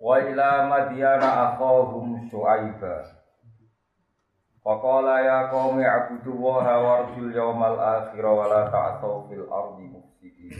Wa 0.00 0.16
ila 0.16 0.64
madyana 0.64 1.52
akhahum 1.52 2.24
syu'aiba. 2.32 3.20
Faqala 4.64 5.20
ya 5.20 5.38
qaumi 5.52 5.84
abudu 5.84 6.40
waha 6.40 6.74
warjul 6.80 7.28
yawmal 7.36 7.76
akhir 7.76 8.24
wa 8.24 8.48
la 8.48 8.72
ta'thaw 8.72 9.28
fil 9.28 9.44
ardi 9.44 9.84
mufsidin. 9.92 10.56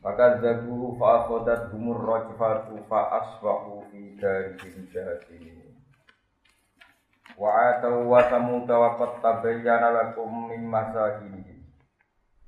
Fakadzabuhu 0.00 0.96
fa 0.96 1.24
akhadat 1.24 1.68
humur 1.72 2.00
rajfatu 2.00 2.80
fa 2.88 3.12
asbahu 3.20 3.84
fi 3.92 4.16
darihim 4.20 4.88
jahilin. 4.88 5.76
Wa 7.36 7.76
atau 7.76 8.08
wa 8.08 8.24
samuda 8.24 8.72
wa 8.72 8.96
qad 8.96 9.20
tabayyana 9.20 9.92
lakum 9.92 10.48
min 10.48 10.64
masakinihim 10.64 11.55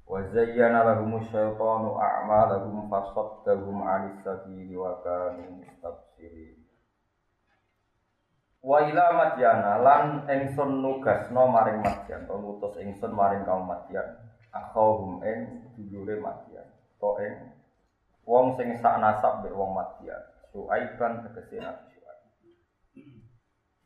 wa 0.09 0.25
zayyana 0.33 0.89
lahum 0.89 1.21
syaitanu 1.21 2.01
a'malahum 2.01 2.89
fasaddahum 2.89 3.85
'anis 3.85 4.17
sabili 4.25 4.73
wa 4.73 4.97
kanu 5.05 5.61
mustabsirin 5.61 6.57
wa 8.65 8.83
ila 8.83 9.05
madyana 9.15 9.79
lan 9.85 10.27
engson 10.27 10.83
nugasno 10.83 11.47
maring 11.47 11.79
madyan 11.85 12.27
to 12.27 12.35
ngutus 12.35 12.75
engson 12.83 13.13
maring 13.15 13.47
kaum 13.47 13.69
madyan. 13.69 14.19
Akhahum 14.49 15.21
eng 15.23 15.61
dulure 15.77 16.19
madyan 16.19 16.67
to 16.99 17.11
eng 17.21 17.53
wong 18.25 18.57
sing 18.57 18.75
sak 18.81 18.97
nasab 18.99 19.45
mbek 19.45 19.55
wong 19.55 19.77
madyan. 19.77 20.21
Suaiban 20.49 21.21
tegese 21.21 21.61
nabi 21.61 21.85
suaib 21.93 22.19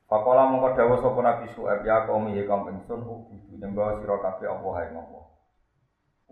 Pakola 0.06 0.44
mongko 0.46 0.76
dawuh 0.76 1.00
sapa 1.00 1.24
Nabi 1.24 1.48
Su'aib 1.48 1.88
ya, 1.88 2.04
ya 2.04 2.06
kaum 2.06 2.28
ya 2.30 2.44
kaum 2.44 2.68
ingsun 2.68 3.00
ubudu 3.00 3.56
nyembah 3.56 3.96
sira 3.96 4.20
kabeh 4.20 4.44
apa 4.44 4.68
hae 4.76 4.92
ngopo? 4.92 5.31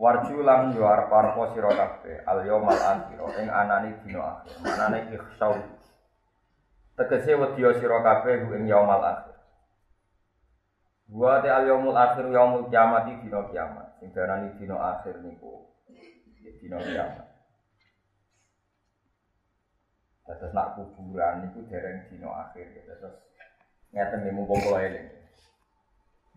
Warju 0.01 0.41
lan 0.41 0.73
yo 0.73 0.89
arep 0.89 1.13
arep 1.13 1.37
sira 1.53 1.69
kabeh 1.77 2.25
al 2.25 2.41
yaumal 2.49 2.73
akhir 2.73 3.21
ing 3.37 3.53
anane 3.53 4.01
dina 4.01 4.41
akhir. 4.41 4.57
Manane 4.65 5.13
ikhsau. 5.13 5.61
Tegese 6.97 7.37
wedi 7.37 7.61
sira 7.77 8.01
kabeh 8.01 8.49
ing 8.49 8.65
yaumal 8.65 9.05
akhir. 9.05 9.37
Wa 11.13 11.45
al 11.45 11.69
yaumul 11.69 11.93
akhir 11.93 12.33
yaumul 12.33 12.73
kiamat 12.73 13.13
dina 13.13 13.45
kiamat. 13.53 14.01
Sing 14.01 14.09
darani 14.17 14.57
dina 14.57 14.81
akhir 14.81 15.21
niku 15.21 15.69
dina 16.65 16.81
kiamat. 16.81 17.29
Terus 20.25 20.57
nak 20.57 20.81
kuburan 20.81 21.45
niku 21.45 21.61
dereng 21.69 22.09
dina 22.09 22.49
akhir. 22.49 22.73
Terus 22.73 23.21
ngeten 23.93 24.25
nggih 24.25 24.33
mumpung 24.33 24.65
kula 24.65 24.81
eling. 24.81 25.20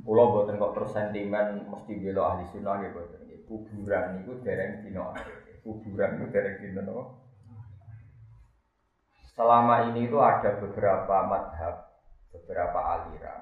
Pulau 0.03 0.35
buatan 0.35 0.59
kok 0.59 0.75
terus 0.75 0.91
sentimen 0.91 1.63
mesti 1.71 1.95
bela 1.95 2.35
ahli 2.35 2.43
sunnah 2.51 2.75
ya 2.83 2.91
buatan 2.91 3.23
kuburan 3.47 4.23
itu 4.23 4.39
dereng 4.43 4.83
dino 4.83 5.15
kuburan 5.63 6.19
itu 6.19 6.25
dereng 6.31 6.55
dino 6.59 7.23
selama 9.33 9.89
ini 9.89 10.07
itu 10.07 10.17
ada 10.19 10.59
beberapa 10.61 11.25
madhab 11.25 11.75
beberapa 12.33 12.79
aliran. 12.97 13.41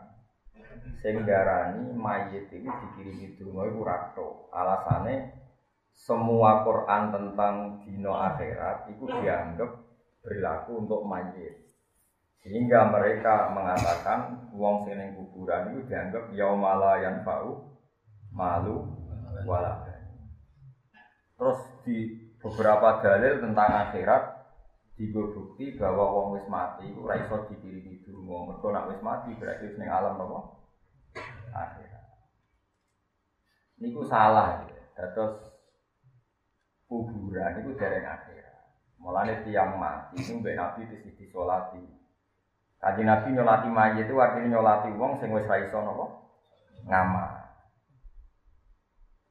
Sehinggarani 1.00 1.96
mayit 1.96 2.48
itu 2.52 2.70
dikirimi 2.70 3.36
dungo 3.36 3.66
itu 3.68 3.80
rato. 3.82 4.52
Alasannya 4.54 5.32
semua 5.92 6.64
Quran 6.64 7.12
tentang 7.12 7.56
dino 7.84 8.16
akhirat 8.16 8.88
itu 8.88 9.04
dianggap 9.08 9.72
berlaku 10.22 10.86
untuk 10.86 11.02
mayit 11.04 11.71
sehingga 12.42 12.90
mereka 12.90 13.54
mengatakan 13.54 14.50
wong 14.58 14.90
sing 14.90 15.14
kuburan 15.14 15.78
itu 15.78 15.86
dianggap 15.86 16.34
yaumala 16.34 16.98
yang 16.98 17.22
bau 17.22 17.78
malu 18.34 18.90
wala 19.46 19.86
Terus 21.42 21.58
di 21.82 21.98
beberapa 22.38 23.02
dalil 23.02 23.42
tentang 23.42 23.90
akhirat 23.90 24.24
digo 24.94 25.34
bukti 25.34 25.74
bahwa 25.74 26.06
wong 26.14 26.28
wis 26.38 26.46
mati 26.46 26.86
itu 26.86 27.02
ora 27.02 27.18
iso 27.18 27.50
dikirimi 27.50 28.06
donga. 28.06 28.54
Mergo 28.54 28.68
nek 28.70 28.88
wis 28.94 29.02
mati 29.02 29.34
berarti 29.34 29.74
wis 29.74 29.82
alam 29.82 30.22
apa? 30.22 30.40
Akhirat. 31.50 32.06
Niku 33.82 34.06
salah 34.06 34.70
ya. 34.70 35.10
Terus 35.18 35.34
kuburan 36.86 37.66
itu 37.66 37.74
dereng 37.74 38.06
akhirat. 38.06 38.58
Mulane 39.02 39.42
tiang 39.42 39.82
mati 39.82 40.22
itu 40.22 40.38
mbek 40.38 40.54
Nabi 40.54 40.86
sisi 40.94 41.18
disolati. 41.18 42.01
Kaji 42.82 43.02
Nabi 43.06 43.38
nyolati 43.38 43.70
mayit 43.70 44.10
itu 44.10 44.18
artinya 44.18 44.58
nyolati 44.58 44.90
wong 44.98 45.22
sing 45.22 45.30
wis 45.30 45.46
ra 45.46 45.62
iso 45.62 45.78
napa? 45.86 46.06
Ngamal. 46.90 47.30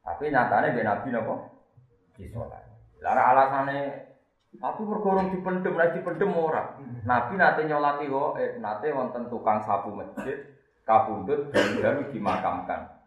Tapi 0.07 0.31
nyatanya 0.31 0.71
mbek 0.71 0.87
Nabi 0.87 1.09
napa? 1.11 1.35
di 2.21 2.29
sholat. 2.29 2.63
Lara 3.01 3.33
alasannya 3.33 4.11
tapi 4.51 4.83
bergorong 4.83 5.31
dipendem, 5.33 5.79
lagi 5.79 6.03
dipendem 6.03 6.35
ora. 6.35 6.75
Nabi 7.07 7.39
nate 7.39 7.65
nyolati 7.65 8.11
kok, 8.11 8.35
eh, 8.37 8.59
nate 8.59 8.93
wonten 8.93 9.31
tukang 9.31 9.63
sapu 9.63 9.95
masjid, 9.95 10.37
kabundut 10.83 11.55
dan 11.55 12.11
dimakamkan. 12.11 12.99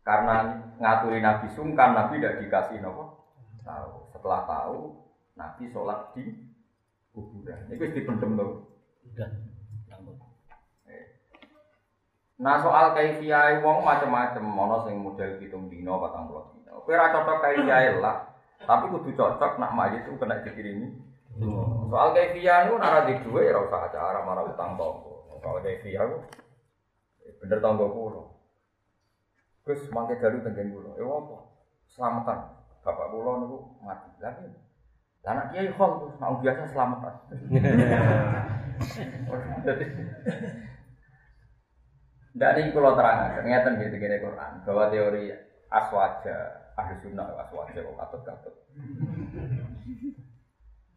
Karena 0.00 0.60
ngaturi 0.80 1.20
Nabi 1.20 1.52
sungkan, 1.52 1.92
Nabi 1.92 2.20
tidak 2.20 2.40
dikasih 2.42 2.80
nopo. 2.80 3.28
Tahu. 3.64 4.12
Setelah 4.12 4.42
tahu, 4.48 4.78
Nabi 5.36 5.68
sholat 5.68 6.12
di 6.16 6.32
kuburan. 7.12 7.68
Itu 7.68 7.84
dipendem 7.92 8.36
loh. 8.36 8.68
Eh. 12.34 12.42
Nah 12.42 12.58
soal 12.58 12.98
kaifiyah 12.98 13.62
wong 13.62 13.86
macam-macam, 13.86 14.42
mono 14.42 14.82
sing 14.82 14.98
model 14.98 15.38
hitung 15.38 15.70
dino, 15.70 16.02
patang 16.02 16.26
puluh 16.26 16.50
Kowe 16.84 16.92
ora 16.92 17.14
cocok 17.14 17.46
lah. 18.02 18.16
Tapi 18.66 18.84
kudu 18.92 19.16
cocok 19.16 19.56
nak 19.56 19.72
mayit 19.72 20.04
itu 20.04 20.18
kena 20.18 20.42
dikirimi. 20.42 20.90
Hmm. 21.38 21.88
Soal 21.88 22.12
kayak 22.12 22.66
niku 22.66 22.76
ora 22.76 23.06
di 23.06 23.14
duwe 23.22 23.48
ora 23.48 23.64
usah 23.64 23.80
acara 23.88 24.20
marah 24.26 24.50
utang 24.50 24.76
tonggo. 24.76 25.30
Soal 25.40 25.62
kaifiyah 25.62 26.04
ku 26.10 26.18
bener 27.40 27.58
tonggo 27.62 27.86
kulo. 27.88 28.22
Gus 29.64 29.80
mangke 29.94 30.20
dalu 30.20 30.44
tenggen 30.44 30.74
kulo. 30.74 30.98
Ya 30.98 31.06
apa? 31.06 31.36
Selamatan. 31.88 32.38
Bapak 32.84 33.06
kulo 33.14 33.30
niku 33.40 33.58
mati. 33.80 34.10
Lagi 34.20 34.44
anak 35.24 35.56
kiai 35.56 35.72
khol 35.72 36.12
mau 36.20 36.36
biasa 36.36 36.68
selamatan. 36.68 37.14
Tidak 42.34 42.50
ini 42.58 42.74
kalau 42.74 42.98
terang, 42.98 43.38
ternyata 43.38 43.78
gitu 43.78 43.94
gini 43.94 44.18
Quran 44.18 44.66
bahwa 44.66 44.90
teori 44.90 45.30
aswaja 45.70 46.66
ahli 46.74 46.98
sunnah 46.98 47.30
aswaja 47.46 47.78
kok 47.78 47.94
katut-katut. 47.94 48.54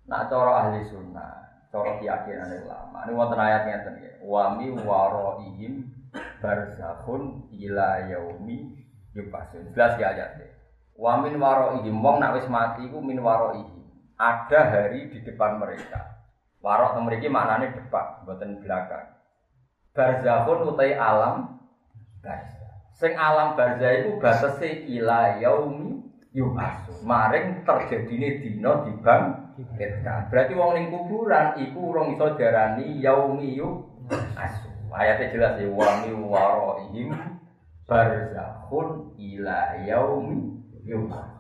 Nah, 0.09 0.26
cara 0.26 0.52
ahli 0.66 0.81
sunnah, 0.90 1.62
cara 1.70 2.02
keyakinan 2.02 2.66
ulama. 2.66 3.06
Ini 3.06 3.14
wonten 3.14 3.38
ayat 3.38 3.70
ngeten 3.70 4.02
ya. 4.02 4.14
Wa 4.26 4.58
mi 4.58 4.74
waraihim 4.74 5.94
barzakhun 6.42 7.53
ila 7.53 8.09
yaumi 8.09 8.74
yubasun. 9.14 9.78
Jelas 9.78 9.94
ya 10.02 10.18
ayatnya. 10.18 10.58
Wa 10.97 11.22
min 11.22 11.38
waraihim 11.38 12.02
wong 12.02 12.18
nak 12.18 12.42
wis 12.42 12.50
mati 12.50 12.90
iku 12.90 12.97
min 12.97 13.22
waraihim. 13.22 13.86
Ada 14.18 14.74
hari 14.74 15.14
di 15.14 15.22
depan 15.22 15.62
mereka. 15.62 16.18
Warok 16.66 16.97
mereka 17.06 17.29
maknanya 17.29 17.78
depan, 17.78 18.26
buatan 18.26 18.58
belakang. 18.66 19.16
Barzakhun 19.97 20.70
utai 20.70 20.94
alam 20.94 21.58
barzah. 22.22 22.73
Sing 22.94 23.17
alam 23.17 23.58
barzah 23.58 23.91
itu 23.97 24.22
batasi 24.22 24.85
ila 25.02 25.41
yaumi 25.41 26.05
yubasu. 26.38 27.02
Maring 27.02 27.66
terjadine 27.66 28.46
dina 28.46 28.85
dibangkitkan. 28.85 30.29
Berarti 30.29 30.53
wong 30.53 30.78
ning 30.78 30.85
kuburan 30.94 31.58
iku 31.58 31.90
urung 31.90 32.14
iso 32.14 32.38
diarani 32.38 33.02
yaumi 33.02 33.58
yubasu. 33.58 34.70
Ayatnya 34.94 35.34
jelas 35.34 35.53
ya 35.58 35.67
wa 35.73 35.90
mi 36.05 36.14
waraihim 36.14 37.09
barzakhun 37.90 39.17
ila 39.17 39.82
yaumi 39.82 40.61
yubasu. 40.85 41.36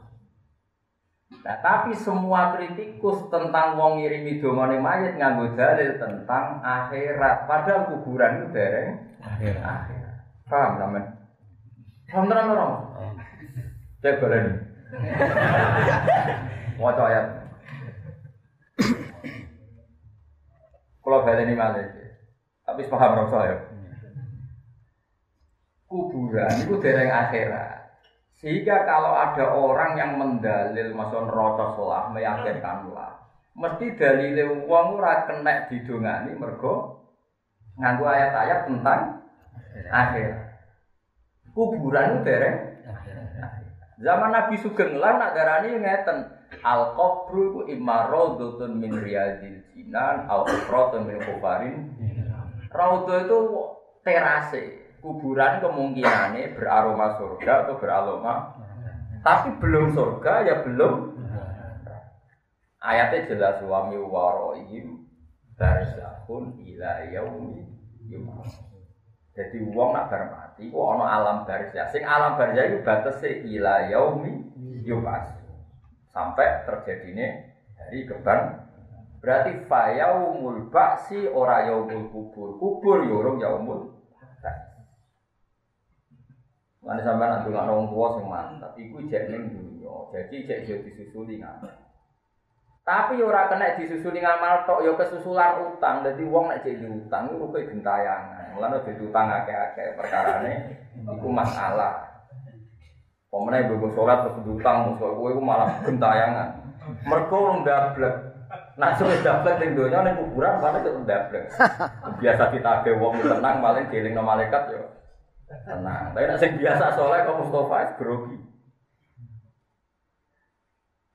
Nah, 1.47 1.63
tapi 1.63 1.95
semua 1.95 2.51
kritikus 2.59 3.31
tentang 3.31 3.79
wong 3.79 4.03
ngirimi 4.03 4.43
dongane 4.43 4.83
mayit 4.83 5.15
nganggo 5.15 5.55
dalil 5.55 5.95
tentang 5.95 6.59
akhirat. 6.59 7.47
Padahal 7.47 7.87
kuburan 7.87 8.43
itu 8.43 8.51
dereng 8.51 8.99
akhirat. 9.23 9.63
akhirat. 9.63 10.15
Paham 10.51 10.71
sampean? 10.75 11.05
Paham 12.11 12.27
tenan 12.27 12.51
ora? 12.51 12.67
Cek 14.03 14.19
balen. 14.19 14.45
Waca 16.83 17.03
ayat. 17.07 17.25
Kalau 20.99 21.23
balik 21.23 21.47
ini 21.47 21.55
malah 21.55 21.87
Tapi 22.67 22.91
paham 22.91 23.23
rasa 23.23 23.39
ya. 23.47 23.55
Kuburan 25.87 26.55
itu 26.59 26.75
dereng 26.83 27.07
akhirat. 27.07 27.86
Sehingga 28.37 28.85
kalau 28.85 29.17
ada 29.17 29.45
orang 29.57 29.97
yang 29.97 30.11
mendalil 30.21 30.93
masuk 30.93 31.25
neraka 31.25 31.73
lah 31.81 32.03
meyakinkanlah. 32.13 33.11
Mesti 33.57 33.97
dalile 33.97 34.69
wong 34.69 35.01
ora 35.01 35.25
kena 35.25 35.65
didongani 35.65 36.37
mergo 36.37 37.01
nganggo 37.81 38.05
ayat-ayat 38.05 38.69
tentang 38.69 39.01
akhirat. 39.89 40.45
Kuburan 41.57 42.21
itu 42.21 42.29
dereng 42.29 42.57
Zaman 43.97 44.29
Nabi 44.29 44.61
Sugeng 44.61 45.01
lah 45.01 45.17
nak 45.17 45.33
darani 45.33 45.73
ngeten. 45.73 46.29
Al 46.61 46.93
qabru 46.93 47.49
iku 47.49 47.61
imma 47.65 48.05
raudhatun 48.13 48.77
min 48.77 48.93
riyadil 48.93 49.65
jinan 49.73 50.29
au 50.29 50.45
ufratun 50.45 51.09
min 51.09 51.17
kufarin. 51.17 51.75
Raudhah 52.69 53.25
itu 53.25 53.39
terase. 54.05 54.86
Kuburan 54.97 55.61
kemungkinannya 55.61 56.57
beraroma 56.57 57.15
surga 57.21 57.69
atau 57.69 57.77
beraroma 57.77 58.33
tapi 59.27 59.59
belum 59.59 59.91
surga 59.91 60.33
ya 60.47 60.55
belum. 60.63 61.19
Ayatnya 62.79 63.27
jelas 63.27 63.59
wa 63.65 63.89
mi 63.91 63.99
waroihim 63.99 65.03
barzahun 65.57 66.55
ila 66.61 66.91
yaumi 67.11 67.65
Jadi 69.37 69.61
uang 69.69 69.93
nak 69.93 70.09
bar 70.09 70.23
mati, 70.33 70.65
kok 70.71 70.87
ana 70.97 71.05
alam 71.05 71.37
barzah. 71.45 71.85
Sing 71.93 72.01
alam 72.01 72.39
barzah 72.39 72.63
itu 72.63 72.81
batese 72.81 73.29
ila 73.53 73.85
yaumi 73.91 74.47
yumas 74.81 75.29
sampai 76.09 76.65
terjadinya 76.65 77.45
dari 77.77 78.07
keban 78.07 78.65
berarti 79.21 79.67
fayaumul 79.67 80.71
baksi 80.71 81.27
ora 81.29 81.67
yaumul 81.67 82.09
kubur. 82.09 82.57
Kubur 82.57 83.03
yorong 83.05 83.43
ya 83.43 83.51
yaumul 83.51 83.96
Mana 86.87 87.03
sampai 87.03 87.27
nanti 87.27 87.51
nggak 87.51 87.67
orang 87.67 87.91
tua 87.91 88.07
sing 88.15 88.25
mantap, 88.31 88.71
iku 88.79 89.03
cek 89.11 89.27
neng 89.27 89.51
dunia, 89.51 90.07
jadi 90.15 90.35
cek 90.47 90.59
jadi 90.63 90.87
disusuli 90.87 91.43
ngamal. 91.43 91.75
Tapi 92.87 93.19
ora 93.19 93.51
kena 93.51 93.75
disusuli 93.75 94.23
ngamal 94.23 94.63
tok, 94.63 94.87
yo 94.87 94.95
kesusulan 94.95 95.67
utang, 95.67 96.07
jadi 96.07 96.23
uang 96.23 96.47
nak 96.47 96.63
jadi 96.63 96.87
utang, 96.87 97.27
itu 97.27 97.43
rugi 97.43 97.67
gentayangan. 97.67 98.55
Mulane 98.55 98.87
jadi 98.87 99.03
utang 99.03 99.27
akeh-akeh 99.27 99.99
perkara 99.99 100.47
ini, 100.47 100.53
iku 101.03 101.27
masalah. 101.27 102.07
Pemenang 103.27 103.67
ibu 103.75 103.91
sholat 103.91 104.23
terus 104.23 104.47
utang 104.47 104.87
musuh 104.87 105.11
gue 105.11 105.29
itu 105.35 105.41
malah 105.43 105.83
gentayangan. 105.83 106.63
Mereka 107.03 107.35
orang 107.35 107.67
dablek. 107.67 108.15
Nah 108.79 108.95
sudah 108.95 109.19
dablek 109.19 109.59
di 109.59 109.75
dunia 109.75 109.99
nih 110.07 110.15
kuburan 110.15 110.63
mana 110.63 110.79
itu 110.79 111.03
dablek. 111.03 111.51
Biasa 112.23 112.43
kita 112.55 112.87
ke 112.87 112.95
wong 112.95 113.19
tenang 113.19 113.59
paling 113.59 113.91
dieling 113.91 114.15
no 114.15 114.23
malaikat 114.23 114.71
yo. 114.71 114.96
Tenang. 115.47 116.11
Tapi 116.11 116.59
biasa 116.59 116.85
sholat 116.99 117.23
kau 117.23 117.39
Mustafa 117.39 117.75
es 117.87 117.91
grogi. 117.95 118.37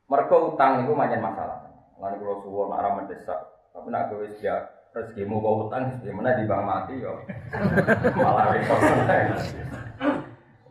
Mereka 0.08 0.36
utang 0.52 0.84
itu 0.84 0.92
macam 0.96 1.20
masalah. 1.20 1.58
Lalu 2.00 2.16
kalau 2.20 2.42
suwon 2.44 2.74
arah 2.74 2.92
mendesak, 2.98 3.40
tapi 3.70 3.88
nak 3.92 4.10
gue 4.10 4.28
ya 4.42 4.58
rezeki 4.92 5.24
mau 5.24 5.40
kau 5.40 5.68
utang, 5.68 6.02
gimana 6.02 6.36
di 6.36 6.48
bang 6.48 6.64
mati 6.64 7.00
yo. 7.00 7.14
Malah 8.18 8.52
repot. 8.52 8.80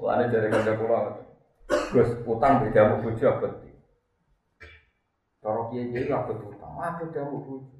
Lalu 0.01 0.25
dari 0.29 0.47
kerja 0.49 0.73
pulang. 0.75 1.21
Gus 1.71 2.09
utang 2.27 2.65
beda 2.65 2.81
mau 2.83 3.01
bojo 3.01 3.25
abot. 3.29 3.53
Cara 5.41 5.61
kiai 5.71 5.89
kiai 5.89 6.11
abot 6.11 6.37
utang, 6.37 6.73
abot 6.77 7.07
jamu 7.13 7.37
bojo. 7.45 7.77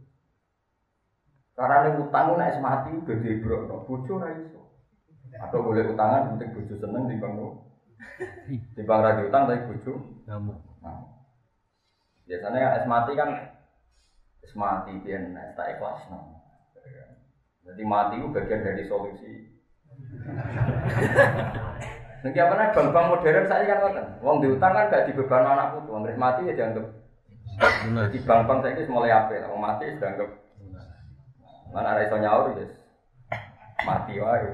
Karena 1.58 1.92
ini 1.92 2.00
utang 2.00 2.26
nek 2.40 2.58
mati 2.64 2.90
udah 2.96 3.60
no 3.68 3.76
bojo 3.84 4.14
ra 4.18 4.30
iso. 4.34 4.61
Atau 5.40 5.64
boleh 5.64 5.88
utangan 5.88 6.36
penting 6.36 6.52
bojo 6.52 6.76
seneng 6.76 7.08
di 7.08 7.16
bang 7.16 7.36
di 8.52 8.82
bang 8.84 9.00
radio 9.00 9.30
utang 9.32 9.48
tapi 9.48 9.64
bojo 9.72 9.94
jamu. 10.28 10.54
Nah. 10.84 11.08
Biasanya 12.28 12.82
es 12.82 12.86
mati 12.90 13.12
kan 13.16 13.30
es 14.44 14.54
mati 14.58 14.92
biar 15.00 15.24
tak 15.56 15.78
ikhlas. 15.78 16.04
Nah. 16.12 16.42
Jadi 17.62 17.84
mati 17.86 18.20
itu 18.20 18.28
bagian 18.34 18.66
dari 18.66 18.84
solusi. 18.90 19.32
Nanti 22.22 22.38
apa 22.38 22.54
nih 22.54 22.74
bank-bank 22.74 23.06
modern 23.10 23.46
saya 23.50 23.66
kan 23.66 23.78
ngoten. 23.82 24.08
Wong 24.22 24.38
diutang 24.46 24.74
kan 24.78 24.94
gak 24.94 25.10
dibeban 25.10 25.46
anak 25.46 25.78
putu. 25.78 25.90
Wong 25.94 26.06
mati 26.18 26.50
ya 26.50 26.54
dianggap. 26.54 26.86
Di 28.14 28.20
bank-bank 28.22 28.60
saya 28.62 28.78
ini 28.78 28.90
mulai 28.90 29.14
apa? 29.14 29.50
Wong 29.50 29.62
mati 29.62 29.90
ya 29.90 29.98
dianggap. 29.98 30.30
Mana 31.72 31.96
ada 31.96 32.04
iso 32.04 32.18
nyaur 32.20 32.58
ya. 32.60 32.68
Mati 33.88 34.14
wae. 34.22 34.48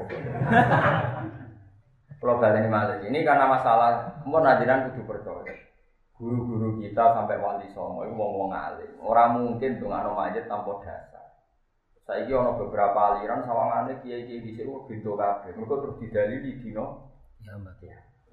Kalau 2.18 2.41
balik 2.41 2.65
malah 2.65 2.97
ini 3.06 3.21
karena 3.21 3.45
masalah 3.45 4.25
mau 4.25 4.41
najiran 4.41 4.89
kudu 4.89 5.06
percaya. 5.06 5.53
Guru-guru 6.18 6.81
kita 6.81 7.13
sampai 7.13 7.38
wali 7.38 7.69
songo 7.77 8.01
itu 8.09 8.18
wong 8.18 8.31
wong 8.33 8.50
alim. 8.50 8.89
Orang 9.06 9.38
mungkin 9.38 9.77
tuh 9.77 9.85
nggak 9.85 10.09
majid 10.18 10.50
tanpa 10.50 10.81
dasar. 10.81 11.38
Saya 12.09 12.25
ini 12.25 12.33
ono 12.33 12.57
beberapa 12.57 13.13
aliran 13.13 13.45
sawangannya 13.45 14.01
kiai 14.01 14.25
kiai 14.25 14.41
di 14.41 14.57
sini 14.57 14.74
beda 14.89 15.12
kabeh. 15.13 15.53
Mereka 15.53 15.75
terus 15.77 16.00
didalili 16.01 16.38
di 16.41 16.51
dino 16.57 17.06
Ya. 17.45 17.53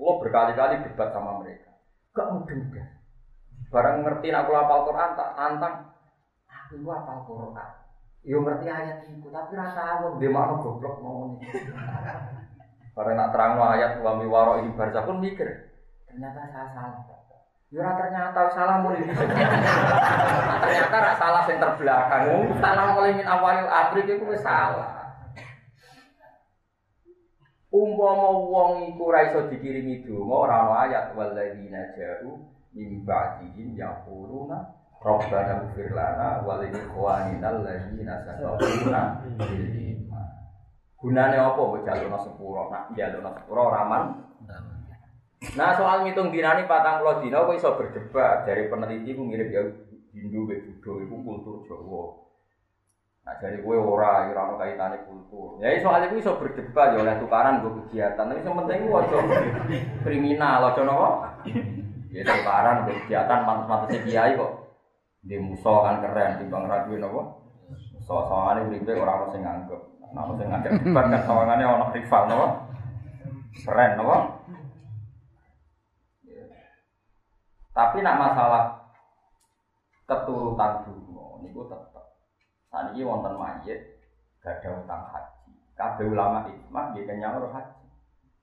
Oh 0.01 0.17
berkali-kali 0.19 0.81
debat 0.81 1.13
sama 1.13 1.39
mereka. 1.39 1.71
Gak 2.17 2.31
mudah. 2.35 2.89
Barang 3.69 4.03
ngerti 4.03 4.33
aku 4.33 4.51
apal 4.57 4.81
Quran 4.89 5.11
tak 5.15 5.31
tantang. 5.37 5.75
Aku 6.49 6.83
apal 6.89 7.19
Quran. 7.29 7.84
Yo 8.25 8.41
ngerti 8.41 8.65
ayat 8.73 9.05
itu, 9.05 9.29
tapi 9.29 9.53
rasa 9.53 10.01
awam 10.01 10.17
dia 10.17 10.33
mau 10.33 10.57
goblok 10.57 10.97
mau 11.05 11.37
nih. 11.37 11.45
Barang 12.97 13.21
nak 13.21 13.37
terang 13.37 13.61
ayat 13.61 14.01
wa 14.01 14.17
mi 14.17 14.25
waro 14.25 14.65
ibadah 14.65 15.05
pun 15.05 15.21
mikir. 15.21 15.69
Ternyata 16.09 16.49
saya 16.49 16.73
salah. 16.73 17.05
Yo 17.69 17.85
ternyata 17.85 18.49
salah 18.55 18.81
mulai 18.81 19.05
ternyata 20.63 20.97
rasa 20.97 21.21
salah 21.21 21.43
yang 21.45 21.59
terbelakang. 21.61 22.25
Salah 22.65 22.87
mulai 22.97 23.13
min 23.13 23.29
awalil 23.29 23.69
abrik 23.69 24.09
itu 24.09 24.25
salah. 24.41 25.05
Umpama 27.75 28.31
wong 28.31 28.95
iku 28.95 29.11
ora 29.11 29.27
iso 29.27 29.51
dikirimi 29.51 30.07
donga 30.07 30.35
ora 30.47 30.57
ana 30.63 30.75
ayat 30.87 31.05
walladzina 31.19 31.91
ja'u 31.99 32.39
min 32.71 33.03
ba'dihim 33.03 33.75
yaquluna 33.75 34.84
Rabbana 35.03 35.65
ighfir 35.67 35.91
lana 35.97 36.45
wa 36.45 36.61
li 36.63 36.69
ikhwanina 36.71 37.49
alladzina 37.51 38.23
sabaquna 38.23 39.03
bil 39.41 39.67
iman. 39.75 40.29
Gunane 40.97 41.37
apa 41.37 41.61
mbok 41.61 41.85
jalukno 41.85 42.19
sepuro? 42.25 42.73
Nak 42.73 42.95
jalukno 42.97 43.31
sepuro 43.37 43.69
raman. 43.69 44.03
Nah 45.61 45.77
soal 45.77 46.09
ngitung 46.09 46.33
dinani 46.33 46.65
patang 46.65 47.05
puluh 47.05 47.21
dina 47.21 47.45
kok 47.45 47.53
iso 47.53 47.77
berdebat 47.77 48.49
dari 48.49 48.65
peneliti 48.73 49.13
ku 49.13 49.29
mirip 49.29 49.53
ya 49.53 49.61
Hindu 50.17 50.49
be 50.49 50.57
Buddha 50.63 51.05
iku 51.05 51.17
kultur 51.21 51.57
Jawa. 51.69 52.25
Nah 53.29 53.37
dari 53.45 53.61
gue 53.61 53.77
ora, 53.77 54.25
ora 54.25 54.41
ono 54.49 54.57
kaitane 54.57 55.05
kultur. 55.05 55.61
Ya 55.61 55.77
soal 55.85 56.09
itu 56.09 56.25
iso 56.25 56.41
berdebat 56.41 56.97
ya 56.97 57.05
oleh 57.05 57.21
tukaran 57.21 57.61
gue 57.61 57.77
kegiatan. 57.85 58.25
Tapi 58.25 58.41
yang 58.41 58.57
penting 58.57 58.89
gue 58.89 58.97
aja 58.97 59.19
kriminal, 60.01 60.73
aja 60.73 60.81
nopo. 60.81 61.29
Ya 62.09 62.25
tukaran 62.25 62.89
kegiatan 62.89 63.45
mantus-mantus 63.45 64.01
kiai 64.09 64.33
kok. 64.41 64.64
Di 65.25 65.41
musuh 65.41 65.81
kan 65.81 66.05
keren 66.05 66.37
di 66.37 66.45
bang 66.53 66.69
radio 66.69 67.01
nopo. 67.01 67.21
So 68.05 68.29
sawangane 68.29 68.69
uripe 68.69 68.93
ora 68.93 69.25
ono 69.25 69.33
sing 69.33 69.41
nganggep. 69.41 69.81
Nah, 70.13 70.29
sing 70.37 70.47
ngajak 70.53 70.73
debat 70.85 71.05
kan 71.09 71.23
sawangane 71.25 71.65
ono 71.65 71.85
rival 71.97 72.23
nopo. 72.29 72.47
Keren 73.65 73.91
nopo. 73.97 74.17
Tapi 77.75 77.99
nak 78.07 78.21
masalah 78.21 78.63
keturutan 80.07 80.87
dulu, 80.87 81.43
niku 81.43 81.67
tetap 81.67 82.07
Saat 82.71 82.95
ini 82.95 83.03
wonten 83.03 83.35
mayit, 83.35 83.99
ada 84.47 84.69
utang 84.79 85.03
haji. 85.11 85.51
Kabeh 85.75 86.07
ulama 86.07 86.47
hikmah 86.47 86.95
dia 86.95 87.03
kenyang 87.03 87.41
haji. 87.51 87.85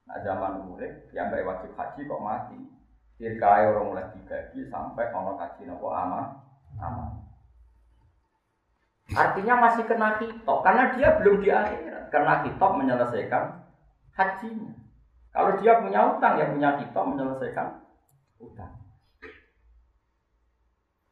Nah 0.10 0.18
zaman 0.20 0.68
urip 0.68 1.08
yang 1.16 1.32
baik 1.32 1.48
wajib 1.48 1.72
haji 1.78 2.04
kok 2.04 2.24
mati. 2.24 2.60
Dirkai 3.22 3.70
orang 3.70 3.86
mulai 3.88 4.10
digaji 4.18 4.68
sampai 4.68 5.14
orang 5.14 5.38
haji 5.40 5.62
nopo 5.70 5.94
ama 5.94 6.51
ama. 6.82 7.06
Artinya 9.12 9.56
masih 9.70 9.84
kena 9.86 10.18
hitop 10.18 10.66
karena 10.66 10.92
dia 10.98 11.16
belum 11.22 11.40
di 11.40 11.50
akhirat. 11.54 12.10
Kena 12.10 12.44
hitop 12.44 12.76
menyelesaikan 12.76 13.64
hajinya. 14.18 14.74
Kalau 15.32 15.56
dia 15.62 15.80
punya 15.80 16.18
utang 16.18 16.36
ya 16.42 16.52
punya 16.52 16.76
hitop 16.82 17.06
menyelesaikan 17.16 17.86
utang. 18.42 18.74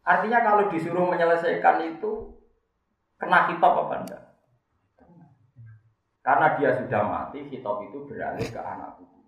Artinya 0.04 0.40
kalau 0.42 0.64
disuruh 0.74 1.06
menyelesaikan 1.06 1.86
itu 1.86 2.40
Kena 3.20 3.52
hitop 3.52 3.74
apa 3.86 3.96
enggak? 4.00 4.24
Karena 6.24 6.48
dia 6.56 6.72
sudah 6.80 7.02
mati, 7.04 7.44
hitop 7.52 7.84
itu 7.84 8.08
beralih 8.08 8.48
ke 8.48 8.60
anak 8.64 8.96
cucu. 8.96 9.20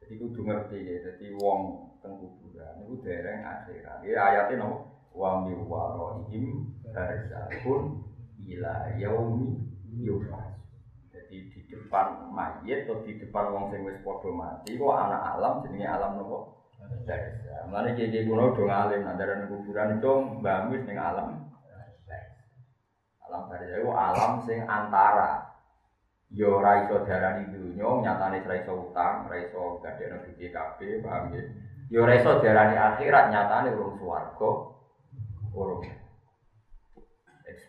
Jadi 0.00 0.14
kudu 0.16 0.40
ngerti 0.48 0.78
ya, 0.80 0.96
jadi 1.04 1.36
wong 1.36 1.89
teng 2.00 2.16
kuburan 2.16 2.84
itu 2.84 2.94
dereng 3.04 3.44
akhirat. 3.44 4.00
Ini 4.04 4.16
ayatnya 4.16 4.64
no, 4.64 4.88
wa 5.12 5.44
mi 5.44 5.52
waraihim 5.54 6.72
barzahun 6.90 7.82
ila 8.48 8.74
yaumi 8.96 9.60
yub'ats. 10.00 10.60
Jadi 11.12 11.52
di 11.52 11.60
depan 11.68 12.32
mayit 12.32 12.88
atau 12.88 13.04
di 13.04 13.20
depan 13.20 13.52
wong 13.52 13.70
sing 13.70 13.84
wis 13.86 14.00
padha 14.02 14.30
mati 14.32 14.74
kok 14.74 14.96
anak 14.96 15.22
alam 15.36 15.62
jenenge 15.62 15.86
alam 15.86 16.10
nopo? 16.18 16.38
Barzah. 17.06 17.68
Mulane 17.68 17.94
kiye 17.94 18.26
kuno 18.26 18.56
do 18.56 18.66
ngalim 18.66 19.04
nang 19.04 19.46
kuburan 19.46 20.00
itu 20.00 20.12
mbahmu 20.40 20.74
ning 20.88 20.98
alam. 20.98 21.28
Alam 23.28 23.42
barzah 23.46 23.78
itu 23.78 23.90
alam 23.92 24.32
sing 24.42 24.58
antara 24.64 25.50
yo 26.30 26.62
ora 26.62 26.86
iso 26.86 27.02
diarani 27.02 27.50
dunya 27.50 27.90
nyatane 28.06 28.46
ora 28.46 28.54
iso 28.54 28.72
utang, 28.90 29.26
ora 29.26 29.36
iso 29.42 29.82
gadekno 29.82 30.22
BPKB, 30.22 31.02
paham 31.02 31.34
ya? 31.34 31.42
Yo 31.90 32.06
ora 32.06 32.14
iso 32.14 32.38
diarani 32.38 32.78
akhirat 32.78 33.34
nyatane 33.34 33.74
urung 33.74 33.98
swarga, 33.98 34.50
urung 35.50 35.82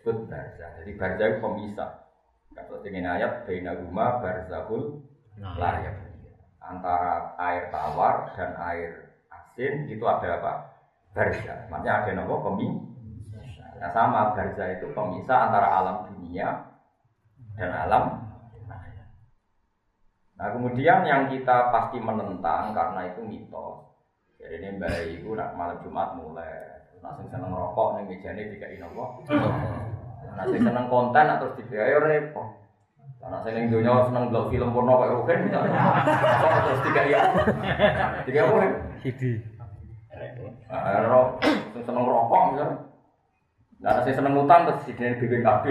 disebut 0.02 0.30
barzah. 0.30 0.70
Jadi 0.78 0.92
barzah 0.94 1.26
itu 1.26 1.38
pemisah. 1.42 1.90
Kata 2.54 2.74
dengan 2.86 3.18
ayat 3.18 3.42
baina 3.42 3.74
rumah 3.74 4.22
barzahul 4.22 5.02
layak. 5.58 5.98
Antara 6.62 7.34
air 7.42 7.74
tawar 7.74 8.30
dan 8.38 8.54
air 8.62 9.10
asin 9.26 9.90
itu 9.90 10.06
ada 10.06 10.38
apa? 10.38 10.52
Barzah. 11.10 11.66
Makanya 11.66 12.06
ada 12.06 12.10
nama 12.22 12.34
pemisah. 12.46 13.42
Nah 13.82 13.90
sama 13.90 14.30
barzah 14.38 14.70
itu 14.78 14.86
pemisah 14.94 15.50
antara 15.50 15.66
alam 15.66 16.06
dunia 16.06 16.62
dan 17.58 17.70
alam 17.74 18.04
Nah 20.32 20.50
kemudian 20.50 21.06
yang 21.06 21.30
kita 21.30 21.70
pasti 21.70 22.02
menentang 22.02 22.74
karena 22.74 23.06
itu 23.06 23.22
mitos. 23.22 23.91
Jadi 24.42 24.58
ini 24.58 24.68
bayi 24.82 25.22
itu 25.22 25.30
nak 25.38 25.54
malam 25.54 25.78
Jumat 25.86 26.18
mulai 26.18 26.82
Nasi 27.02 27.26
seneng 27.30 27.50
rokok 27.50 27.98
nih 27.98 28.14
mejane 28.14 28.42
dikai 28.54 28.78
nopo. 28.78 29.22
Nasi 30.38 30.58
seneng 30.58 30.86
konten 30.86 31.26
atau 31.26 31.54
dikai 31.58 31.90
ayo 31.90 31.98
repot. 32.02 32.46
Karena 33.22 33.38
saya 33.42 33.54
yang 33.54 33.70
dunia 33.70 34.06
seneng 34.10 34.34
belok 34.34 34.50
film 34.50 34.74
porno 34.74 34.98
kayak 34.98 35.14
Rugen, 35.14 35.46
terus 35.46 36.80
tiga 36.90 37.02
ya, 37.06 37.22
tiga 38.26 38.50
apa? 38.50 38.66
Hidi. 38.98 39.38
Nah, 40.66 41.38
seneng 41.86 42.02
rokok 42.02 42.42
misalnya. 42.50 42.82
Nah, 43.82 44.02
saya 44.02 44.14
seneng 44.14 44.34
utang 44.38 44.66
terus 44.66 44.86
di 44.86 44.94
sini 44.98 45.18
BPKB. 45.22 45.64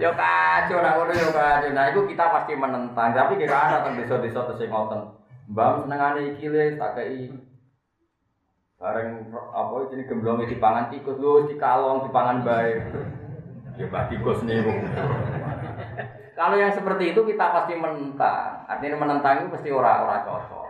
Yo 0.00 0.12
kacau, 0.12 0.80
ngono 0.80 1.12
yo 1.16 1.28
kacau. 1.32 1.68
Nah, 1.72 1.84
itu 1.92 2.00
kita 2.12 2.24
pasti 2.28 2.52
menentang. 2.56 3.12
Tapi 3.12 3.40
kira 3.40 3.56
ada 3.56 3.84
tentang 3.84 4.04
desa-desa 4.04 4.44
terus 4.48 4.68
ngoten. 4.68 5.00
Mbak 5.44 5.84
senengane 5.84 6.20
iki 6.34 6.46
le 6.48 6.80
tak 6.80 6.96
kei 6.96 7.28
Bareng 8.80 9.32
apa 9.32 9.74
ini 9.96 10.04
gemblong 10.04 10.44
di 10.44 10.60
pangan 10.60 10.92
tikus 10.92 11.16
lu 11.16 11.48
di 11.48 11.56
kalong 11.56 12.04
di 12.04 12.10
pangan 12.12 12.44
baik. 12.44 12.80
Ya 13.74 13.90
bah 13.90 14.06
tikus 14.06 14.46
nih. 14.46 14.62
Kalau 16.38 16.54
yang 16.54 16.70
seperti 16.70 17.10
itu 17.10 17.26
kita 17.26 17.50
pasti 17.50 17.74
menentang. 17.74 18.62
Artinya 18.70 19.02
menentang 19.02 19.42
itu 19.42 19.50
pasti 19.50 19.74
ora-ora 19.74 20.22
cocok. 20.22 20.68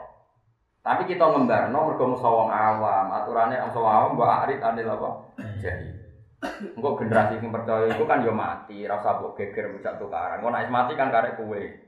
Tapi 0.80 1.04
kita 1.08 1.20
ngembar, 1.20 1.68
no 1.68 1.84
mergo 1.84 2.16
musawang 2.16 2.48
awam, 2.48 3.12
aturannya 3.12 3.60
yang 3.60 3.68
musawang 3.68 3.92
awam 3.92 4.10
mbak 4.16 4.48
arit 4.48 4.60
adil 4.60 4.88
apa? 4.88 5.10
Jadi. 5.60 5.88
Engkau 6.76 6.96
generasi 6.96 7.40
yang 7.40 7.52
percaya 7.52 7.92
itu 7.92 8.04
kan 8.08 8.24
yo 8.24 8.32
mati, 8.32 8.88
rasa 8.88 9.20
buat 9.20 9.36
geger 9.36 9.76
bisa 9.76 10.00
tukaran. 10.00 10.40
Mau 10.40 10.48
naik 10.48 10.72
mati 10.72 10.96
kan 10.96 11.12
karek 11.12 11.40
kue. 11.40 11.83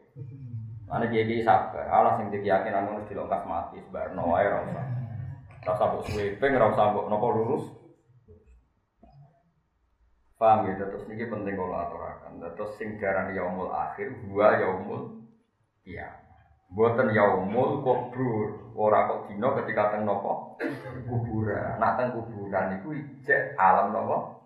Mana 0.87 1.11
jadi 1.11 1.43
sabar, 1.43 1.91
Allah 1.91 2.15
sing 2.15 2.31
keyakinan 2.31 2.87
harus 2.87 3.11
dilongkas 3.11 3.43
mati, 3.43 3.83
sebarno 3.83 4.39
air 4.39 4.55
rasa. 4.55 4.83
Rasa 5.67 5.83
mbok 5.91 6.07
sweeping, 6.07 6.55
rasa 6.55 6.95
mbok 6.95 7.11
nopo 7.11 7.27
lurus. 7.35 7.65
Paham 10.39 10.69
ya, 10.69 10.79
terus 10.79 11.11
ini 11.11 11.27
penting 11.27 11.59
kalau 11.59 11.75
aturakan. 11.75 12.39
Terus 12.55 12.71
sing 12.79 12.95
darani 13.03 13.35
yaumul 13.35 13.73
akhir, 13.75 14.15
dua 14.23 14.63
yaumul 14.63 15.27
iya. 15.83 16.23
Buatan 16.71 17.11
yaumul 17.15 17.83
kubur, 17.83 18.75
ora 18.79 19.07
kok 19.11 19.27
dino 19.27 19.55
ketika 19.59 19.91
teng 19.91 20.07
nopo 20.07 20.55
kuburan. 21.07 21.79
Nak 21.83 21.95
teng 21.99 22.15
kuburan 22.15 22.79
itu 22.79 22.95
ijek 22.95 23.59
alam 23.59 23.91
nopo. 23.91 24.39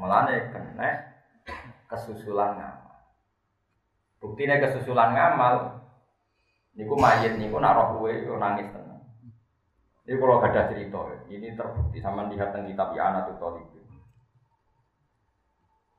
Melane 0.00 0.48
kena 0.48 0.88
kesusulan. 1.92 2.83
Buktinya 4.24 4.56
kesusulan 4.56 5.12
ngamal, 5.12 5.84
niku 6.72 6.96
mayit 6.96 7.36
niku 7.36 7.60
nak 7.60 7.76
roh 7.76 7.86
kuwe 8.00 8.24
nangis 8.40 8.72
tenang. 8.72 9.04
Ini 10.08 10.16
kalau 10.16 10.40
ada 10.40 10.64
cerita, 10.72 11.00
ini 11.28 11.52
terbukti 11.52 12.00
sama 12.00 12.32
lihat 12.32 12.56
tentang 12.56 12.72
kitab 12.72 12.96
Yana 12.96 13.28
Tutolib. 13.28 13.68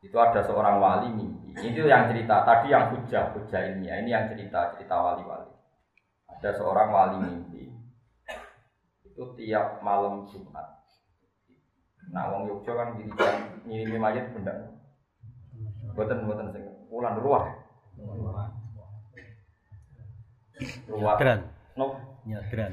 Itu 0.01 0.17
ada 0.22 0.41
seorang 0.46 0.77
wali 0.77 1.10
mimpi. 1.10 1.53
Ini 1.58 1.86
yang 1.86 2.10
cerita 2.13 2.46
tadi 2.46 2.70
yang 2.70 2.94
hujah 2.94 3.34
hujah 3.34 3.62
ilmiah. 3.74 4.05
Ini 4.05 4.10
yang 4.13 4.25
cerita 4.29 4.77
cerita 4.77 5.01
wali-wali. 5.01 5.50
Ada 6.29 6.62
seorang 6.62 6.94
wali 6.94 7.17
mimpi. 7.25 7.74
Itu 9.01 9.34
tiap 9.34 9.82
malam 9.82 10.29
Jumat. 10.29 10.77
Nah, 12.13 12.29
wong 12.29 12.46
Yogyo 12.46 12.77
kan 12.77 13.01
gini 13.01 13.10
kan 13.17 13.65
ngirimi 13.65 13.98
mayat 13.98 14.29
benda. 14.29 14.77
Buatan 15.98 16.29
buatan 16.29 16.53
sing 16.53 16.70
ulan 16.94 17.17
ruah. 17.17 17.64
Ruah. 17.99 18.47
Nyadran. 20.87 21.39
No. 21.75 21.99
Nyadran. 22.27 22.71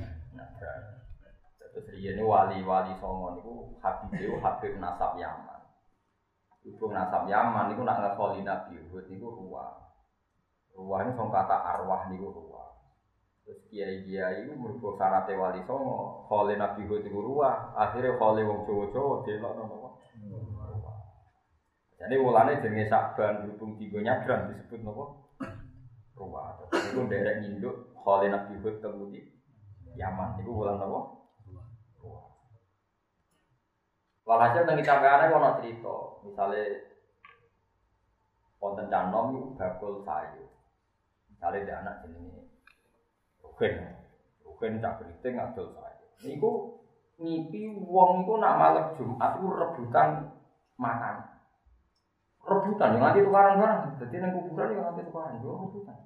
Terus 1.73 1.89
ini 1.97 2.21
wali-wali 2.21 2.93
songo 3.01 3.33
niku 3.33 3.53
Habib 3.81 4.13
itu 4.13 4.37
Habib 4.45 4.77
nasab 4.77 5.17
Yaman. 5.17 5.61
Ibu 6.69 6.85
nasab 6.93 7.25
Yaman 7.27 7.73
niku 7.73 7.83
nak 7.83 7.99
ngekoli 8.05 8.45
Nabi 8.45 8.77
Hud 8.93 9.09
niku 9.09 9.33
ruah. 9.33 9.73
Ruah 10.77 11.01
ini 11.09 11.17
song 11.17 11.33
kata 11.33 11.57
arwah 11.57 12.13
niku 12.13 12.29
ruah. 12.29 12.77
Terus 13.43 13.61
kiai 13.73 14.05
kiai 14.05 14.45
itu 14.47 14.53
mergo 14.55 14.95
syaratnya 15.01 15.41
wali 15.41 15.65
songo, 15.65 16.29
kholi 16.29 16.61
Nabi 16.61 16.85
Hud 16.85 17.03
niku 17.09 17.25
ruah. 17.25 17.73
Akhirnya 17.73 18.21
kholi 18.21 18.45
wong 18.45 18.69
Jawa 18.69 19.25
dia 19.25 19.41
nopo. 19.41 19.97
Jadi 22.03 22.15
wulane 22.19 22.59
jenenge 22.59 22.91
Sakban 22.91 23.47
berhubung 23.47 23.79
tiga 23.79 24.03
nyadran 24.03 24.51
disebut 24.51 24.83
nopo. 24.83 25.23
Terus 26.19 26.91
itu 26.91 27.01
derek 27.07 27.47
nyinduk 27.47 27.95
kholi 27.95 28.27
Nabi 28.27 28.59
Hud 28.59 28.83
temudi 28.83 29.23
Yaman. 29.95 30.35
Niku 30.43 30.51
wulan 30.51 30.83
nopo. 30.83 31.23
Walhasil 34.23 34.63
tentang 34.63 34.79
kita 34.79 35.03
ada 35.03 35.35
ono 35.35 35.59
cerita, 35.59 36.23
misalnya 36.23 36.63
konten 38.63 38.87
canom 38.87 39.35
itu 39.35 39.59
bakul 39.59 39.99
sayu, 40.07 40.47
misalnya 41.27 41.67
dia 41.67 41.77
anak 41.83 42.07
jenenge 42.07 42.47
Rugen, 43.43 43.83
Rugen 44.47 44.79
cak 44.79 45.03
beriting 45.03 45.43
ngadol 45.43 45.75
sayu. 45.75 46.07
Niku 46.23 46.51
ngipi 47.19 47.67
wong 47.83 48.23
iku 48.23 48.39
nak 48.39 48.59
malam 48.63 48.87
Jumat 48.95 49.43
itu 49.43 49.47
rebutan 49.51 50.09
makan. 50.79 51.32
Rebutan, 52.43 52.99
yang 52.99 53.03
nanti 53.07 53.23
tukaran 53.23 53.63
barang. 53.63 53.81
Jadi 54.03 54.15
neng 54.19 54.35
kuburan 54.35 54.75
yang 54.75 54.83
nanti 54.91 55.07
tukaran, 55.07 55.39
yo 55.43 55.63
rebutan. 55.63 55.99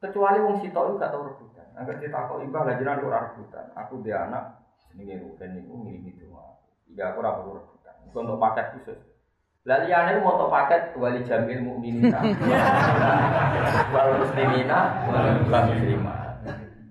Kecuali 0.00 0.38
wong 0.40 0.56
sitok 0.62 0.84
itu 0.86 0.94
gak 1.02 1.10
tau 1.12 1.26
rebutan. 1.26 1.66
Agar 1.74 1.96
kita 1.98 2.30
kok 2.30 2.40
ibah 2.46 2.62
lajaran 2.62 3.02
rebutan. 3.02 3.64
Aku 3.74 4.00
dia 4.06 4.30
anak 4.30 4.62
jenenge 4.86 5.18
Rugen 5.18 5.50
niku 5.58 5.74
ngirimi 5.82 6.14
doa. 6.16 6.62
Tiga 6.86 7.10
aku 7.10 7.18
rapi 7.20 7.40
rebutan. 7.58 7.94
Itu 8.06 8.18
untuk 8.22 8.38
paket 8.38 8.66
khusus. 8.78 8.98
Lalu 9.68 9.92
yang 9.92 10.08
ini 10.08 10.24
mau 10.24 10.40
paket 10.48 10.96
wali 10.96 11.20
jamil 11.20 11.60
mukminina, 11.60 12.16
wal 13.92 14.08
muslimina, 14.16 15.04
wal 15.04 15.36
muslimah. 15.68 16.40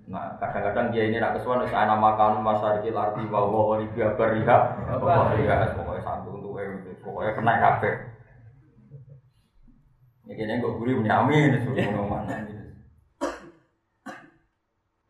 Nah, 0.06 0.38
kadang-kadang 0.38 0.94
dia 0.94 1.10
ini 1.10 1.18
nak 1.18 1.34
kesuwan 1.34 1.66
wis 1.66 1.74
ana 1.74 1.98
makan 1.98 2.46
masarikil 2.46 2.94
arti 2.94 3.26
wa 3.26 3.42
wa 3.42 3.74
wali 3.74 3.90
biabar 3.90 4.38
riha, 4.38 4.58
pokoknya 4.86 5.70
pokoknya 5.74 6.02
satu 6.02 6.30
untuk 6.30 6.54
pokoknya 7.02 7.30
kena 7.34 7.52
kabeh. 7.58 7.94
Ini 10.30 10.38
kayaknya 10.38 10.62
gue 10.62 10.78
gurih 10.78 10.94
punya 11.02 11.26
amin, 11.26 11.58
suruh 11.58 12.06
mana 12.06 12.38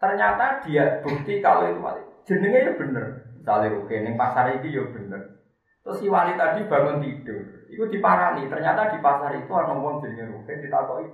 Ternyata 0.01 0.65
dia 0.65 1.05
bukti 1.05 1.45
kalau 1.45 1.69
itu 1.69 1.77
mati. 1.77 2.01
Jenengnya 2.25 2.65
ya 2.65 2.73
bener. 2.73 3.05
Misalnya 3.37 3.77
oke, 3.77 3.93
neng 4.01 4.17
pasar 4.17 4.49
ini 4.49 4.73
ya 4.73 4.81
bener. 4.89 5.45
Terus 5.85 6.01
si 6.01 6.09
wali 6.09 6.41
tadi 6.41 6.65
bangun 6.65 7.05
tidur, 7.05 7.37
itu 7.69 7.85
diparani. 7.85 8.49
Ternyata 8.49 8.97
di 8.97 8.99
pasar 9.05 9.37
itu 9.37 9.53
ada 9.53 9.77
ngomong 9.77 10.01
jenenge 10.01 10.25
ruke 10.33 10.57
ditakoi, 10.57 11.05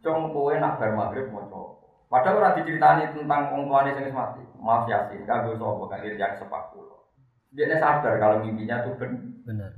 cong 0.00 0.32
kowe 0.32 0.52
nak 0.56 0.80
bar 0.80 0.96
maghrib 0.96 1.28
mau 1.28 1.44
coba. 1.44 1.76
Padahal 2.08 2.40
orang 2.40 2.56
diceritani 2.56 3.04
tentang 3.12 3.52
orang 3.52 3.68
tuanya 3.68 4.00
yang 4.00 4.16
mati. 4.16 4.40
Maaf 4.56 4.88
ya 4.88 5.12
sih, 5.12 5.20
kagak 5.28 5.60
sopo 5.60 5.92
kagak 5.92 6.16
yang 6.16 6.32
sepak. 6.40 6.72
Dia 7.52 7.76
sadar 7.76 8.16
kalau 8.16 8.40
mimpinya 8.40 8.80
itu 8.80 8.96
benar. 8.96 9.76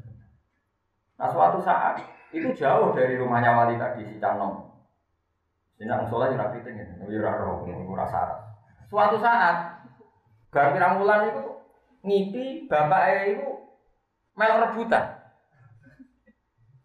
Nah 1.18 1.26
suatu 1.26 1.58
saat 1.58 1.98
itu 2.34 2.50
jauh 2.58 2.90
dari 2.90 3.14
rumahnya 3.14 3.54
wali 3.54 3.78
tadi 3.78 4.02
si 4.10 4.18
Canom. 4.18 4.74
Ini 5.78 5.90
nang 5.90 6.06
soleh 6.10 6.34
jurah 6.34 6.50
piting 6.54 6.74
ya, 6.78 6.86
tapi 6.98 7.14
jurah 7.14 7.34
roh, 7.38 7.66
jurah 7.66 8.06
syarat. 8.06 8.38
Suatu 8.90 9.18
saat, 9.18 9.82
gar 10.50 10.70
pirang 10.74 11.02
itu 11.02 11.42
ngipi 12.06 12.70
bapaknya 12.70 13.38
itu 13.38 13.48
melok 14.38 14.60
rebutan. 14.70 15.04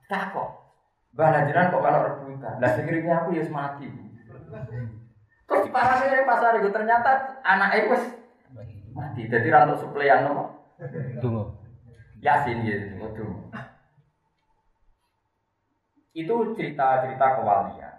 Tak 0.10 0.34
kok. 0.34 0.50
Mbah 1.14 1.46
jenengan 1.46 1.70
kok 1.70 1.84
melok 1.86 2.06
rebutan. 2.18 2.54
Lah 2.58 2.72
sekiranya 2.74 3.14
aku 3.26 3.30
ya 3.38 3.44
mati. 3.54 3.86
Terus 5.50 5.66
di 5.66 5.70
parane 5.70 6.26
pasar 6.26 6.58
itu 6.62 6.70
ternyata 6.74 7.42
anak 7.46 7.78
itu 7.78 7.94
mati. 8.94 9.22
Jadi 9.30 9.48
rantuk 9.54 9.86
suplean 9.86 10.26
nopo? 10.26 10.44
Tunggu. 11.22 11.54
Yasin 12.26 12.66
gitu, 12.66 12.98
tunggu. 13.00 13.54
Itu 16.20 16.52
cerita-cerita 16.52 17.40
kewalian. 17.40 17.96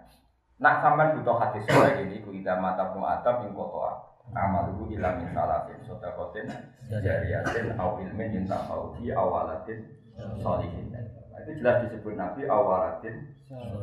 Nak 0.61 0.75
sampean 0.85 1.17
butuh 1.17 1.41
hadis 1.41 1.65
kayak 1.65 2.05
gini, 2.05 2.21
ku 2.21 2.29
ida 2.29 2.53
mata 2.61 2.93
mu 2.93 3.01
atab 3.01 3.41
ing 3.49 3.57
kotoa. 3.57 3.97
Amaluhu 4.31 4.93
ila 4.93 5.17
min 5.17 5.33
salatin 5.33 5.81
sodakotin 5.83 6.45
jariyatin 6.87 7.73
au 7.81 7.97
ilmin 7.97 8.29
yinta 8.29 8.61
fi 8.69 9.09
awalatin 9.09 9.89
solihin. 10.37 10.93
Nah, 10.93 11.39
itu 11.41 11.57
jelas 11.59 11.89
disebut 11.89 12.13
Nabi 12.13 12.45
awalatin 12.45 13.33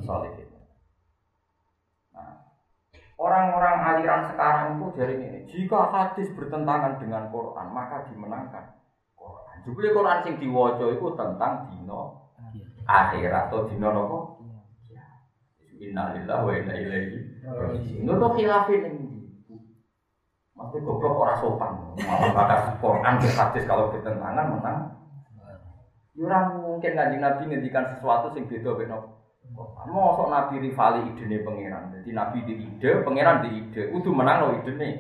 solihin. 0.07 0.49
Nah, 2.15 2.47
orang-orang 3.19 3.77
aliran 3.83 4.23
sekarang 4.31 4.79
itu 4.79 4.87
dari 4.95 5.15
ini, 5.19 5.41
jika 5.51 5.91
hadis 5.91 6.31
bertentangan 6.39 7.03
dengan 7.03 7.27
Quran, 7.35 7.67
maka 7.75 8.07
dimenangkan 8.07 8.79
Quran. 9.19 9.57
Juga 9.67 9.91
Quran 9.91 10.19
sing 10.23 10.35
diwaca 10.39 10.87
itu 10.95 11.07
tentang 11.19 11.75
dino 11.75 12.28
akhirat 12.89 13.53
atau 13.53 13.69
dino 13.69 13.89
nopo. 13.93 14.19
Innalillahi 15.79 16.43
wa 16.43 16.53
inna 16.57 16.75
ilaihi 16.75 17.19
raji'un. 17.45 18.09
Itu 18.09 18.29
khilafin 18.35 18.83
ini. 18.89 19.07
Maksudnya 20.59 20.83
goblok 20.83 21.23
orang 21.23 21.39
sopan. 21.39 21.73
Malah 22.03 22.31
kata 22.35 22.57
Quran 22.83 23.15
ke 23.23 23.29
hadis 23.31 23.63
kalau 23.63 23.95
bertentangan 23.95 24.59
menang. 24.59 24.79
Orang 26.19 26.67
mungkin 26.67 26.99
ngaji 26.99 27.17
Nabi 27.23 27.43
ngendikan 27.47 27.95
sesuatu 27.95 28.35
sing 28.35 28.51
beda 28.51 28.75
beda. 28.75 28.99
Mau 29.87 30.19
sok 30.19 30.35
Nabi 30.35 30.59
rivali 30.67 31.15
ide 31.15 31.47
pangeran. 31.47 31.95
Jadi 31.95 32.11
Nabi 32.11 32.43
di 32.43 32.55
ide, 32.59 33.07
pangeran 33.07 33.47
di 33.47 33.51
ide. 33.55 33.95
Udah 33.95 34.13
menang 34.13 34.37
lo 34.43 34.47
ide 34.59 34.73
nih. 34.75 34.95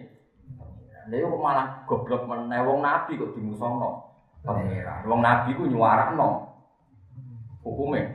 Dia 1.10 1.24
kok 1.26 1.40
malah 1.42 1.88
goblok 1.90 2.22
meneh 2.30 2.62
wong 2.62 2.78
Nabi 2.78 3.18
kok 3.18 3.34
dimusono 3.34 4.14
pangeran. 4.46 5.10
Wong 5.10 5.20
Nabi 5.26 5.58
ku 5.58 5.66
nyuarakno 5.66 6.47
hukumnya. 7.68 8.08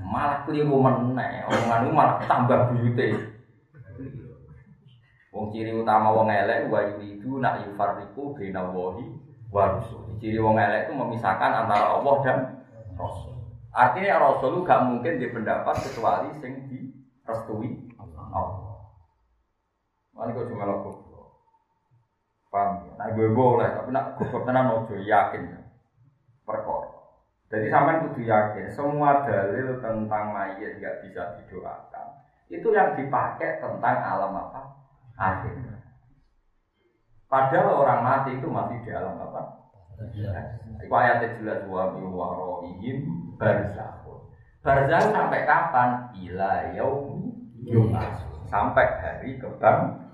Malah 0.00 0.48
keliru 0.48 0.80
meneh. 0.80 1.44
Omongan 1.44 1.92
malah 1.92 2.16
tambah 2.24 2.72
buyute. 2.72 3.36
Wong 5.28 5.52
ciri 5.52 5.76
utama 5.76 6.08
wong 6.08 6.32
elek 6.32 6.72
wa 6.72 6.80
yuridu 6.80 7.36
nak 7.38 7.60
yufarriqu 7.68 8.32
baina 8.32 8.64
wahi 8.64 9.04
wa 9.52 9.76
rusul. 9.76 10.08
Ciri 10.16 10.40
wong 10.40 10.56
elek 10.56 10.88
itu 10.88 10.92
memisahkan 10.96 11.52
antara 11.64 12.00
Allah 12.00 12.14
dan 12.24 12.38
Rasul. 12.96 13.36
Artinya 13.68 14.18
Rasul 14.18 14.64
gak 14.64 14.88
mungkin 14.88 15.20
dia 15.20 15.30
pendapat 15.30 15.76
kecuali 15.84 16.32
sing 16.40 16.66
direstui 16.72 17.92
Allah. 18.00 18.80
Mana 20.16 20.34
kok 20.34 20.50
cuma 20.50 20.66
laku 20.66 20.90
Paham? 22.48 22.96
Nah, 22.96 23.12
gue 23.12 23.28
boleh, 23.28 23.68
tapi 23.76 23.92
nak 23.92 24.16
goblok 24.16 24.48
tenan 24.48 24.72
ojo 24.72 24.96
yakin. 24.96 25.52
Perkor. 26.48 26.87
Jadi 27.48 27.66
sampai 27.72 28.04
kudu 28.04 28.28
yakin, 28.28 28.68
semua 28.68 29.24
dalil 29.24 29.80
tentang 29.80 30.36
mayat 30.36 30.76
gak 30.76 31.00
bisa 31.00 31.32
didoakan. 31.40 32.06
Itu 32.52 32.68
yang 32.72 32.92
dipakai 32.92 33.56
tentang 33.60 33.96
alam 34.04 34.36
apa? 34.36 34.78
akhir. 35.18 35.52
Padahal 37.28 37.84
orang 37.84 38.00
mati 38.00 38.30
itu 38.40 38.48
masih 38.48 38.78
di 38.86 38.90
alam 38.94 39.20
apa? 39.20 39.68
Itu 40.80 40.94
ayatnya 40.94 41.36
jelas 41.36 41.60
wa 41.66 41.92
mi 41.92 42.06
warohim 42.06 42.98
barzahun. 43.36 44.32
Barzahun 44.62 45.10
sampai 45.12 45.44
kapan? 45.44 45.88
Ila 46.14 46.72
yaumi 46.72 47.34
Sampai 48.48 48.86
hari 49.02 49.36
kebang. 49.36 50.08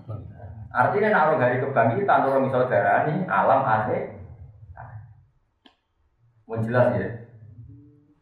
Artinya 0.75 1.31
orang 1.31 1.38
hari 1.38 1.62
kebangkitan 1.62 2.27
orang 2.27 2.51
saudara 2.51 3.07
ini 3.07 3.23
alam 3.31 3.62
akhir. 3.62 4.18
Mau 6.51 6.59
jelas 6.61 6.99
ya? 6.99 7.24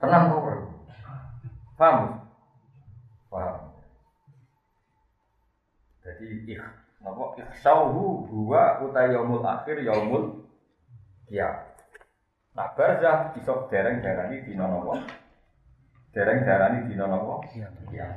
Tenang 0.03 0.35
kok. 0.35 0.43
Paham? 1.79 2.27
Paham. 3.31 3.57
Jadi 6.03 6.27
ikh 6.51 6.67
napa 6.99 7.39
ikhsauhu 7.39 8.27
huwa 8.27 8.83
uta 8.83 9.07
yaumul 9.07 9.47
akhir 9.47 9.79
yaumul 9.87 10.43
ya. 11.31 11.71
Nah 12.59 12.75
barzah 12.75 13.31
iso 13.39 13.71
dereng 13.71 14.03
darani 14.03 14.43
dina 14.43 14.67
napa? 14.67 15.07
Dereng 16.11 16.43
darani 16.43 16.91
dina 16.91 17.07
napa? 17.07 17.47
Ya. 17.95 18.11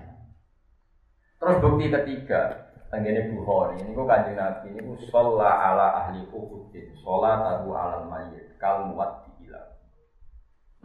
Terus 1.37 1.61
bukti 1.61 1.93
ketiga 1.93 2.65
tenggene 2.89 3.29
Bukhari 3.29 3.81
ini 3.81 3.93
kok 3.93 4.07
kanjeng 4.09 4.37
Nabi 4.39 4.67
ini 4.73 4.95
sholla 5.11 5.51
ala 5.51 6.05
ahli 6.05 6.25
uhudin 6.31 6.95
sholat 7.01 7.43
tahu 7.43 7.75
alal 7.75 8.07
mayyit 8.07 8.55
kal 8.55 8.89
muat 8.89 9.24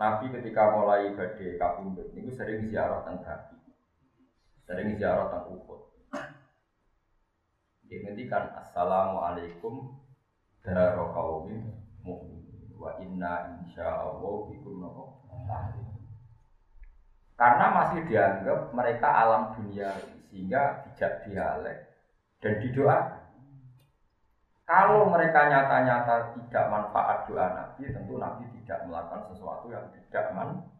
Nabi 0.00 0.32
ketika 0.32 0.72
mulai 0.72 1.12
badhe 1.12 1.60
kapundhut 1.60 2.08
niku 2.16 2.32
sering 2.32 2.64
ziarah 2.72 3.04
teng 3.04 3.20
sering 4.64 4.96
ziarah 4.96 5.28
teng 5.28 5.44
Uhud. 5.52 5.80
Kan 8.30 8.54
Assalamualaikum 8.54 9.90
Daro 10.62 11.10
kaumin 11.10 11.66
mu'min 12.06 12.70
Wa 12.78 12.94
inna 13.02 13.44
Allah 13.82 14.34
bikum 14.46 14.78
Karena 17.34 17.66
masih 17.74 18.06
dianggap 18.06 18.70
mereka 18.70 19.10
alam 19.10 19.50
dunia 19.58 19.90
Sehingga 20.30 20.86
tidak 20.86 21.26
dialek 21.26 21.82
Dan 22.38 22.62
didoakan 22.62 23.19
Kalau 24.70 25.10
mereka 25.10 25.50
nyata-nyata 25.50 26.38
tidak 26.38 26.64
manfaat 26.70 27.26
doa 27.26 27.46
Nabi 27.58 27.90
Tentu 27.90 28.22
Nabi 28.22 28.46
tidak 28.62 28.86
melakukan 28.86 29.26
sesuatu 29.34 29.66
yang 29.66 29.90
tidak 29.90 30.30
manfaat 30.30 30.70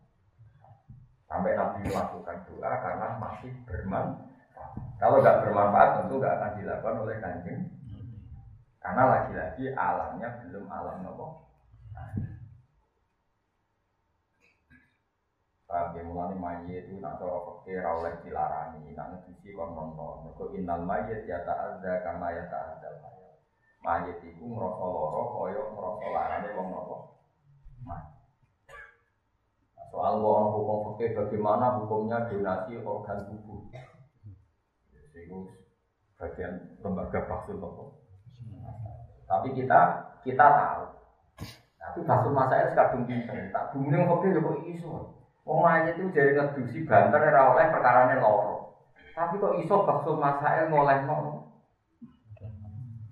Sampai 1.27 1.59
Nabi 1.59 1.91
melakukan 1.91 2.39
doa 2.47 2.71
karena 2.79 3.19
masih 3.19 3.51
bermanfaat 3.67 4.31
kalau 5.01 5.25
nggak 5.25 5.41
bermanfaat 5.49 5.91
tentu 5.97 6.21
nggak 6.21 6.37
akan 6.37 6.53
dilakukan 6.61 7.01
oleh 7.01 7.17
kanjeng. 7.25 7.61
Karena 8.81 9.03
lagi-lagi 9.09 9.65
alamnya 9.73 10.29
belum 10.45 10.65
alam 10.69 10.97
nopo. 11.05 11.27
Paham 15.71 15.95
ya 15.95 16.03
mulane 16.03 16.35
mayit 16.35 16.91
itu 16.91 16.99
nak 16.99 17.23
cara 17.23 17.63
ra 17.63 17.91
oleh 18.03 18.15
dilarani, 18.27 18.91
nak 18.91 19.07
ngedisi 19.15 19.55
kon 19.55 19.71
nonton. 19.71 20.27
Mergo 20.27 20.51
innal 20.51 20.83
mayyit 20.83 21.31
ya 21.31 21.47
ta'adza 21.47 22.03
kama 22.03 22.35
ya 22.35 22.51
ta'adza 22.51 22.91
mayit. 22.99 23.20
Mayit 23.81 24.21
iku 24.21 24.45
ngrasa 24.45 24.85
lara 24.85 25.23
kaya 25.33 25.63
ngrasa 25.73 26.07
larane 26.13 26.49
wong 26.53 26.67
nopo. 26.69 26.97
Soal 29.91 30.21
wong 30.21 30.53
hukum 30.53 30.79
fikih 31.01 31.17
bagaimana 31.17 31.81
hukumnya 31.81 32.29
donasi 32.29 32.77
organ 32.85 33.25
tubuh. 33.27 33.65
Itu 35.17 35.49
bagian 36.21 36.77
lembaga 36.85 37.25
baksul 37.25 37.57
nopo. 37.57 37.97
Tapi 39.25 39.49
kita 39.57 39.81
kita 40.29 40.47
tahu. 40.53 40.85
Tapi 41.81 41.99
baksul 42.05 42.37
masa 42.37 42.61
ini 42.61 42.77
kadung 42.77 43.09
pinter. 43.09 43.49
Tak 43.49 43.73
bumi 43.73 43.97
yang 43.97 44.05
ya 44.05 44.45
kok 44.45 44.61
iso. 44.69 45.17
Wong 45.49 45.65
aja 45.65 45.97
itu 45.97 46.05
jadi 46.13 46.37
ngedusi 46.37 46.85
banter 46.85 47.33
ora 47.33 47.49
oleh 47.49 47.65
perkara 47.73 48.05
loro. 48.13 48.77
Tapi 49.17 49.41
kok 49.41 49.57
iso 49.57 49.81
masail 50.21 50.69
ngoleh 50.69 51.01
no. 51.09 51.50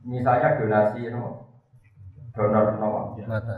Misalnya 0.08 0.56
donasi 0.56 1.12
no. 1.12 1.52
Donor 2.32 2.80
no. 2.80 3.12
Mata. 3.28 3.56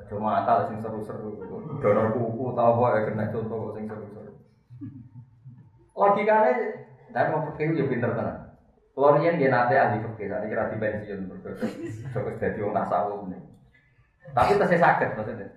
Ojo 0.00 0.16
mata 0.16 0.64
sing 0.72 0.80
seru-seru. 0.80 1.44
Donor 1.84 2.16
kuku 2.16 2.56
tau 2.56 2.80
kok 2.80 2.92
ya 2.96 3.00
kena 3.04 3.28
contoh 3.28 3.76
sing 3.76 3.84
seru-seru. 3.84 4.32
Logikanya 5.92 6.52
tapi 7.12 7.30
mau 7.30 7.44
fikih 7.52 7.76
ya 7.76 7.84
pinter 7.86 8.10
tenan. 8.16 8.56
Kalau 8.94 9.18
dia 9.18 9.34
dia 9.34 9.50
nanti 9.50 9.74
ahli 9.74 10.02
fikih, 10.06 10.30
nanti 10.30 10.46
kira 10.50 10.70
di 10.70 10.78
pensiun 10.78 11.26
berdosa, 11.26 11.66
fokus 12.14 12.38
jadi 12.38 12.62
orang 12.62 12.78
tasawuf 12.78 13.26
nih. 13.26 13.42
Tapi 14.30 14.54
tesih 14.54 14.78
sakit 14.78 15.18
maksudnya. 15.18 15.50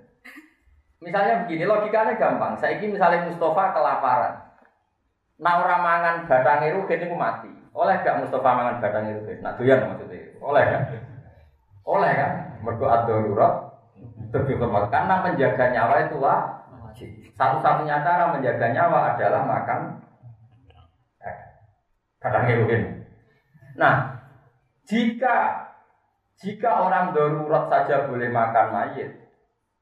Misalnya 0.98 1.46
begini, 1.46 1.70
logikanya 1.70 2.18
gampang. 2.18 2.58
Saya 2.58 2.82
ini 2.82 2.98
misalnya 2.98 3.30
Mustafa 3.30 3.78
kelaparan. 3.78 4.34
Nah 5.38 5.54
orang 5.62 5.82
mangan 5.86 6.16
batang 6.26 6.66
itu 6.66 7.14
mati. 7.14 7.57
Oleh 7.78 8.02
gak 8.02 8.26
Mustafa 8.26 8.50
mangan 8.58 8.82
batang 8.82 9.06
itu? 9.13 9.38
Nah 9.46 9.54
doyan 9.54 9.86
maksudnya. 9.86 10.34
Oleh 10.42 10.63
kan? 10.66 10.82
Oleh 11.86 12.12
kan? 12.18 12.32
Mergo 12.66 12.86
ad-darurat 12.90 13.54
Karena 14.90 15.16
menjaga 15.22 15.66
nyawa 15.72 16.10
itulah 16.10 16.40
satu-satunya 17.38 18.02
cara 18.02 18.34
menjaga 18.34 18.74
nyawa 18.74 19.13
adalah 19.13 19.46
makan 19.46 20.02
kadang 22.18 22.50
heroin. 22.50 23.06
Nah, 23.78 24.26
jika 24.90 25.68
Jika 26.38 26.70
orang 26.86 27.18
darurat 27.18 27.66
saja 27.66 28.06
boleh 28.06 28.30
makan 28.30 28.68
mayit, 28.70 29.10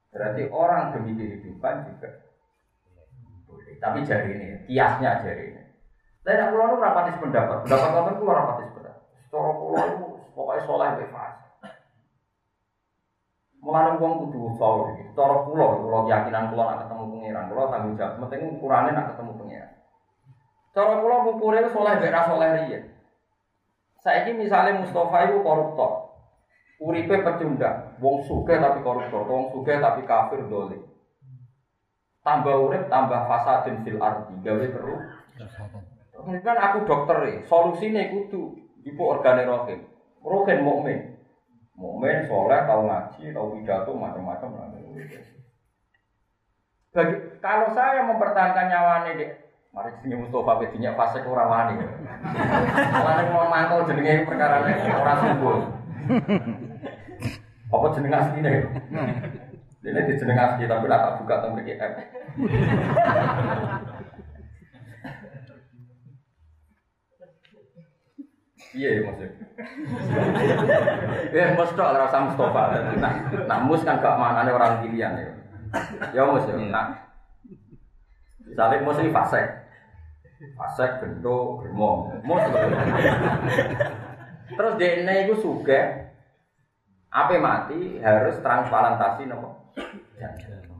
berarti 0.08 0.48
orang 0.48 0.96
demi 0.96 1.12
kehidupan 1.12 1.84
juga 1.84 2.32
boleh. 3.44 3.76
Tapi 3.76 4.08
jari 4.08 4.30
ini, 4.32 4.48
kiasnya 4.64 5.20
jari 5.20 5.52
ini. 5.52 5.62
Tapi 6.26 6.42
nak 6.42 6.50
pulau 6.50 6.66
itu 6.74 6.82
rapatis 6.82 7.22
pendapat, 7.22 7.56
pendapat 7.62 7.88
kata 7.94 8.10
itu 8.18 8.24
rapatis 8.26 8.70
pendapat. 8.74 9.02
Secara 9.30 9.50
pulau 9.62 9.84
itu 9.86 10.06
pokoknya 10.34 10.66
soleh 10.66 10.88
bebas. 10.98 11.32
Mulane 13.62 13.90
wong 14.02 14.12
kudu 14.26 14.38
usaha 14.50 14.90
iki. 14.90 15.14
Cara 15.14 15.46
kula, 15.46 15.66
kula 15.78 15.98
keyakinan 16.10 16.50
kula 16.50 16.62
nak 16.66 16.78
ketemu 16.82 17.04
pangeran, 17.14 17.44
kula 17.46 17.64
tanggung 17.70 17.94
jawab. 17.94 18.18
Penting 18.26 18.40
ukurane 18.58 18.90
nak 18.90 19.06
ketemu 19.14 19.32
pangeran. 19.38 19.72
Cara 20.74 20.92
kula 20.98 21.16
ngukure 21.22 21.60
soleh 21.70 21.94
mek 21.94 22.10
ra 22.10 22.20
soleh 22.26 22.48
riyen. 22.58 22.82
Saiki 24.02 24.30
misalnya 24.34 24.82
Mustafa 24.82 25.30
itu 25.30 25.46
koruptor. 25.46 25.92
Uripe 26.82 27.22
pecundang, 27.22 27.96
wong 28.02 28.20
sugih 28.26 28.58
tapi 28.58 28.82
koruptor, 28.82 29.24
wong 29.30 29.48
sugih 29.54 29.78
tapi 29.78 30.02
kafir 30.04 30.42
dolim. 30.50 30.82
Tambah 32.20 32.54
urip 32.66 32.90
tambah 32.90 33.30
fasadin 33.30 33.86
fil 33.86 34.02
ardi, 34.02 34.34
gawe 34.42 34.66
terus. 34.74 35.02
Kan 36.16 36.56
aku 36.56 36.88
dokter 36.88 37.16
e, 37.28 37.32
solusine 37.44 38.08
kudu 38.08 38.56
ibu 38.86 39.02
organe 39.04 39.44
rohim. 39.44 39.84
Rohim 40.24 40.58
mukmin. 40.64 40.98
Mukmin 41.76 42.24
soleh, 42.24 42.64
tahu 42.64 42.88
ngaji, 42.88 43.36
tahu 43.36 43.46
pidato, 43.60 43.92
macam-macam. 43.92 44.48
Bagi, 46.96 47.14
kalau 47.44 47.68
saya 47.76 48.08
mempertahankan 48.08 48.72
nyawane 48.72 49.20
dek, 49.20 49.30
mari 49.76 49.92
sini 50.00 50.16
Mustafa 50.16 50.56
bedinya 50.56 50.96
fase 50.96 51.20
kurang 51.20 51.52
wani. 51.52 51.76
Malah 52.96 53.28
mau 53.28 53.52
mangkal 53.52 53.84
jenenge 53.84 54.24
perkara 54.24 54.64
orang 54.64 55.20
sungguh. 55.20 55.56
Apa 57.68 57.86
jeneng 57.92 58.16
asli 58.16 58.40
nih? 58.40 58.64
Ini 59.84 60.00
di 60.08 60.16
jeneng 60.16 60.40
asli 60.40 60.64
tapi 60.64 60.88
tak 60.88 61.20
buka 61.20 61.44
tentang. 61.44 61.92
Iya 68.76 68.88
ya 68.92 69.00
maksudnya. 69.08 69.32
Ya 71.32 71.44
mus 71.56 71.72
tok 71.72 71.88
ora 71.96 72.04
usah 72.04 72.20
Mustafa. 72.28 72.62
Nah, 73.00 73.12
nah 73.48 73.58
mus 73.64 73.80
kan 73.88 74.04
gak 74.04 74.20
manane 74.20 74.52
orang 74.52 74.84
pilihan 74.84 75.16
ya. 75.16 75.32
Ya 76.12 76.22
mus 76.28 76.44
ya. 76.44 76.60
Nah. 76.60 76.92
Misalnya 78.44 78.84
mus 78.84 79.00
ini 79.00 79.10
fasek. 79.16 79.46
Fasek 80.60 81.00
bentuk 81.00 81.64
germo. 81.64 82.12
Mus. 82.20 82.44
Terus 84.46 84.76
DNA 84.78 85.26
itu 85.26 85.34
suka 85.40 86.12
apa 87.08 87.40
mati 87.40 87.96
harus 88.04 88.36
transplantasi 88.44 89.24
nopo. 89.24 89.72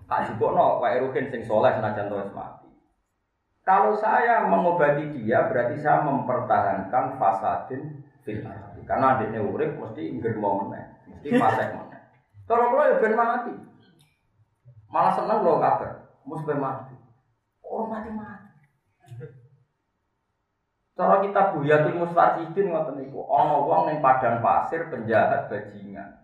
Tak 0.07 0.31
cukup 0.31 0.55
no, 0.55 0.79
Pak 0.79 1.01
Erukin 1.01 1.33
sing 1.33 1.43
soleh 1.43 1.73
senajan 1.75 2.13
terus 2.13 2.31
mati. 2.31 2.66
Kalau 3.67 3.99
saya 3.99 4.47
mengobati 4.47 5.11
dia 5.11 5.51
berarti 5.51 5.75
saya 5.83 6.07
mempertahankan 6.07 7.19
fasadin 7.19 7.99
fil 8.23 8.47
Karena 8.87 9.19
adiknya 9.19 9.43
urip 9.43 9.75
mesti 9.75 10.07
germo 10.23 10.63
meneh, 10.63 10.87
mesti 11.11 11.35
fasek 11.35 11.75
meneh. 11.75 11.99
Kalau 12.49 12.71
kalau 12.71 12.87
ya 12.87 13.03
ben 13.03 13.19
mati. 13.19 13.51
Malah 14.87 15.19
seneng 15.19 15.43
lo 15.43 15.59
kabar, 15.59 15.99
mesti 16.23 16.55
mati. 16.55 16.95
Oh 17.67 17.91
mati 17.91 18.07
mati. 18.15 18.47
Cara 20.95 21.19
kita 21.27 21.51
buyatul 21.51 21.99
mustarsidin 21.99 22.71
ngoten 22.71 23.03
niku, 23.03 23.27
ana 23.27 23.59
wong 23.67 23.91
ning 23.91 23.99
padang 23.99 24.39
pasir 24.39 24.87
penjahat 24.87 25.51
bajingan. 25.51 26.15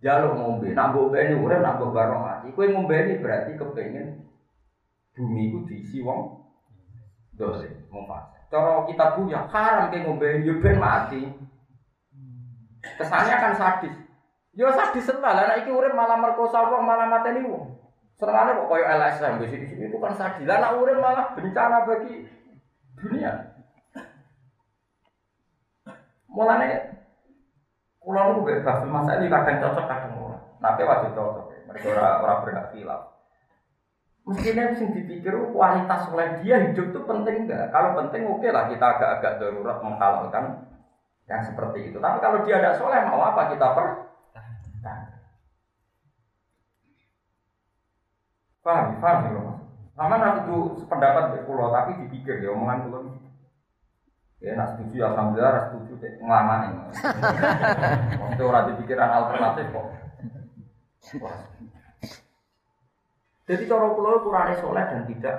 Jaluk 0.00 0.40
ngombe, 0.40 0.72
nak 0.72 0.96
ngombe 0.96 1.20
urip 1.20 1.60
nak 1.60 1.84
bareng 1.84 2.24
mati. 2.24 2.48
Kowe 2.56 2.64
ngombe 2.64 3.20
berarti 3.20 3.60
kepengen 3.60 4.24
bumi 5.12 5.52
ku 5.52 5.68
diisi 5.68 6.00
wong 6.00 6.37
dolim, 7.38 7.72
wong 7.88 8.04
fasik. 8.10 8.42
Cara 8.50 8.82
kita 8.90 9.06
punya 9.14 9.46
haram 9.46 9.88
ke 9.88 10.02
ngombe 10.02 10.42
yo 10.42 10.58
ben 10.58 10.76
mati. 10.82 11.22
Kesannya 12.98 13.36
kan 13.38 13.54
sadis. 13.54 13.94
Yo 14.58 14.66
sadis 14.74 15.06
lah, 15.22 15.38
lah 15.38 15.56
iki 15.62 15.70
urip 15.70 15.94
malah 15.94 16.18
merkosa 16.18 16.66
wong, 16.66 16.82
malah 16.82 17.06
mateni 17.06 17.46
wong. 17.46 17.78
Serangane 18.18 18.58
kok 18.58 18.66
koyo 18.66 18.82
LSM 18.82 19.38
di 19.38 19.46
sini 19.46 19.86
itu 19.86 19.96
kan 20.02 20.18
sadis. 20.18 20.44
Lah 20.44 20.74
urip 20.74 20.98
malah 20.98 21.38
bencana 21.38 21.86
bagi 21.86 22.26
dunia. 22.98 23.32
Mulane 26.28 26.98
Kulo 28.08 28.40
nu 28.40 28.40
bebas, 28.40 28.88
masa 28.88 29.20
ini 29.20 29.28
kadang 29.28 29.60
cocok 29.60 29.84
kadang 29.84 30.16
ora. 30.16 30.40
Tapi 30.64 30.80
wajib 30.80 31.12
cocok. 31.12 31.44
Mereka 31.68 31.92
ora 31.92 32.24
ora 32.24 32.34
berhak. 32.40 32.72
Mestinya 34.28 34.76
sing 34.76 34.92
dipikir 34.92 35.32
kualitas 35.56 36.04
oleh 36.12 36.44
dia 36.44 36.60
hidup 36.60 36.92
itu 36.92 37.00
penting 37.08 37.48
enggak? 37.48 37.72
Kalau 37.72 37.96
penting 37.96 38.28
oke 38.28 38.44
okay 38.44 38.52
lah 38.52 38.68
kita 38.68 38.84
agak-agak 38.84 39.40
darurat 39.40 39.80
menghalalkan 39.80 40.68
yang 41.24 41.40
seperti 41.40 41.88
itu. 41.88 41.96
Tapi 41.96 42.20
kalau 42.20 42.44
dia 42.44 42.60
ada 42.60 42.76
soleh 42.76 43.00
mau 43.08 43.24
apa 43.24 43.56
kita 43.56 43.72
per? 43.72 43.86
Paham, 48.60 49.00
paham 49.00 49.18
ya 49.24 49.40
mas. 49.40 49.58
Sama 49.96 50.16
aku 50.20 50.40
tuh 50.44 50.62
sependapat 50.84 51.32
di 51.32 51.40
pulau 51.48 51.72
tapi 51.72 51.96
dipikir 52.04 52.44
ya 52.44 52.52
omongan 52.52 52.84
pulau 52.84 53.00
Ya, 54.38 54.54
nak 54.54 54.78
setuju 54.78 55.02
alhamdulillah, 55.02 55.50
nak 55.50 55.66
setuju 55.66 55.98
cek 55.98 56.22
ngelama 56.22 56.54
ini. 56.70 56.78
Waktu 58.22 58.42
orang 58.46 58.66
dipikiran 58.70 59.10
alternatif 59.10 59.66
kok. 59.74 59.86
Jadi 63.48 63.64
cara 63.64 63.96
pulau 63.96 64.20
kurangnya 64.20 64.60
soleh 64.60 64.84
dan 64.84 65.08
tidak. 65.08 65.36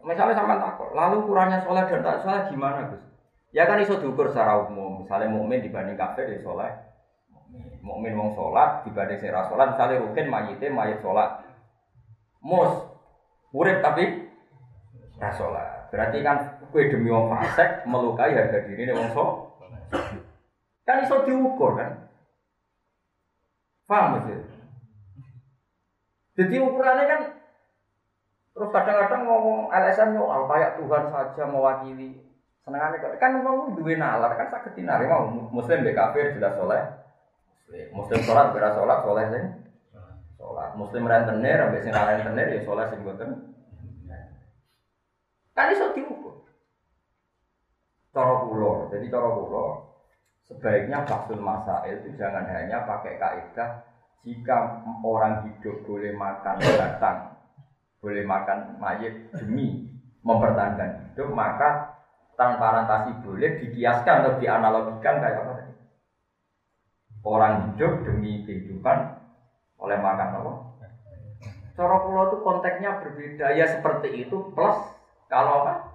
Misalnya 0.00 0.32
sama 0.32 0.56
takut, 0.56 0.96
lalu 0.96 1.28
kurangnya 1.28 1.60
soleh 1.60 1.84
dan 1.84 2.00
tak 2.00 2.24
soleh 2.24 2.48
gimana 2.48 2.88
Gus? 2.88 3.04
Ya 3.52 3.68
kan 3.68 3.84
iso 3.84 4.00
diukur 4.00 4.32
secara 4.32 4.64
umum. 4.64 5.04
Misalnya 5.04 5.28
mukmin 5.28 5.60
dibanding 5.60 6.00
kafir 6.00 6.26
ya 6.26 6.40
soleh. 6.40 6.72
Mukmin 7.84 8.16
wong 8.16 8.32
sholat 8.32 8.82
dibanding 8.88 9.20
sira 9.20 9.44
sholat. 9.46 9.76
Misalnya 9.76 10.02
rukin 10.02 10.26
mayite 10.32 10.66
mayit 10.72 10.98
sholat. 11.04 11.44
Mus 12.40 12.72
urip 13.52 13.84
tapi 13.84 14.24
ra 15.20 15.30
sholat. 15.36 15.92
Berarti 15.92 16.18
kan 16.24 16.64
kue 16.72 16.88
demi 16.88 17.12
wong 17.12 17.28
fasik 17.28 17.84
melukai 17.84 18.34
harga 18.34 18.64
diri 18.66 18.88
wong 18.90 19.12
so. 19.12 19.52
Kan 20.82 21.04
iso 21.04 21.22
diukur 21.28 21.76
kan. 21.76 22.08
Paham 23.84 24.24
sih? 24.26 24.53
Jadi 26.34 26.54
ukurannya 26.58 27.04
kan 27.06 27.20
terus 28.54 28.70
kadang-kadang 28.70 29.22
ngomong 29.26 29.70
LSM 29.70 30.18
yo 30.18 30.26
kayak 30.26 30.74
Tuhan 30.82 31.04
saja 31.10 31.42
mewakili. 31.46 32.18
Senengannya 32.66 32.98
kan 33.22 33.38
ngomong 33.38 33.78
duwe 33.78 33.94
nalar 33.94 34.34
kan 34.34 34.50
sakit 34.50 34.74
tinari 34.74 35.06
mau. 35.06 35.30
Muslim 35.30 35.86
be 35.86 35.94
sudah 36.34 36.52
soleh. 36.58 36.82
Muslim 37.94 38.20
sholat 38.26 38.50
beras 38.50 38.74
sholat 38.74 38.98
soleh 39.06 39.24
sing. 39.30 39.44
Sholat. 40.38 40.70
Muslim 40.74 41.06
rentenir 41.06 41.62
ambek 41.62 41.86
sing 41.86 41.94
rentenir 41.94 42.46
ya 42.50 42.60
soleh 42.66 42.86
sing 42.90 43.00
boten. 43.06 43.30
Kan 45.54 45.70
iso 45.70 45.94
diukur. 45.94 46.34
Cara 48.10 48.42
kula 48.42 48.90
jadi 48.90 49.06
cara 49.06 49.28
kula 49.38 49.66
sebaiknya 50.50 51.06
baksul 51.06 51.38
masail 51.38 52.02
itu 52.02 52.18
jangan 52.18 52.46
hanya 52.46 52.84
pakai 52.84 53.16
kaidah 53.16 53.93
jika 54.24 54.80
orang 55.04 55.44
hidup 55.44 55.84
boleh 55.84 56.16
makan 56.16 56.56
batang, 56.56 57.36
boleh 58.00 58.24
makan 58.24 58.80
mayat 58.80 59.28
demi 59.36 59.84
mempertahankan 60.24 61.12
hidup, 61.12 61.28
maka 61.36 61.92
transparentasi 62.34 63.20
boleh 63.20 63.60
dikiaskan 63.60 64.24
atau 64.24 64.40
dianalogikan 64.40 65.20
kayak 65.20 65.44
apa 65.44 65.52
tadi? 65.60 65.72
Orang 67.24 67.52
hidup 67.68 68.04
demi 68.08 68.40
kehidupan 68.48 69.12
oleh 69.76 69.98
makan 70.00 70.28
apa? 70.40 70.52
Cara 71.74 71.96
pulau 72.00 72.30
itu 72.30 72.38
konteksnya 72.40 73.02
berbeda 73.02 73.46
ya 73.52 73.66
seperti 73.68 74.24
itu 74.24 74.54
plus 74.56 74.78
kalau 75.28 75.64
apa? 75.66 75.92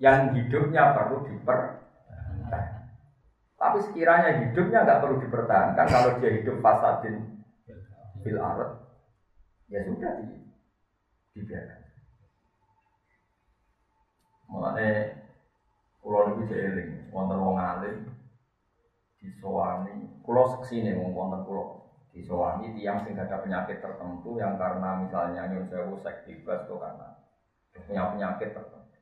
Yang 0.00 0.18
hidupnya 0.34 0.96
perlu 0.96 1.22
dipertahankan. 1.28 2.79
Tapi 3.60 3.78
sekiranya 3.84 4.40
hidupnya 4.40 4.88
nggak 4.88 5.00
perlu 5.04 5.20
dipertahankan, 5.20 5.84
kalau 5.84 6.16
dia 6.16 6.32
hidup 6.32 6.64
fasadin 6.64 7.44
bil 8.24 8.40
arat, 8.40 8.72
ya 9.68 9.84
sudah 9.84 10.16
di, 10.24 10.32
dibiarkan. 11.36 11.80
Mulane 14.48 14.88
pulau 16.00 16.32
niku 16.32 16.48
jeeling, 16.48 17.12
wonten 17.12 17.36
wong 17.36 17.60
alim 17.60 18.08
disowani, 19.20 20.08
pulau 20.24 20.48
seksine 20.56 20.96
wong 20.96 21.12
wonten 21.12 21.44
pulau 21.44 21.84
disowani 22.16 22.72
tiang 22.80 23.04
sing 23.04 23.12
ada 23.14 23.44
penyakit 23.44 23.84
tertentu 23.84 24.40
yang 24.40 24.56
karena 24.56 25.04
misalnya 25.04 25.52
nyun 25.52 25.68
sewu 25.68 26.00
seks 26.00 26.24
bebas 26.24 26.64
atau 26.64 26.80
karena 26.80 27.08
punya 27.76 28.08
penyakit 28.08 28.56
tertentu. 28.56 28.98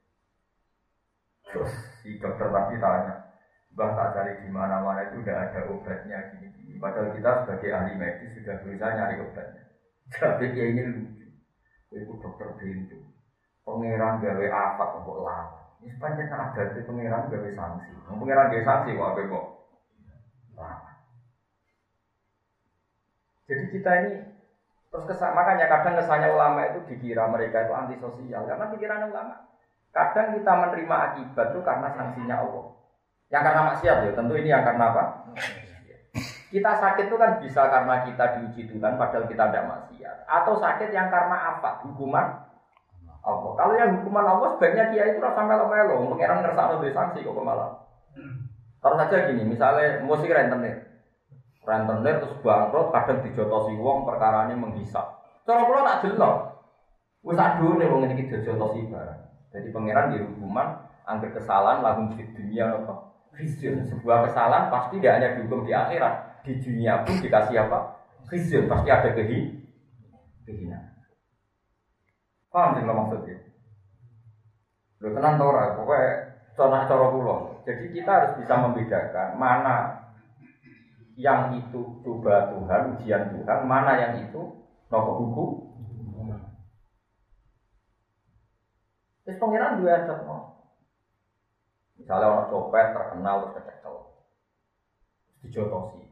Terus 1.46 1.72
si 2.02 2.18
dokter 2.20 2.50
tadi 2.50 2.76
tanya, 2.76 3.27
Bah 3.76 3.92
tak 3.94 4.16
cari 4.16 4.32
di 4.40 4.48
mana-mana 4.48 5.06
itu 5.06 5.20
udah 5.22 5.36
ada 5.48 5.60
obatnya 5.68 6.18
gini-gini. 6.32 6.80
Padahal 6.80 7.12
kita 7.14 7.30
sebagai 7.44 7.70
ahli 7.72 7.92
medis 7.94 8.32
sudah 8.34 8.54
berusaha 8.64 8.90
nyari 8.96 9.14
obatnya. 9.22 9.62
Tapi 10.08 10.44
dia 10.50 10.64
ini 10.72 10.82
lucu. 10.88 11.26
Itu 11.92 12.12
dokter 12.20 12.48
pintu. 12.56 12.98
Pangeran 13.64 14.20
gawe 14.24 14.46
apa 14.48 14.84
kok 14.88 15.18
lama. 15.20 15.60
Ini 15.78 15.94
sepanjang 15.94 16.32
ada 16.32 16.62
di 16.72 16.80
pangeran 16.82 17.28
gawe 17.28 17.50
sanksi. 17.52 17.90
Pangeran 18.08 18.50
gawe 18.50 18.62
sanksi 18.64 18.90
kok 18.96 19.08
apa 19.12 19.20
kok 19.28 19.44
lama. 20.58 20.90
Jadi 23.48 23.64
kita 23.72 23.90
ini 24.04 24.12
terus 24.88 25.04
kesan, 25.08 25.36
makanya 25.36 25.68
kadang 25.68 25.96
kesannya 26.00 26.32
ulama 26.32 26.68
itu 26.68 26.80
dikira 26.88 27.28
mereka 27.28 27.64
itu 27.64 27.72
antisosial 27.72 28.44
karena 28.44 28.68
pikiran 28.72 29.08
ulama. 29.08 29.36
Kadang 29.92 30.36
kita 30.36 30.52
menerima 30.52 30.96
akibat 31.12 31.46
itu 31.52 31.60
karena 31.64 31.88
sanksinya 31.96 32.36
Allah. 32.44 32.77
Yang 33.28 33.42
karena 33.44 33.62
maksiat 33.72 33.96
ya, 34.08 34.10
tentu 34.16 34.34
ini 34.40 34.48
yang 34.48 34.64
karena 34.64 34.84
apa? 34.88 35.04
Kita 36.48 36.72
sakit 36.80 37.12
itu 37.12 37.16
kan 37.20 37.36
bisa 37.44 37.68
karena 37.68 38.08
kita 38.08 38.24
diuji 38.40 38.72
Tuhan 38.72 38.96
padahal 38.96 39.28
kita 39.28 39.52
tidak 39.52 39.68
maksiat. 39.68 40.16
Atau 40.24 40.56
sakit 40.56 40.88
yang 40.96 41.12
karena 41.12 41.36
apa? 41.36 41.84
Hukuman 41.84 42.24
Allah. 43.20 43.52
Kalau 43.52 43.74
yang 43.76 44.00
hukuman 44.00 44.24
Allah 44.24 44.56
sebaiknya 44.56 44.88
dia 44.88 45.04
itu 45.12 45.20
rasa 45.20 45.44
melo-melo. 45.44 46.08
Mengira 46.08 46.40
ngerasa 46.40 46.80
lebih 46.80 46.96
sanksi 46.96 47.20
kok 47.20 47.36
malah. 47.44 47.84
Terus 48.78 48.96
saja 48.96 49.16
gini, 49.28 49.42
misalnya 49.44 50.00
musik 50.08 50.32
rentenir. 50.32 50.88
Rentenir 51.68 52.24
terus 52.24 52.40
bangkrut, 52.40 52.88
kadang 52.96 53.20
dijotosi 53.20 53.76
wong 53.76 54.08
perkara 54.08 54.48
ini 54.48 54.56
menghisap. 54.56 55.04
Cara 55.44 55.68
kalau 55.68 55.84
tak 55.84 56.00
jelas. 56.08 56.36
Wis 57.20 57.36
adune 57.36 57.84
wong 57.84 58.08
ini 58.08 58.24
dijotosi 58.24 58.88
barang. 58.88 59.20
Jadi 59.52 59.68
pangeran 59.68 60.16
di 60.16 60.24
hukuman, 60.24 60.80
angker 61.04 61.36
kesalahan 61.36 61.84
langsung 61.84 62.16
di 62.16 62.24
dunia 62.32 62.72
apa? 62.72 63.07
Khizyun. 63.38 63.86
Sebuah 63.86 64.26
kesalahan 64.26 64.66
pasti 64.66 64.98
tidak 64.98 65.14
hanya 65.14 65.28
dihukum 65.38 65.62
di 65.62 65.70
akhirat, 65.70 66.42
di 66.42 66.58
dunia 66.58 67.06
pun 67.06 67.22
dikasih 67.22 67.56
apa? 67.62 68.02
Khizyun. 68.26 68.66
Pasti 68.66 68.88
ada 68.90 69.14
kehi, 69.14 69.38
kehinaan. 70.42 70.98
Paham 72.50 72.74
sih 72.74 72.82
maksudnya? 72.82 73.36
Lo 74.98 75.14
tenang 75.14 75.38
tau 75.38 75.54
ora, 75.54 75.78
pokoknya 75.78 76.10
cara 76.58 76.90
cara 76.90 77.06
pulau. 77.14 77.62
Jadi 77.62 77.94
kita 77.94 78.10
harus 78.10 78.32
bisa 78.42 78.54
membedakan 78.58 79.38
mana 79.38 79.76
yang 81.14 81.54
itu 81.54 82.02
coba 82.02 82.50
Tuhan, 82.50 82.98
ujian 82.98 83.30
Tuhan, 83.30 83.58
mana 83.62 83.92
yang 83.94 84.14
itu 84.26 84.42
nopo 84.90 85.12
hukum. 85.22 85.50
Terus 89.22 89.36
pangeran 89.44 89.84
dua 89.84 89.92
ada 90.08 90.24
Misalnya 91.98 92.30
orang 92.30 92.46
copet 92.48 92.94
terkenal 92.94 93.34
terus 93.42 93.54
kecekel, 93.58 93.94
dijotosi. 95.42 96.02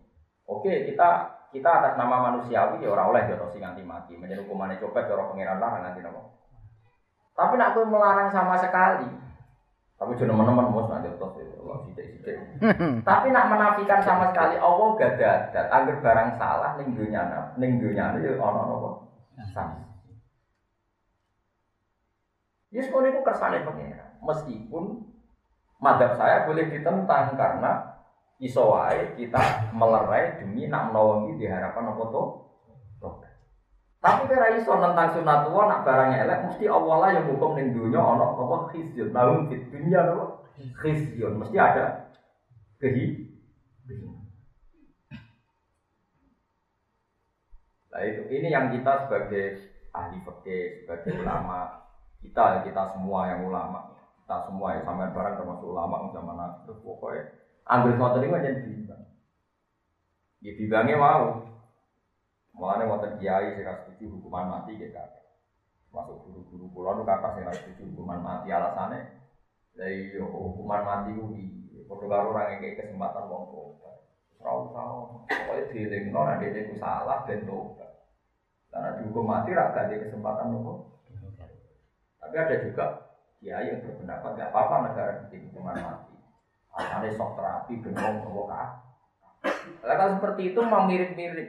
Oke, 0.47 0.91
kita 0.91 1.09
kita 1.55 1.71
atas 1.71 1.95
nama 1.95 2.31
manusiawi 2.31 2.83
ya 2.83 2.91
orang 2.91 3.15
oleh 3.15 3.23
jotosi 3.31 3.63
nganti 3.63 3.83
mati. 3.87 4.19
Menjadi 4.19 4.43
hukumannya 4.45 4.83
copet 4.83 5.07
orang 5.09 5.31
pangeran 5.31 5.59
lah 5.63 5.71
nanti 5.81 6.03
nopo. 6.03 6.37
Tapi 7.39 7.55
nak 7.55 7.73
aku 7.73 7.87
melarang 7.87 8.29
sama 8.35 8.59
sekali. 8.59 9.09
Tapi 9.97 10.13
jangan 10.21 10.37
teman-teman 10.37 10.69
mus 10.77 10.93
nanti 10.93 11.09
itu 11.09 11.27
sidik 11.89 12.37
Tapi 13.09 13.33
nak 13.33 13.49
menafikan 13.49 14.05
sama 14.05 14.29
sekali 14.29 14.61
Allah 14.61 14.89
gak 15.01 15.17
ada. 15.17 15.61
Angger 15.73 16.05
barang 16.05 16.37
salah 16.37 16.77
ning 16.77 16.93
dunia 16.93 17.55
ning 17.57 17.81
dunia 17.81 18.13
ya 18.21 18.37
ono 18.37 18.61
nopo. 18.69 18.91
Sama. 19.55 19.87
Yes, 22.75 22.93
kalau 22.93 23.09
itu 23.09 23.25
kersane 23.25 23.65
pangeran. 23.65 24.21
Meskipun 24.21 25.16
madhab 25.83 26.17
saya 26.17 26.49
boleh 26.49 26.73
ditentang 26.73 27.37
karena 27.37 28.01
iso 28.41 28.73
wae 28.73 29.17
kita 29.17 29.73
melerai 29.73 30.41
demi 30.41 30.69
nak 30.69 30.93
menolongi 30.93 31.41
di 31.41 31.47
harapan 31.49 31.93
apa 31.93 32.05
tuh 32.13 32.27
tapi 34.07 34.31
kira 34.31 34.55
iso 34.55 34.71
tentang 34.79 35.11
sunatullah 35.19 35.67
nak 35.67 35.83
barangnya 35.83 36.23
elek 36.23 36.39
mesti 36.47 36.71
Allah 36.71 36.97
lah 37.03 37.11
yang 37.11 37.27
hukum 37.27 37.59
ning 37.59 37.75
dunya 37.75 37.99
ana 37.99 38.39
apa? 38.39 38.71
Khizyun. 38.71 39.11
Fid 39.51 39.63
dunya 39.75 39.99
apa? 39.99 40.47
Khizyun. 40.79 41.35
Mesti 41.43 41.57
ada 41.59 42.07
kehi 42.79 43.27
Nah 47.91 48.05
itu 48.05 48.29
ini 48.29 48.53
yang 48.53 48.69
kita 48.69 49.09
sebagai 49.09 49.73
ahli 49.89 50.21
fikih, 50.21 50.85
sebagai 50.85 51.17
ulama, 51.17 51.89
kita 52.21 52.61
kita 52.69 52.93
semua 52.93 53.33
yang 53.33 53.49
ulama, 53.49 53.96
kita 54.27 54.43
semua 54.51 54.75
yang 54.75 54.83
sampai 54.83 55.15
barang 55.15 55.39
termasuk 55.39 55.71
ulama 55.71 56.11
zaman 56.11 56.35
akhir 56.35 56.83
pokoknya 56.83 57.31
ambil 57.71 57.93
ngotot 57.95 58.27
ini 58.27 58.35
aja 58.35 58.51
bimbang. 58.59 59.03
Ya 60.43 60.51
bimbangnya 60.59 60.99
mau 60.99 61.47
mulanya 62.59 62.91
ngotot 62.91 63.23
kiai 63.23 63.55
saya 63.55 63.87
setuju 63.87 64.19
hukuman 64.19 64.51
mati 64.51 64.75
gitu 64.83 64.99
masuk 65.95 66.27
guru-guru 66.27 66.67
pulau 66.75 66.99
itu 66.99 67.07
kata 67.07 67.39
saya 67.39 67.55
setuju 67.55 67.87
hukuman 67.95 68.19
mati 68.19 68.51
alasannya 68.51 69.15
dari 69.79 70.19
hukuman 70.19 70.83
mati 70.83 71.15
itu 71.15 71.87
perlu 71.87 72.11
karo 72.11 72.35
orang 72.35 72.59
yang 72.59 72.67
kayak 72.67 72.83
kesempatan 72.83 73.31
wong 73.31 73.47
tobat. 73.55 73.97
Tahu, 74.43 74.75
pokoknya 75.31 75.63
dieling 75.71 76.11
no, 76.11 76.27
nanti 76.27 76.51
dia 76.51 76.75
salah 76.83 77.23
dan 77.31 77.47
tobat. 77.47 78.11
Karena 78.75 78.99
dihukum 78.99 79.23
mati 79.23 79.55
raga 79.55 79.87
di 79.87 80.03
kesempatan 80.03 80.51
nopo. 80.51 80.99
Tapi 82.19 82.35
ada 82.35 82.55
juga 82.67 83.06
kiai 83.47 83.71
yang 83.71 83.79
berpendapat 83.79 84.31
nggak 84.35 84.51
apa-apa 84.51 84.75
negara 84.91 85.11
bikin 85.23 85.47
hukuman 85.55 85.79
mati. 85.79 86.19
Asalnya 86.75 87.15
sok 87.15 87.39
terapi 87.39 87.75
bengong 87.79 88.19
provokatif. 88.27 88.83
Kalau 89.87 90.07
seperti 90.19 90.43
itu 90.51 90.61
mau 90.67 90.83
mirip-mirip. 90.91 91.49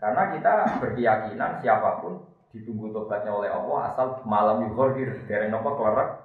Karena 0.00 0.32
kita 0.32 0.52
berkeyakinan 0.80 1.60
siapa 1.60 2.00
pun 2.00 2.24
ditunggu 2.56 2.96
tobatnya 2.96 3.28
oleh 3.28 3.52
Allah 3.52 3.92
asal 3.92 4.24
malam 4.24 4.64
yuhordir 4.72 5.28
dari 5.28 5.52
nopo 5.52 5.76
keluar. 5.76 6.24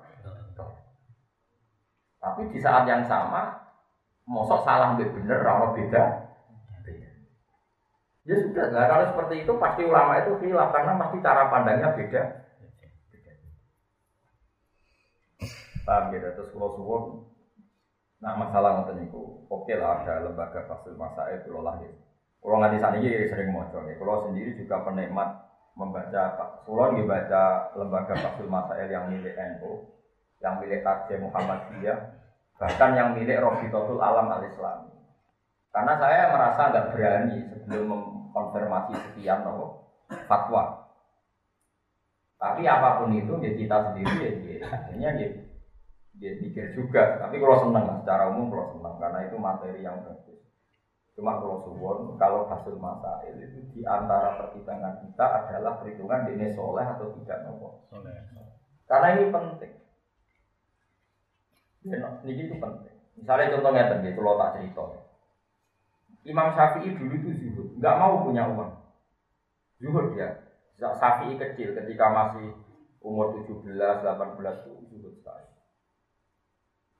Tapi 2.23 2.47
di 2.55 2.63
saat 2.63 2.88
yang 2.88 3.03
sama, 3.03 3.51
mosok 4.23 4.63
salah 4.63 4.95
lebih 4.95 5.12
bener, 5.19 5.43
kalau 5.43 5.75
beda. 5.75 6.31
Ya 8.23 8.39
sudah, 8.39 8.71
nah, 8.71 8.88
kalau 8.88 9.05
seperti 9.12 9.43
itu 9.43 9.51
pasti 9.59 9.83
ulama 9.83 10.23
itu 10.23 10.31
khilaf 10.39 10.71
karena 10.71 10.95
pasti 10.95 11.19
cara 11.19 11.51
pandangnya 11.51 11.91
beda. 11.91 12.23
Paham 15.84 16.15
gitu, 16.15 16.28
terus 16.36 16.50
kalau 16.56 16.69
suwon 16.80 17.04
Nah 18.24 18.39
masalah 18.39 18.80
ngoten 18.80 19.04
niku, 19.04 19.43
oke 19.52 19.74
lah 19.76 20.00
ada 20.00 20.24
lembaga 20.24 20.63
fasil 20.63 20.96
masa 20.96 21.28
itu 21.36 21.52
lah 21.60 21.76
gitu. 21.84 21.91
Kalau 22.39 22.56
nggak 22.56 22.72
di 22.72 22.80
sana 22.80 22.96
ini 22.96 23.28
sering 23.28 23.52
moco 23.52 23.84
nih. 23.84 24.00
Kalau 24.00 24.24
sendiri 24.24 24.56
juga 24.56 24.80
penikmat 24.88 25.43
membaca, 25.76 26.24
kalau 26.63 26.96
nggak 26.96 27.04
baca 27.04 27.43
lembaga 27.76 28.15
fasil 28.15 28.48
masail 28.48 28.88
yang 28.88 29.12
milik 29.12 29.36
NU, 29.36 29.84
yang 30.39 30.56
milik 30.56 30.88
Muhammad 30.88 31.19
Muhammadiyah, 31.19 32.00
bahkan 32.56 32.91
yang 32.96 33.10
milik 33.12 33.43
Robiqatul 33.43 34.00
Alam 34.00 34.32
Al 34.32 34.48
Islam. 34.48 34.88
Karena 35.76 35.93
saya 36.00 36.32
merasa 36.32 36.62
nggak 36.72 36.88
berani 36.96 37.38
sebelum 37.52 37.88
mengkonfirmasi 37.91 38.93
sekian 39.04 39.43
nopo 39.43 39.84
fatwa. 40.32 40.80
Tapi 42.39 42.63
apa 42.67 43.04
pun 43.04 43.12
itu 43.12 43.34
ya 43.43 43.52
kita 43.52 43.78
sendiri 43.91 44.15
ya, 44.19 44.32
ya 44.32 44.56
akhirnya 44.67 45.10
ya 45.15 45.28
dia 46.17 46.38
pikir 46.38 46.78
juga. 46.78 47.17
Tapi 47.17 47.41
kalau 47.41 47.58
senang 47.67 47.86
lah, 47.89 47.97
secara 48.02 48.30
umum 48.30 48.54
kalau 48.54 48.65
senang 48.78 48.95
karena 49.02 49.19
itu 49.26 49.36
materi 49.41 49.82
yang 49.82 50.06
bagus. 50.06 50.39
Cuma 51.13 51.38
kalau 51.38 51.62
suwon, 51.62 52.17
kalau 52.17 52.49
hasil 52.49 52.73
masail 52.78 53.38
itu 53.38 53.60
di 53.78 53.82
antara 53.86 54.34
pertimbangan 54.41 54.97
kita 55.06 55.26
adalah 55.45 55.78
perhitungan 55.78 56.26
ini 56.34 56.49
soleh 56.58 56.86
atau 56.86 57.13
tidak 57.21 57.45
nopo. 57.45 57.86
Karena 58.89 59.08
ini 59.17 59.30
penting. 59.30 59.73
Ya, 61.84 62.10
ini 62.26 62.41
itu 62.49 62.56
penting. 62.58 62.95
Misalnya 63.13 63.54
contohnya 63.54 63.93
tadi, 63.93 64.10
kalau 64.17 64.41
tak 64.41 64.58
cerita. 64.58 64.84
Imam 66.23 66.56
Syafi'i 66.56 66.95
dulu 66.95 67.13
itu 67.19 67.30
zuhud, 67.36 67.67
nggak 67.78 67.99
mau 67.99 68.23
punya 68.23 68.47
uang. 68.47 68.71
Zuhud 69.84 70.15
ya. 70.17 70.39
Syafi'i 70.80 71.36
kecil 71.38 71.78
ketika 71.78 72.10
masih 72.10 72.58
umur 73.04 73.38
17, 73.43 73.69
18 73.69 74.65
itu 74.65 74.71
zuhud 74.88 75.13
sekali. 75.19 75.53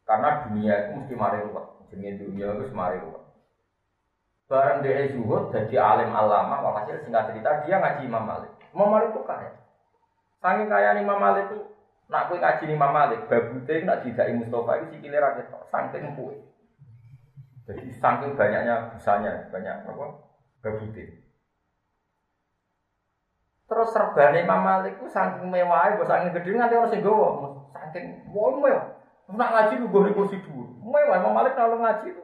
Karena 0.04 0.44
dunia 0.48 0.74
itu 0.84 0.90
mesti 1.00 1.14
mari 1.16 1.40
ruwet. 1.44 1.66
Jenis 1.92 2.20
dunia 2.20 2.52
itu 2.54 2.76
mari 2.76 3.00
ruwet. 3.00 3.24
Barang 4.54 4.86
dia 4.86 5.10
zuhud 5.10 5.50
jadi 5.50 5.82
alim 5.82 6.14
alama, 6.14 6.62
walhasil 6.62 7.02
singkat 7.02 7.32
cerita 7.32 7.66
dia 7.66 7.82
ngaji 7.82 8.06
Imam 8.06 8.22
Malik. 8.22 8.52
Imam 8.70 8.92
Malik 8.92 9.16
itu 9.16 9.26
kaya. 9.26 9.50
Saking 10.44 10.70
kaya 10.70 11.00
Imam 11.00 11.18
Malik 11.18 11.50
itu, 11.50 11.58
nak 12.12 12.30
kue 12.30 12.38
ngaji 12.38 12.70
Imam 12.70 12.92
Malik, 12.94 13.26
babute 13.26 13.82
nak 13.82 14.06
tidak 14.06 14.30
Mustafa 14.36 14.78
itu 14.78 14.86
sikile 14.94 15.18
ra 15.18 15.34
ketok, 15.40 15.64
saking 15.74 16.14
kue. 16.14 16.38
Jadi 17.66 17.88
saking 17.98 18.38
banyaknya 18.38 18.94
busanya, 18.94 19.50
banyak 19.50 19.90
apa? 19.90 20.22
Babute. 20.62 21.04
Terus 23.66 23.90
serbane 23.90 24.46
Imam 24.46 24.62
Malik 24.62 25.02
itu 25.02 25.10
saking 25.10 25.50
mewah, 25.50 25.98
bos 25.98 26.06
saking 26.06 26.30
gede 26.30 26.62
nanti 26.62 26.78
orang 26.78 26.94
sing 26.94 27.02
gowo, 27.02 27.58
saking 27.74 28.22
wow 28.30 28.54
mewah. 28.54 28.93
Nak 29.32 29.50
ngaji 29.56 29.74
lu 29.80 29.88
gue 29.88 30.12
kursi 30.12 30.38
dulu. 30.44 30.68
Mewah, 30.84 31.24
Imam 31.24 31.32
Malik 31.32 31.56
kalau 31.56 31.80
ngaji 31.80 32.12
itu. 32.12 32.24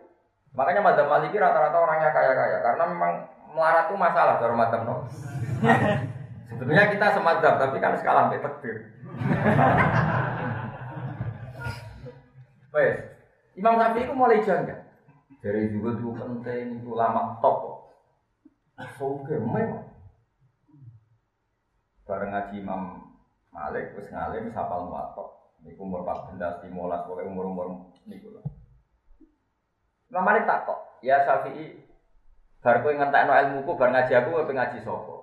Makanya 0.52 0.82
Madzhab 0.82 1.08
Maliki 1.08 1.38
rata-rata 1.38 1.78
orangnya 1.78 2.10
kaya-kaya 2.10 2.58
karena 2.66 2.84
memang 2.90 3.14
melarat 3.54 3.86
itu 3.88 3.96
masalah 3.96 4.36
dari 4.42 4.56
Madzhab 4.58 4.82
no. 4.84 4.96
Sebetulnya 6.50 6.90
kita 6.90 7.14
semadzhab 7.14 7.56
tapi 7.62 7.78
kan 7.78 7.96
skala 7.96 8.28
sampai 8.28 8.44
takdir. 8.44 8.78
Wes, 12.74 12.98
Imam 13.56 13.80
Syafi'i 13.80 14.06
itu 14.06 14.14
mulai 14.14 14.44
jangka. 14.44 14.76
Dari 15.40 15.72
juga 15.72 15.96
itu 15.96 16.10
penting 16.12 16.84
itu 16.84 16.92
lama 16.92 17.40
top. 17.40 17.88
Oke, 19.00 19.36
memang. 19.40 19.88
Bareng 22.04 22.32
ngaji 22.34 22.56
Imam 22.60 22.82
Malik, 23.56 23.96
terus 23.96 24.12
ngalim, 24.12 24.52
sapal 24.52 24.90
muatok. 24.90 25.39
Ini 25.64 25.76
umur 25.76 26.08
14, 26.08 26.64
15, 26.64 26.72
pokoknya 27.08 27.28
umur-umur 27.28 27.68
ini 28.08 28.24
lah. 28.32 28.46
Imam 30.10 30.24
Malik 30.26 30.48
tak 30.48 30.66
kok, 30.66 30.80
ya 31.04 31.22
Syafi'i, 31.22 31.84
bar 32.64 32.82
kowe 32.82 32.96
ngentekno 32.96 33.34
ilmuku 33.36 33.72
bar 33.76 33.92
ngaji 33.92 34.14
aku 34.16 34.30
kowe 34.34 34.50
ngaji 34.50 34.78
sapa? 34.82 35.16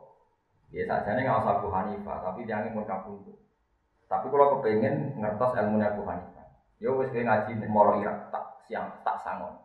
Ya 0.71 0.83
sajane 0.87 1.25
nggak 1.25 1.43
usah 1.43 1.55
Abu 1.59 1.69
Hanifah, 1.73 2.17
tapi 2.23 2.47
dia 2.47 2.63
ingin 2.63 2.85
kabundut. 2.87 3.39
Tapi 4.07 4.27
kalau 4.31 4.61
kepengen 4.61 5.19
ngertos 5.19 5.57
ilmu 5.57 5.83
Abu 5.83 6.03
Hanifah, 6.05 6.47
ya 6.79 6.89
wis 6.93 7.11
kowe 7.11 7.23
ngaji 7.25 7.51
ning 7.57 7.71
Moro 7.73 7.99
Irak 7.99 8.29
tak 8.31 8.45
siang 8.69 9.03
tak 9.03 9.19
sangon. 9.25 9.57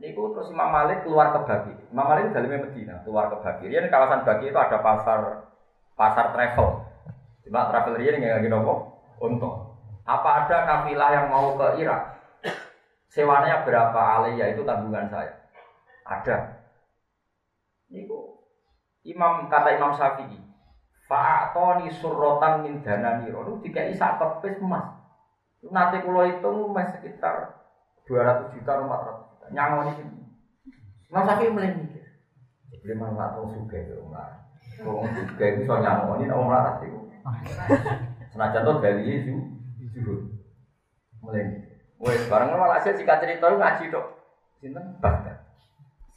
Niku 0.00 0.34
terus 0.34 0.50
Imam 0.50 0.72
Malik 0.74 1.06
keluar 1.06 1.30
ke 1.30 1.46
Bagi. 1.46 1.74
Imam 1.94 2.10
Malik 2.10 2.34
dalamnya 2.34 2.66
Medina, 2.66 2.98
keluar 3.06 3.30
ke 3.30 3.36
Bagi. 3.44 3.70
Ini 3.70 3.92
kawasan 3.92 4.26
Bagi 4.26 4.50
itu 4.50 4.58
ada 4.58 4.82
pasar 4.82 5.20
pasar 5.94 6.34
travel. 6.34 6.82
Cuma 7.46 7.70
travel 7.70 8.02
ini 8.02 8.24
nggak 8.24 8.42
lagi 8.42 8.50
nopo 8.50 8.93
untuk. 9.22 9.74
Apa 10.04 10.44
ada 10.44 10.56
kafilah 10.68 11.10
yang 11.12 11.26
mau 11.32 11.56
ke 11.56 11.80
Irak? 11.80 12.14
Sewanya 13.08 13.62
berapa 13.62 14.20
aliyah 14.20 14.52
itu 14.52 14.66
tanggungan 14.66 15.06
saya. 15.06 15.32
Ada. 16.04 16.66
Niku 17.88 18.34
Imam 19.04 19.52
kata 19.52 19.76
Imam 19.76 19.92
Syafi'i, 19.92 20.40
Fa'atoni 21.04 21.92
surrotan 21.92 22.64
min 22.64 22.80
dana 22.80 23.20
niro. 23.20 23.44
Itu 23.44 23.52
dikai 23.60 23.92
sak 23.92 24.16
kepis 24.16 24.58
emas. 24.64 24.88
Nanti 25.64 26.00
kulo 26.00 26.24
itu 26.24 26.52
mas 26.72 26.88
sekitar 26.92 27.52
200 28.08 28.52
juta, 28.56 28.72
400 28.80 29.30
juta. 29.30 29.46
Nyangoni 29.52 29.92
ini. 30.00 30.20
Imam 31.12 31.24
Syafi'i 31.28 31.52
mulai 31.52 31.76
mikir. 31.76 32.04
Mana 32.96 33.16
nggak 33.16 33.30
tahu 33.36 33.46
suka 33.52 33.76
itu 33.80 33.96
nggak. 33.96 34.28
Wong 34.84 35.06
suka 35.12 35.44
itu 35.54 35.60
so 35.68 35.78
nyangoni, 35.80 36.28
orang 36.28 36.48
larat 36.50 36.76
itu. 36.84 36.98
Senajan 38.34 38.66
tuh 38.66 38.82
dari 38.82 39.06
itu, 39.06 39.38
jujur. 39.94 40.26
Mulai. 41.22 41.70
Wes 42.02 42.26
bareng 42.26 42.50
malah 42.58 42.82
saya 42.82 42.98
jika 42.98 43.22
cerita 43.22 43.46
ngaji 43.46 43.94
dok. 43.94 44.06
Sinten 44.58 44.98
Baghdad. 44.98 45.38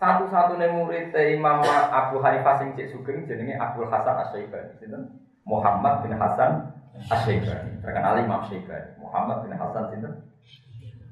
Satu-satunya 0.01 0.73
murid 0.73 1.13
Imam 1.13 1.61
Abu 1.93 2.17
Hanifah 2.21 2.57
sing 2.57 2.73
cek 2.73 2.89
sugeng 2.89 3.29
jenenge 3.29 3.53
Abdul 3.57 3.89
Hasan 3.89 4.17
Asy-Syaibani. 4.17 5.09
Muhammad 5.45 6.05
bin 6.05 6.17
Hasan 6.17 6.73
Asy-Syaibani. 7.05 7.85
Terkenal 7.85 8.17
Imam 8.21 8.41
Syaibani. 8.49 8.97
Muhammad 8.97 9.45
bin 9.45 9.53
Hasan 9.53 9.83
sinten? 9.93 10.13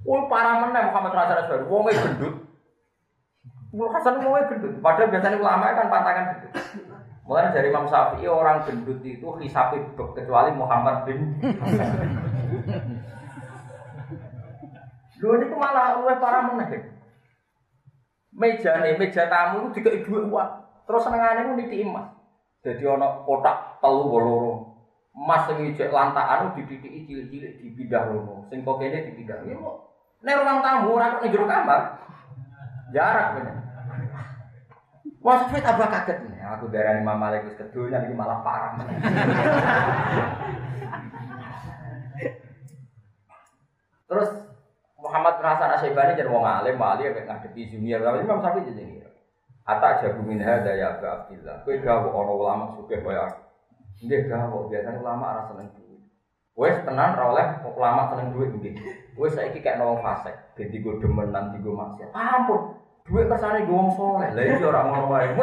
Oh 0.05 0.25
parah 0.25 0.69
meneh 0.69 0.89
Muhammad 0.89 1.13
bin 1.13 1.21
Hasan 1.21 1.37
Asy-Syaibani. 1.37 1.69
Wonge 1.69 1.93
gendut. 1.93 2.35
Abdul 3.73 3.89
Hasan 3.93 4.21
wonge 4.25 4.41
gendut. 4.49 4.73
Padahal 4.81 5.09
biasanya 5.13 5.37
ulama 5.37 5.73
kan 5.73 5.87
pantangan 5.89 6.25
gendut. 6.33 6.51
Mulai 7.25 7.57
dari 7.57 7.73
Imam 7.73 7.89
Syafi'i 7.89 8.29
orang 8.29 8.61
gendut 8.69 9.01
itu 9.01 9.25
hisapi 9.41 9.81
kecuali 9.97 10.53
Muhammad 10.53 11.09
bin. 11.09 11.33
Lho 15.17 15.33
niku 15.41 15.55
malah 15.57 15.97
luwih 15.97 16.21
parah 16.21 16.53
meneh. 16.53 16.85
Meja 18.29 18.77
nih, 18.77 18.93
meja 18.99 19.25
tamu 19.25 19.73
itu 19.73 19.81
tiga 19.81 19.89
ibu 19.97 20.21
uang. 20.29 20.49
Terus 20.85 21.01
senengane 21.01 21.49
ku 21.49 21.57
niti 21.57 21.81
emas. 21.81 22.13
Jadi 22.61 22.85
ono 22.85 23.25
kotak 23.25 23.81
telu 23.81 24.05
loro. 24.05 24.53
Emas 25.17 25.49
sing 25.49 25.65
ijek 25.65 25.89
lantakan 25.89 26.53
dididiki 26.53 27.09
cilik-cilik 27.09 27.57
dipindah 27.57 28.05
rono. 28.05 28.45
Sing 28.53 28.61
kok 28.61 28.77
kene 28.77 29.01
dipindah. 29.01 29.41
Ya 29.49 29.57
kok 29.57 29.75
nek 30.21 30.37
ruang 30.45 30.59
tamu 30.61 30.93
ora 30.93 31.17
kok 31.17 31.25
jero 31.25 31.49
kamar. 31.49 32.05
Jarak 32.93 33.27
bener. 33.39 33.64
Wah, 35.25 35.49
saya 35.49 35.65
tambah 35.65 35.89
kaget 35.89 36.21
nih. 36.29 36.37
Aku 36.53 36.69
darah 36.69 37.01
Imam 37.01 37.17
Malik 37.17 37.49
wis 37.49 37.57
kedunya 37.57 37.97
ini 38.05 38.13
malah 38.13 38.45
parah. 38.45 38.77
Terus 44.05 44.29
Muhammad 45.01 45.41
bin 45.41 45.49
Hasan 45.49 45.73
Asyibani 45.73 46.13
jadi 46.13 46.29
wong 46.29 46.45
alim, 46.45 46.77
wali 46.77 47.09
yang 47.09 47.17
ngadepi 47.25 47.73
Zumiyah, 47.73 48.05
tapi 48.05 48.21
Imam 48.21 48.37
Syafi'i 48.37 48.69
jadi 48.69 48.85
ini. 48.85 49.01
Ata 49.65 49.97
jago 50.05 50.21
min 50.21 50.37
hada 50.45 50.77
ya 50.77 50.93
Abu 50.93 51.09
Abdillah. 51.09 51.65
Kowe 51.65 51.73
gawe 51.81 52.05
ana 52.05 52.33
ulama 52.37 52.77
sugih 52.77 53.01
kaya 53.01 53.25
aku. 53.25 53.41
Nggih 54.05 54.29
gawe 54.29 54.69
biasane 54.69 55.01
ulama 55.01 55.25
ora 55.33 55.49
seneng 55.49 55.73
duit. 55.73 56.05
Wes 56.53 56.77
tenan 56.85 57.17
ora 57.17 57.25
oleh 57.33 57.45
ulama 57.73 58.13
seneng 58.13 58.29
duit 58.29 58.53
nggih. 58.53 58.77
Wes 59.17 59.33
saiki 59.33 59.65
kek 59.65 59.81
wong 59.81 60.05
fasik, 60.05 60.37
go 60.53 61.01
demenan 61.01 61.49
digo 61.57 61.73
maksiat. 61.73 62.13
Ampun, 62.13 62.74
duit 63.05 63.29
kersane 63.29 63.69
go 63.69 63.73
wong 63.77 63.89
saleh. 63.93 64.33
Lah 64.33 64.43
iki 64.49 64.65
ora 64.65 64.81
ngono 64.81 65.05
wae. 65.13 65.29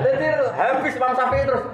Jadi 0.00 0.26
habis 0.54 0.94
Imam 0.94 1.12
Syafi'i 1.18 1.44
terus 1.50 1.64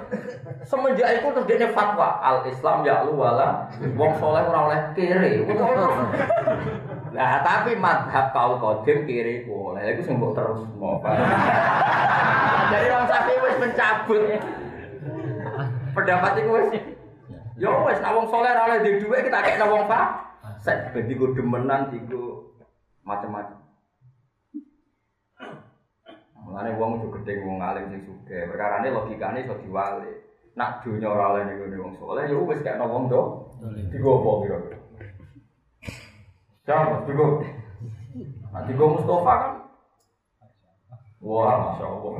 semenjak 0.65 1.21
itu 1.21 1.27
terus 1.31 1.45
dia 1.45 1.69
fatwa 1.69 2.17
al 2.17 2.49
Islam 2.49 2.81
ya 2.81 3.05
lu 3.05 3.13
wala 3.13 3.69
wong 3.93 4.17
soleh 4.17 4.41
ora 4.41 4.59
oleh 4.73 4.79
kiri. 4.97 5.33
Nah 7.07 7.41
tapi 7.41 7.73
madhab 7.73 8.29
kau 8.29 8.61
kodim 8.61 9.05
kiri 9.05 9.45
boleh. 9.45 9.85
Itu 9.93 10.01
sing 10.05 10.17
terus 10.17 10.65
mau. 10.81 10.97
Jadi 12.73 12.85
Imam 12.89 13.05
Syafi'i 13.05 13.37
wis 13.37 13.57
mencabut 13.61 14.21
pendapat 15.93 16.31
itu 16.41 16.49
wis. 16.49 16.67
Yo 17.57 17.85
wis 17.85 18.01
nek 18.01 18.17
wong 18.17 18.25
soleh 18.33 18.49
oleh 18.49 18.81
di 18.81 18.97
dhuwit 18.97 19.29
kita 19.29 19.45
kek 19.45 19.61
wong 19.61 19.85
pak. 19.85 20.25
Set 20.57 20.89
ben 20.89 21.05
digo 21.05 21.37
demenan 21.37 21.93
digo 21.93 22.46
macam-macam. 23.07 23.55
Mulane 26.43 26.75
wong 26.75 26.99
itu 26.99 27.07
gede 27.19 27.33
wong 27.47 27.63
alim 27.63 27.87
sing 27.91 28.03
sugih. 28.03 28.51
Perkarane 28.51 28.91
logikane 28.91 29.47
iso 29.47 29.55
diwalik. 29.63 30.27
Nak 30.59 30.83
dunya 30.83 31.07
ora 31.07 31.37
oleh 31.37 31.47
ning 31.47 31.79
wong 31.79 31.95
saleh 31.95 32.27
ya 32.27 32.35
wis 32.35 32.59
kek 32.59 32.75
wong 32.79 33.07
do. 33.07 33.47
Digo 33.89 34.19
apa 34.19 34.29
kira-kira? 34.43 34.79
Jangan, 36.67 37.07
digo. 37.07 37.39
Nah, 38.51 38.61
digo 38.67 38.85
Mustafa 38.91 39.33
kan. 39.39 39.53
Wah, 41.23 41.55
masya 41.63 41.85
Allah. 41.87 42.11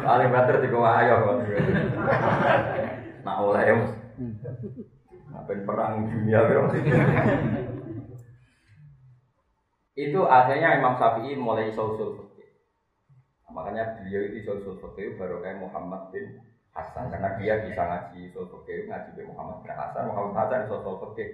Paling 0.00 0.28
banter 0.32 0.56
digo 0.64 0.80
ayo 0.80 1.14
kok. 1.20 1.36
Nak 3.20 3.36
oleh 3.44 3.62
ya. 3.68 3.76
Nah, 5.28 5.42
perang 5.44 6.08
dunia 6.08 6.40
kira. 6.48 6.62
Itu 10.00 10.24
akhirnya 10.24 10.80
Imam 10.80 10.96
Syafi'i 10.96 11.36
mulai 11.36 11.68
fikih. 11.76 12.48
Nah, 13.44 13.52
makanya 13.52 14.00
beliau 14.00 14.32
itu 14.32 14.36
iso-usul 14.40 14.80
fikih 14.80 15.20
baru 15.20 15.44
kayak 15.44 15.60
Muhammad 15.60 16.08
bin 16.08 16.40
Hasan 16.72 17.12
karena 17.12 17.36
dia 17.36 17.60
bisa 17.66 17.82
ngaji 17.84 18.32
usul 18.32 18.46
fikih, 18.48 18.88
ngaji 18.88 19.10
bin 19.12 19.26
Muhammad 19.28 19.60
bin 19.60 19.76
Hasan, 19.76 20.08
Muhammad 20.08 20.34
Hasan 20.40 20.64
iso 20.64 20.80
usul 20.80 20.96
fikih. 21.12 21.28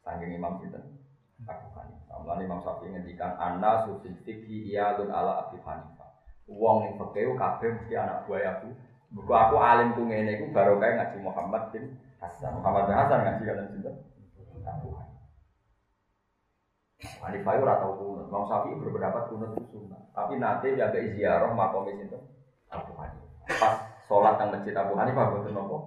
Saking 0.00 0.38
Imam 0.38 0.56
Sinten 0.62 0.96
Abu 1.44 1.68
Hanifah. 1.76 2.16
Mulane 2.24 2.42
Imam 2.48 2.60
Syafi'i 2.64 2.94
ngendikan 2.94 3.36
anna 3.36 3.84
susil 3.84 4.16
fikih 4.24 4.72
iyalun 4.72 5.12
ala 5.12 5.44
Abu 5.44 5.60
Hanifah. 5.60 6.08
Wong 6.48 6.88
ning 6.88 6.92
fikih 6.96 7.36
kabeh 7.36 7.68
mesti 7.76 7.94
anak 8.00 8.24
buah 8.24 8.56
aku. 8.56 8.72
Buku 9.12 9.32
aku 9.34 9.56
alim 9.60 9.92
ku 9.92 10.08
ngene 10.08 10.40
iku 10.40 10.54
baru 10.56 10.80
kayak 10.80 10.96
ngaji 10.96 11.18
Muhammad 11.20 11.62
bin 11.74 11.84
Hasan. 12.22 12.56
Muhammad 12.56 12.88
bin 12.88 12.96
Hasan 12.96 13.18
ngaji 13.20 13.42
kan 13.44 13.66
sinten? 13.68 13.94
Abu 14.64 14.88
Hanifah. 14.94 15.05
Hanifah 17.22 17.52
itu 17.56 17.64
rata 17.64 17.86
kunut. 17.94 18.26
Imam 18.26 18.44
Syafi'i 18.46 18.78
berpendapat 18.78 19.22
kunut 19.30 19.50
itu 19.54 19.64
sunnah. 19.74 20.00
Tapi 20.14 20.38
nanti 20.38 20.74
jaga 20.74 20.98
ziarah 20.98 21.52
makom 21.52 21.86
itu 21.90 22.18
Abu 22.70 22.92
Hanifah. 22.98 23.28
Pas 23.58 23.74
sholat 24.06 24.38
yang 24.42 24.50
masjid 24.54 24.74
Abu 24.74 24.94
Hanifah 24.98 25.24
betul 25.34 25.52
nopo. 25.54 25.78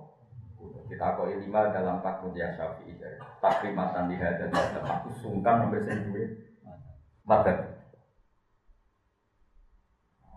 Kita 0.90 1.14
koi 1.16 1.38
lima 1.38 1.70
dalam 1.70 2.02
takut 2.02 2.34
ya 2.34 2.50
Syafi'i. 2.58 2.98
Takrimatan 3.40 4.10
di 4.10 4.16
hadan 4.18 4.50
dan 4.50 4.84
aku 4.84 5.10
sungkan 5.22 5.68
sampai 5.68 5.86
sendiri. 5.86 6.24
Madat. 7.28 7.58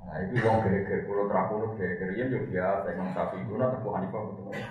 Nah 0.02 0.18
itu 0.28 0.44
wong 0.44 0.60
geger 0.60 1.08
pulau 1.08 1.24
terapunut 1.24 1.72
geger 1.80 2.10
ya 2.12 2.28
juga 2.28 2.44
biasa 2.52 2.86
Imam 2.92 3.10
Syafi'i 3.16 3.42
itu 3.48 3.54
nanti 3.56 3.76
Abu 3.80 3.88
Hanifah 3.96 4.20
betul 4.28 4.44
nopo. 4.50 4.62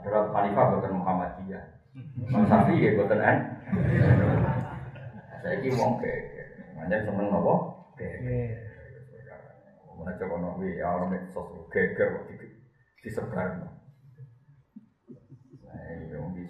Adalah 0.00 0.22
Hanifah 0.36 0.64
betul 0.76 0.92
Muhammadiyah. 1.00 1.64
Imam 2.28 2.44
Syafi'i 2.44 2.84
ya 2.84 2.90
betul 2.98 3.20
an. 3.24 3.36
Saya 5.40 5.56
ini 5.56 5.72
wong 5.72 5.96
geger, 5.96 6.48
hanya 6.76 7.00
seneng 7.00 7.32
nopo 7.32 7.54
geger. 7.96 8.60
Mana 9.96 10.12
coba 10.16 10.36
nabi 10.40 10.76
ya 10.76 10.92
orang 10.92 11.16
medsos 11.16 11.48
geger 11.72 12.08
di 12.28 12.34
disebar. 13.00 13.56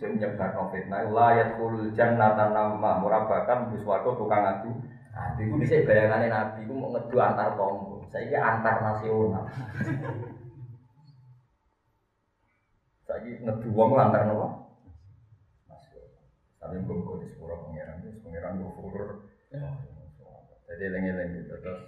sing 0.00 0.16
nyebar 0.16 0.56
fitnah 0.72 1.04
la 1.12 1.36
yadkhulul 1.36 1.92
jannata 1.92 2.56
nama 2.56 2.96
murabakan 3.04 3.76
wis 3.76 3.84
warga 3.84 4.16
tukang 4.16 4.48
adu. 4.48 4.72
Adu 5.10 5.42
iku 5.44 5.54
dhisik 5.60 5.84
bayangane 5.84 6.32
Nabi 6.32 6.64
iku 6.64 6.72
mau 6.72 6.96
ngedu 6.96 7.20
antar 7.20 7.52
tonggo. 7.58 8.00
Saiki 8.08 8.32
antar 8.32 8.80
nasional. 8.80 9.44
Saiki 13.06 13.44
ngedu 13.44 13.68
wong 13.76 14.00
antar 14.00 14.24
nopo? 14.24 14.69
Tapi 16.70 16.86
mbok 16.86 17.18
di 17.18 17.26
sepuro 17.34 17.66
pangeran, 17.66 17.98
pangeran 18.22 18.62
gufur. 18.62 19.26
Jadi 20.70 20.84
lengi-lengi 20.86 21.42
gitu. 21.42 21.58
terus 21.58 21.82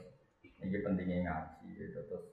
ini 0.59 0.83
pentingnya 0.83 1.23
ngaji 1.23 1.71
gitu 1.79 2.03
terus 2.11 2.27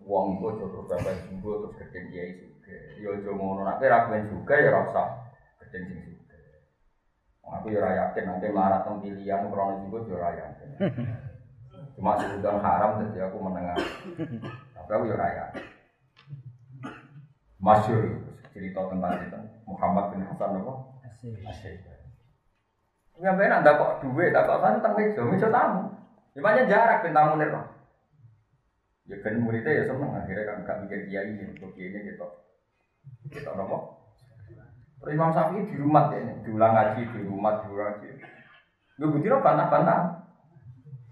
uang 0.00 0.40
gue 0.40 0.56
terus 0.56 0.88
berapa 0.88 1.12
sembuh 1.28 1.54
terus 1.60 1.76
gede 1.76 2.00
kiai 2.08 2.30
juga. 2.40 2.72
Yo 2.96 3.20
jo 3.20 3.36
ngono 3.36 3.68
aku 3.68 4.16
juga 4.32 4.54
ya 4.56 4.72
rasa 4.80 5.28
gede 5.60 5.76
sing 5.92 6.00
juga. 6.08 6.40
Aku 7.60 7.68
ya 7.68 7.84
yakin 7.84 8.24
nanti 8.24 8.48
marah 8.48 8.88
tentang 8.88 9.04
pilihan 9.04 9.52
krono 9.52 9.84
juga 9.92 9.98
yo 10.08 10.16
yakin. 10.24 10.68
Cuma 12.00 12.16
sudah 12.16 12.64
haram 12.64 13.12
jadi 13.12 13.28
aku 13.28 13.36
menengah. 13.44 13.76
Tapi 14.72 14.88
aku 14.88 15.04
ya 15.04 15.20
yakin. 15.20 15.64
Masyur 17.60 18.24
cerita 18.56 18.88
tentang 18.88 19.20
itu 19.20 19.40
Muhammad 19.68 20.16
bin 20.16 20.24
Hasan 20.24 20.64
apa? 20.64 20.96
Asyik. 21.22 21.82
Nyampe 23.18 23.50
anda 23.50 23.74
kok 23.74 23.98
duit, 23.98 24.30
tak 24.30 24.46
kok 24.46 24.62
sana 24.62 24.78
tentang 24.78 24.94
meja, 24.94 25.22
meja 25.26 25.48
tamu. 25.50 25.90
Gimana 26.38 26.70
jarak 26.70 27.02
ben 27.02 27.16
tamu 27.16 27.34
nih 27.34 27.50
Ya 29.08 29.16
kan 29.24 29.40
muridnya 29.40 29.72
ya 29.72 29.82
seneng 29.88 30.12
akhirnya 30.12 30.44
kan 30.44 30.68
gak 30.68 30.78
mikir 30.84 31.08
kiai 31.08 31.32
ini, 31.32 31.50
untuk 31.56 31.72
kiai 31.74 31.90
ini 31.90 32.12
gitu. 32.12 32.28
Kita 33.32 33.56
nopo. 33.56 33.98
Terus 35.00 35.14
Imam 35.16 35.32
Syafi'i 35.32 35.64
di 35.64 35.74
rumah 35.80 36.12
ya, 36.12 36.20
diulang 36.44 36.72
ngaji 36.76 37.02
di 37.08 37.20
rumah, 37.24 37.64
diulang 37.64 37.96
ngaji. 37.96 38.08
Gue 39.00 39.08
bukti 39.08 39.30
bantah-bantah 39.32 40.00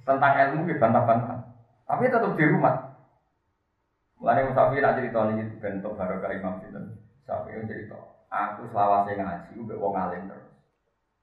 tentang 0.04 0.32
ilmu 0.36 0.68
ya 0.68 0.76
bantah-bantah. 0.76 1.38
Tapi 1.88 2.12
tetap 2.12 2.36
di 2.36 2.44
rumah. 2.46 2.74
Mulai 4.20 4.44
Imam 4.44 4.54
Syafi'i 4.54 4.84
nak 4.84 4.94
cerita 5.00 5.18
ini 5.32 5.42
bentuk 5.56 5.96
barokah 5.96 6.30
Imam 6.36 6.60
Sinten. 6.60 7.00
Syafi'i 7.24 7.64
cerita, 7.64 7.96
aku 8.36 8.68
selawase 8.68 9.16
ngaji, 9.16 9.52
gue 9.56 9.80
wong 9.80 9.94
alim 9.96 10.28
terus. 10.28 10.48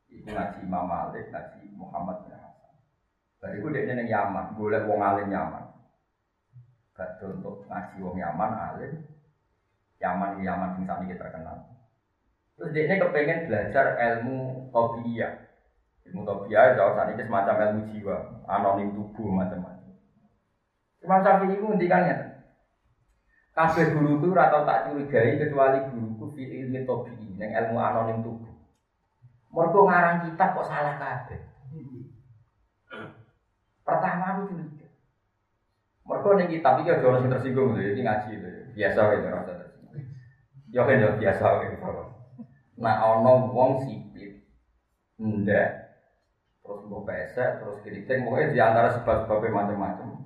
Iku 0.10 0.30
ngaji 0.30 0.58
Imam 0.66 0.86
Malik, 0.90 1.30
ngaji 1.30 1.62
Muhammad 1.78 2.26
bin 2.26 2.34
Hasan. 2.34 2.74
Dari 3.42 3.58
itu 3.62 3.68
dia 3.70 3.94
neng 3.94 4.10
Yaman, 4.10 4.58
boleh 4.58 4.82
wong 4.90 5.00
alim 5.02 5.30
Yaman. 5.30 5.66
Gak 6.94 7.22
untuk 7.26 7.66
ngaji 7.70 7.96
wong 8.02 8.16
Yaman 8.18 8.52
alim. 8.54 8.94
Yaman 10.02 10.42
Yaman 10.42 10.74
sing 10.78 10.86
sami 10.90 11.10
kita 11.10 11.30
terkenal. 11.30 11.70
Terus 12.58 12.74
dia 12.74 13.02
kepengen 13.02 13.50
belajar 13.50 13.86
ilmu 13.98 14.70
tobiyah. 14.70 15.34
Ilmu 16.10 16.22
tobiyah 16.28 16.78
jauh 16.78 16.94
saat 16.94 17.16
ini 17.16 17.26
semacam 17.26 17.56
ilmu 17.70 17.82
jiwa, 17.90 18.18
anonim 18.46 18.94
tubuh 18.94 19.32
macam-macam. 19.32 19.90
Imam 21.04 21.20
Syafi'i 21.20 21.58
itu 21.58 21.66
ngendikannya. 21.68 22.33
Kabeh 23.54 23.94
guru 23.94 24.18
itu 24.18 24.34
atau 24.34 24.66
tak 24.66 24.90
curigai 24.90 25.38
kecuali 25.38 25.78
guruku 25.86 26.26
fi 26.34 26.42
ilmi 26.42 26.90
tobi'i, 26.90 27.38
yang 27.38 27.54
ilmu 27.54 27.78
anonim 27.78 28.26
tubuh. 28.26 28.50
Mereka 29.54 29.78
ngarang 29.78 30.26
kitab 30.26 30.58
kok 30.58 30.66
salah 30.66 30.98
kabeh. 30.98 31.38
Pertama 33.86 34.34
aku 34.34 34.42
curiga. 34.50 34.90
Mereka 36.02 36.30
nih 36.34 36.48
kitab 36.58 36.82
ini 36.82 36.90
ada 36.90 37.06
orang 37.06 37.30
tersinggung 37.30 37.78
loh, 37.78 37.86
ini 37.86 38.02
ngaji 38.02 38.32
loh, 38.42 38.50
biasa 38.74 39.00
ya 39.22 39.30
rasa 39.30 39.52
tersinggung. 39.54 40.02
Ya 40.74 40.82
kan 40.90 40.98
ya 40.98 41.10
biasa 41.14 41.46
gitu. 41.62 41.78
Nah 42.82 42.96
ono 43.06 43.54
wong 43.54 43.86
sipit, 43.86 44.34
ndak, 45.22 45.70
terus 46.66 46.82
mau 46.90 47.06
pesek, 47.06 47.62
terus 47.62 47.78
keriting, 47.86 48.26
pokoknya 48.26 48.50
di 48.50 48.58
antara 48.58 48.90
sebab-sebabnya 48.98 49.54
macam-macam. 49.54 50.23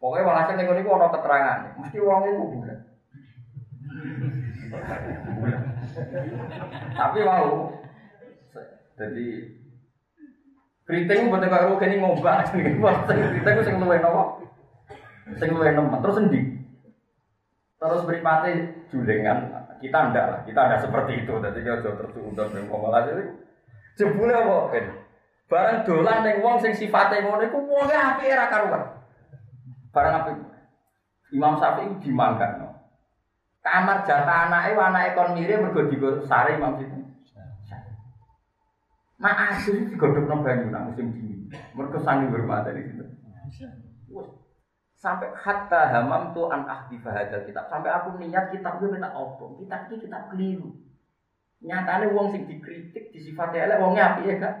Pokoknya 0.00 0.24
walhasil 0.24 0.56
nih 0.56 0.64
ini 0.64 0.82
keterangan, 0.88 1.58
mesti 1.76 1.98
wong 2.00 2.24
itu 2.24 2.44
bulan. 2.56 2.78
Tapi 6.96 7.18
mau, 7.20 7.76
jadi 8.96 9.26
keriting 10.88 11.28
buat 11.28 11.44
kayak 11.44 11.68
rugi 11.68 11.86
ini 11.86 11.96
ngobak, 12.00 12.48
keriting 12.48 13.44
itu 13.44 13.62
sing 13.68 13.76
luwe 13.76 14.00
nopo. 14.00 14.40
Sing 15.36 15.52
luwih 15.52 15.76
nemen 15.76 16.00
terus 16.00 16.20
endi? 16.20 16.40
Terus 17.76 18.04
beripati 18.08 18.52
julengan. 18.88 19.68
Kita 19.80 20.12
ndak 20.12 20.26
lah, 20.28 20.40
kita 20.44 20.60
ndak 20.68 20.80
seperti 20.84 21.24
itu. 21.24 21.32
Jadi 21.40 21.64
kita 21.64 21.80
jauh 21.80 21.96
tersuudon 21.96 22.52
ning 22.52 22.64
malah 22.68 23.08
jadi 23.08 23.24
jebule 23.96 24.32
apa 24.36 24.76
kan? 24.76 24.86
Barang 25.48 25.78
dolan 25.88 26.20
ning 26.24 26.36
wong 26.44 26.60
sing 26.60 26.76
sifate 26.76 27.24
ngono 27.24 27.40
iku 27.48 27.58
wonge 27.64 27.96
apike 27.96 28.36
ra 28.36 28.52
karuan. 28.52 28.99
Barang 29.90 30.14
apik. 30.22 30.36
Imam 31.30 31.58
Syafi'i 31.58 31.94
dimangkan. 32.02 32.74
Kamar 33.60 34.02
jatah 34.08 34.48
anake 34.48 34.74
anake 34.74 35.14
kon 35.14 35.34
mirip 35.36 35.60
mergo 35.62 35.86
digo 35.86 36.22
sare 36.26 36.58
Imam 36.58 36.78
Syafi'i. 36.78 37.06
Nah 39.20 39.52
asli 39.52 39.84
digodhog 39.90 40.26
nang 40.26 40.40
banyu 40.40 40.72
nang 40.72 40.90
musim 40.90 41.12
dingin. 41.12 41.52
Mergo 41.76 41.98
sangi 42.00 42.32
hormate 42.32 42.72
di 42.72 42.88
situ 42.88 43.04
sampai 45.00 45.32
hatta 45.32 45.88
hamam 45.96 46.36
tu 46.36 46.44
an 46.52 46.68
ahdi 46.68 47.00
bahadal 47.00 47.40
kitab 47.48 47.64
sampai 47.72 47.88
aku 47.88 48.20
niat 48.20 48.52
kitab 48.52 48.76
itu 48.76 48.92
minta 48.92 49.08
opo 49.16 49.56
kitab 49.56 49.88
ini 49.88 49.96
kitab 49.96 50.28
keliru 50.28 50.76
nyatanya 51.64 52.12
wong 52.12 52.36
sing 52.36 52.44
dikritik 52.44 53.08
disifati 53.08 53.64
elek 53.64 53.80
wongnya 53.80 54.12
api 54.12 54.28
ya 54.28 54.36
kak 54.36 54.54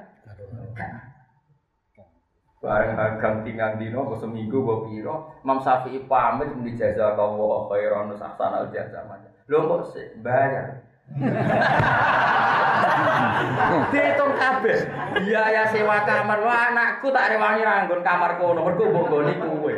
bareng 2.60 2.92
hagang 2.92 3.40
tinggal 3.40 3.80
dino 3.80 4.04
kok 4.12 4.20
seminggu 4.20 4.60
kok 4.60 4.84
piro 4.84 5.32
Imam 5.40 5.64
Syafi'i 5.64 6.04
pamit 6.04 6.52
di 6.60 6.76
jasa 6.76 7.16
kau 7.16 7.72
khairan 7.72 8.12
nusaksan 8.12 8.52
al 8.52 8.68
jasa 8.68 9.00
macam 9.08 9.32
lo 9.48 9.58
kok 9.64 9.96
sih 9.96 10.12
bayar 10.20 10.84
Dihitung 13.90 14.34
kabeh. 14.38 14.78
Biaya 15.26 15.66
sewa 15.74 16.06
kamar. 16.06 16.38
Wah, 16.38 16.70
anakku 16.70 17.10
tak 17.10 17.34
rewangi 17.34 17.66
ranggon 17.66 18.06
kamar 18.06 18.38
kono. 18.38 18.62
Mergo 18.62 18.84
mbok 18.94 19.10
goni 19.10 19.34
kuwe. 19.42 19.74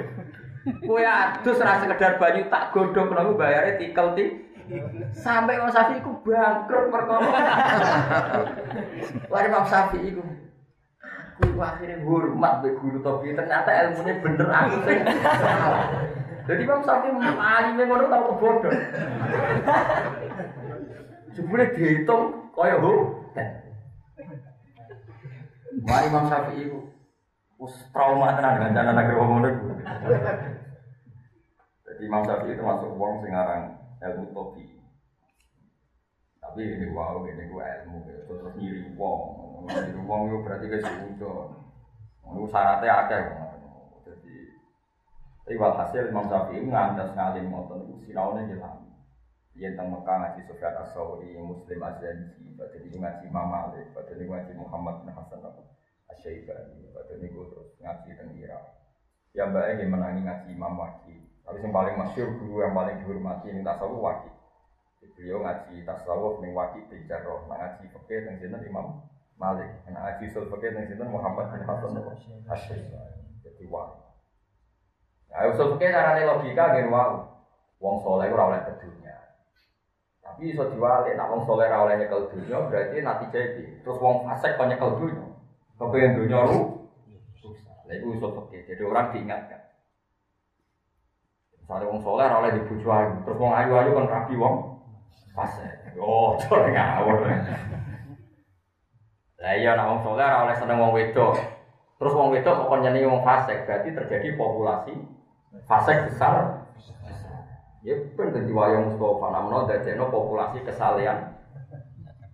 Kue 0.85 1.03
adus 1.03 1.57
rasa 1.57 1.89
sekedar 1.89 2.21
banyu 2.21 2.53
tak 2.53 2.69
godhong 2.77 3.09
kono 3.09 3.33
bayare 3.33 3.81
tikel 3.81 4.13
ti. 4.13 4.25
Sampai 5.17 5.57
Imam 5.57 5.73
Syafi'i 5.73 6.05
iku 6.05 6.21
bangkrut 6.21 6.93
perkara. 6.93 7.33
Wah 9.33 9.41
Imam 9.41 9.65
Syafi'i 9.65 10.13
iku 11.43 11.61
akhirnya 11.61 11.97
hormat 12.07 12.63
be 12.63 12.69
guru 12.79 12.99
topi 13.03 13.35
ternyata 13.35 13.71
ilmunya 13.71 14.15
bener 14.23 14.49
aku 14.49 14.77
sih 14.87 14.99
jadi 16.43 16.61
Imam 16.67 16.83
Syafi'i 16.83 17.11
alim 17.39 17.79
ngono 17.79 18.05
tau 18.11 18.23
kebodoh 18.35 18.73
jebule 21.35 21.65
dihitung 21.75 22.23
kaya 22.55 22.79
ho 22.79 22.95
Wah 25.83 26.01
Imam 26.07 26.31
Syafi'i 26.31 26.69
iku 26.69 26.93
Us 27.63 27.79
trauma 27.95 28.35
tenan 28.35 28.75
dengan 28.75 28.91
anak 28.91 29.15
ngono 29.15 29.47
iku. 29.47 29.71
Jadi 31.87 32.03
Imam 32.11 32.27
Syafi'i 32.27 32.59
itu 32.59 32.63
masuk 32.67 32.99
wong 32.99 33.23
sing 33.23 33.31
aran 33.31 33.79
ilmu 34.03 34.35
topi. 34.35 34.67
Tapi 36.43 36.59
ini 36.59 36.91
wow, 36.91 37.23
ini 37.23 37.47
gua 37.47 37.63
ilmu 37.63 38.03
gitu. 38.03 38.35
terus 38.35 38.55
nyiri 38.59 38.99
wong. 38.99 39.52
Nyiri 39.63 40.01
wong 40.03 40.21
itu 40.29 40.39
berarti 40.43 40.67
ke 40.67 40.79
suudon. 40.83 41.49
Itu 42.33 42.45
syaratnya 42.51 42.91
ada 42.91 43.19
Jadi 44.03 44.35
tapi 45.43 45.55
walhasil 45.59 46.11
Imam 46.11 46.27
Syafi'i 46.31 46.67
ngandas 46.67 47.15
ngalim 47.15 47.51
ngoten 47.51 47.87
itu 47.87 48.11
sinaune 48.11 48.47
jelas. 48.51 48.79
Yang 49.53 49.77
tentang 49.77 49.89
Mekah 49.93 50.17
ngaji 50.17 50.41
Sufyan 50.49 50.81
As-Sawri, 50.81 51.37
Muslim 51.37 51.85
Az-Zanji, 51.85 52.57
ini 52.89 52.97
ngaji 52.97 53.29
Imam 53.29 53.53
Malik, 53.53 53.93
ini 53.93 54.25
ngaji 54.25 54.53
Muhammad 54.57 55.05
bin 55.05 55.13
Hasan 55.13 55.45
Asyaibani 56.13 56.93
Pada 56.93 57.13
ini 57.17 57.33
gue 57.33 57.47
terus 57.51 57.71
ngaji 57.81 58.11
tentang 58.15 58.37
Irak 58.37 58.65
Yang 59.33 59.51
baik 59.57 59.77
yang 59.81 59.91
menangi 59.97 60.21
ngaji 60.23 60.49
Imam 60.53 60.75
Waki 60.77 61.17
Tapi 61.43 61.59
yang 61.65 61.73
paling 61.73 61.97
masyur 61.99 62.29
guru 62.37 62.63
yang 62.63 62.77
paling 62.77 62.97
dihormati 63.03 63.47
ini 63.49 63.65
tasawuf 63.65 63.99
Waki 63.99 64.31
Beliau 65.17 65.43
ngaji 65.43 65.77
tasawuf 65.83 66.39
ning 66.45 66.53
Waki 66.55 66.85
bin 66.87 67.09
Jarrah 67.09 67.43
ngaji 67.49 67.91
yang 67.91 68.39
sini 68.39 68.69
Imam 68.69 69.03
Malik 69.41 69.71
Nah 69.89 70.01
ngaji 70.13 70.25
usul 70.33 70.49
fakir 70.49 70.73
yang 70.73 70.89
sini 70.89 71.05
Muhammad 71.07 71.53
bin 71.53 71.63
Hasan 71.69 71.99
Asyaibani 72.49 73.41
Jadi 73.45 73.65
Waki 73.69 74.01
Nah 75.31 75.49
usul 75.53 75.77
fakir 75.77 75.93
caranya 75.93 76.29
logika 76.29 76.65
gitu 76.77 76.89
wow 76.91 77.13
Wong 77.83 77.97
soleh 78.03 78.31
ora 78.31 78.55
oleh 78.55 78.61
kedunya 78.63 79.23
tapi 80.23 80.49
iso 80.49 80.65
diwalik, 80.71 81.13
nak 81.19 81.29
wong 81.29 81.45
soleh 81.45 81.69
ora 81.69 81.85
oleh 81.85 81.95
nyekel 82.01 82.31
berarti 82.71 83.05
nanti 83.05 83.27
jadi. 83.35 83.63
Terus 83.85 84.01
wong 84.01 84.25
fasik 84.25 84.57
kok 84.57 84.65
nyekel 84.65 84.97
dunia. 84.97 85.27
Kepengen 85.77 86.17
dunia 86.17 86.39
lu. 86.49 86.89
Lah 87.85 87.95
itu 87.99 88.07
usul 88.17 88.31
fakir. 88.41 88.65
Jadi 88.65 88.83
orang 88.87 89.13
diingatkan. 89.13 89.61
Misalnya 91.59 91.91
wong 91.91 92.01
soleh 92.01 92.27
oleh 92.33 92.51
dibujuk 92.59 92.89
ayu, 92.89 93.13
terus 93.29 93.39
wong 93.39 93.53
ayu 93.55 93.73
ayu 93.77 93.91
kan 93.93 94.07
rapi 94.09 94.35
wong 94.41 94.55
fase. 95.37 95.69
Oh, 96.01 96.35
cor 96.41 96.65
ngawur. 96.65 97.29
Lah 99.43 99.59
iya 99.59 99.75
nek 99.75 99.91
wong 99.91 100.01
saleh 100.07 100.23
ora 100.23 100.47
oleh 100.47 100.55
seneng 100.55 100.79
wong 100.79 100.95
wedok. 100.95 101.35
Terus 101.99 102.15
wong 102.15 102.31
wedok 102.31 102.63
kok 102.63 102.79
nyenengi 102.79 103.11
wong 103.11 103.27
fasik, 103.27 103.67
berarti 103.67 103.91
terjadi 103.91 104.39
populasi 104.39 104.95
fasik 105.67 106.07
besar. 106.07 106.63
Ya 107.83 107.99
ben 108.15 108.31
dadi 108.31 108.55
wayang 108.55 108.95
Mustafa 108.95 109.27
namno 109.35 109.67
dadekno 109.67 110.07
populasi 110.15 110.63
kesalehan 110.63 111.35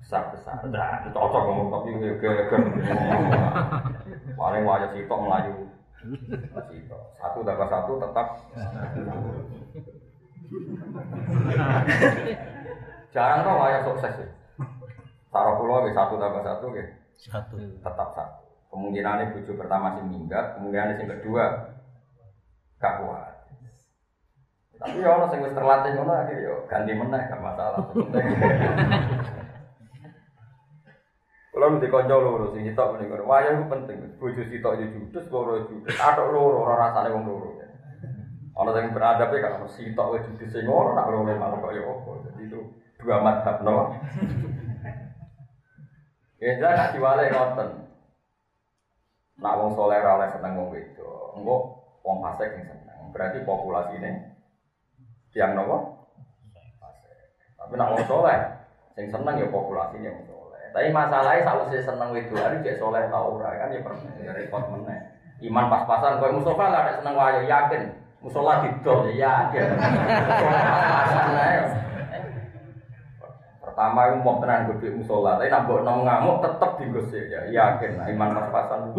besar-besar. 0.05 0.61
Nah, 0.69 1.09
cocok 1.09 1.43
ngomong 1.49 1.69
tapi 1.73 1.97
geger. 1.97 2.61
Paling 4.37 4.63
wayang 4.69 4.93
sitok 4.93 5.21
melayu. 5.25 5.65
Sitok. 6.69 7.03
Satu 7.17 7.41
tambah 7.41 7.69
satu 7.73 7.93
tetap 7.97 8.27
Jarang 13.09 13.41
kok 13.41 13.61
wayang 13.65 13.85
sukses 13.89 14.15
ya. 14.21 14.29
Taruh 15.33 15.57
pulau 15.57 15.89
satu 15.89 16.21
tambah 16.21 16.45
satu 16.45 16.69
ke 16.77 16.98
Satu. 17.19 17.59
tetap 17.59 18.15
satu. 18.15 18.47
Kemungkinan 18.71 19.35
bujuk 19.35 19.59
pertama 19.59 19.99
sih 19.99 20.07
minggat, 20.07 20.55
kemungkinan 20.55 21.03
yang 21.03 21.11
kedua 21.19 21.75
gak 22.79 23.03
kuat. 23.03 23.35
Tapi 24.79 25.03
ya 25.03 25.11
orang 25.11 25.43
wis 25.43 25.51
terlatih 25.59 25.91
ngono 25.99 26.13
akhirnya 26.15 26.47
yo 26.47 26.55
ganti 26.71 26.95
meneh 26.95 27.23
gak 27.27 27.43
masalah. 27.43 27.83
Kalau 31.59 31.75
nanti 31.75 31.91
konco 31.91 32.23
loro 32.23 32.55
sing 32.55 32.63
sitok 32.71 33.03
ngono, 33.03 33.27
wayang 33.27 33.59
itu 33.59 33.67
penting. 33.67 33.99
Bojo 34.23 34.47
sitok 34.47 34.79
yo 34.79 34.87
judes, 34.95 35.27
loro 35.27 35.67
judes. 35.67 35.99
Atok 35.99 36.31
loro 36.31 36.63
ora 36.63 36.87
rasane 36.87 37.11
wong 37.11 37.27
loro. 37.27 37.59
Ana 38.55 38.71
sing 38.79 38.95
beradab 38.95 39.35
ya 39.35 39.43
kalau 39.43 39.67
sitok 39.67 40.15
wis 40.15 40.23
judes 40.31 40.55
sing 40.55 40.71
ngono 40.71 40.95
nak 40.95 41.11
loro 41.11 41.35
malah 41.35 41.59
kok 41.59 41.75
yo 41.75 41.83
apa. 41.83 42.31
Jadi 42.31 42.47
itu 42.47 42.61
dua 43.03 43.19
madhab 43.19 43.67
no. 43.67 43.91
Ya 46.39 46.55
jangan 46.55 46.95
diwale 46.95 47.35
ngoten. 47.35 47.69
Nak 49.43 49.57
wong 49.59 49.71
soleh 49.75 49.99
ora 49.99 50.23
oleh 50.23 50.29
seneng 50.31 50.55
wong 50.55 50.71
wedok. 50.71 51.35
Engko 51.35 51.57
wong 52.07 52.17
fasik 52.23 52.55
sing 52.55 52.65
seneng. 52.71 53.11
Berarti 53.11 53.43
populasi 53.43 53.99
ini 53.99 54.11
tiang 55.35 55.59
nopo? 55.59 56.07
Tapi 57.59 57.75
nak 57.75 57.91
wong 57.91 58.03
soleh 58.07 58.39
sing 58.95 59.11
seneng 59.11 59.35
ya 59.43 59.51
populasinya 59.51 60.15
wong 60.15 60.27
soleh. 60.31 60.63
Tapi 60.71 60.95
masalahnya 60.95 61.43
sausé 61.43 61.83
seneng 61.83 62.15
wedokan 62.15 62.63
cek 62.63 62.79
soleh 62.79 63.03
ta 63.11 63.19
ora 63.19 63.59
kan 63.59 63.75
ya 63.75 63.83
ya 64.23 64.31
repot 64.31 64.63
meneh. 64.71 64.99
Iman 65.43 65.71
pas-pasan 65.71 66.19
kowe 66.23 66.35
Mustafa 66.35 66.67
lah 66.71 66.81
ada 66.87 66.99
seneng 67.03 67.15
wae 67.19 67.47
yakin. 67.51 67.83
Musola 68.23 68.63
didol 68.63 69.11
ya 69.11 69.51
yakin. 69.51 69.75
Pas-pasan 69.75 71.35
ae. 71.51 71.88
Pertama 73.79 74.11
itu 74.11 74.27
mau 74.27 74.43
tenan 74.43 74.75
gede 74.75 74.91
musola, 74.91 75.39
tapi 75.39 75.55
nak 75.55 75.71
buat 75.71 75.87
nong 75.87 76.03
ngamuk 76.03 76.43
tetep 76.43 76.83
digosip 76.83 77.31
ya, 77.31 77.47
yakin 77.47 77.95
lah 77.95 78.11
iman 78.11 78.35
pas-pasan. 78.35 78.91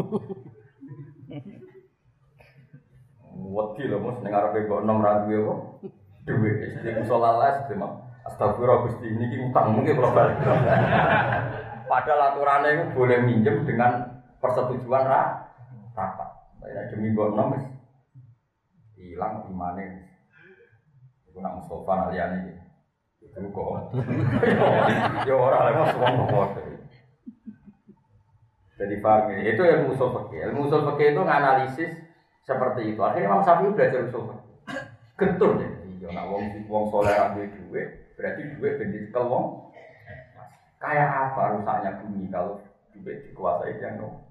Wedi 3.35 3.83
loh 3.91 3.99
mus, 3.99 4.23
dengar 4.23 4.47
apa 4.47 4.79
nom 4.79 5.03
ragu 5.03 5.35
ya 5.35 5.43
kok, 5.43 5.83
duit, 6.23 6.79
jadi 6.79 6.95
musola 6.95 7.43
lah 7.43 7.67
sih 7.67 7.75
mah. 7.75 8.07
Astagfirullah 8.23 8.87
gusti 8.87 9.11
ini 9.11 9.27
ki 9.27 9.51
utang 9.51 9.75
mungkin 9.75 9.99
kalau 9.99 10.15
balik. 10.15 10.47
Padahal 11.91 12.31
aturannya 12.31 12.69
itu 12.79 12.83
boleh 12.95 13.19
minjem 13.27 13.67
dengan 13.67 14.23
persetujuan 14.39 15.03
ra 15.03 15.43
rapat. 15.91 16.55
Tapi 16.63 16.87
demi 16.95 17.11
buat 17.11 17.35
nom 17.35 17.51
hilang 18.95 19.43
imannya. 19.43 20.07
Itu 21.27 21.43
nak 21.43 21.59
Mustafa 21.59 22.15
gitu. 22.15 22.58
Itu 23.35 23.47
kok. 23.53 23.93
Ya 25.27 25.35
ora 25.35 25.59
lah 25.69 25.73
mas 25.75 25.93
wong 25.97 26.27
kok. 26.29 26.47
Jadi 28.79 28.95
paham 29.03 29.29
ya? 29.35 29.37
Itu 29.51 29.61
ilmu 29.67 29.91
usul 29.91 30.09
fikih. 30.15 30.39
Ilmu 30.49 30.71
usul 30.71 30.81
fikih 30.93 31.11
itu 31.11 31.21
nganalisis 31.21 31.91
seperti 32.47 32.95
itu. 32.95 33.01
Akhirnya 33.03 33.27
Imam 33.27 33.43
Syafi'i 33.43 33.75
belajar 33.75 34.07
usul 34.07 34.23
fikih. 34.23 34.47
Getun 35.19 35.53
ya. 35.59 35.69
Iya, 35.99 36.07
nak 36.15 36.25
wong 36.31 36.43
wong 36.71 36.83
soleh 36.87 37.11
ambil 37.11 37.43
duit, 37.51 38.15
berarti 38.15 38.55
duit 38.55 38.79
ben 38.79 38.95
dicekel 38.95 39.27
wong. 39.27 39.67
Kayak 40.79 41.11
apa 41.11 41.59
rusaknya 41.59 41.99
bumi 41.99 42.31
kalau 42.31 42.63
duit 42.95 43.27
dikuasai 43.27 43.83
yang 43.83 43.99
no? 43.99 44.23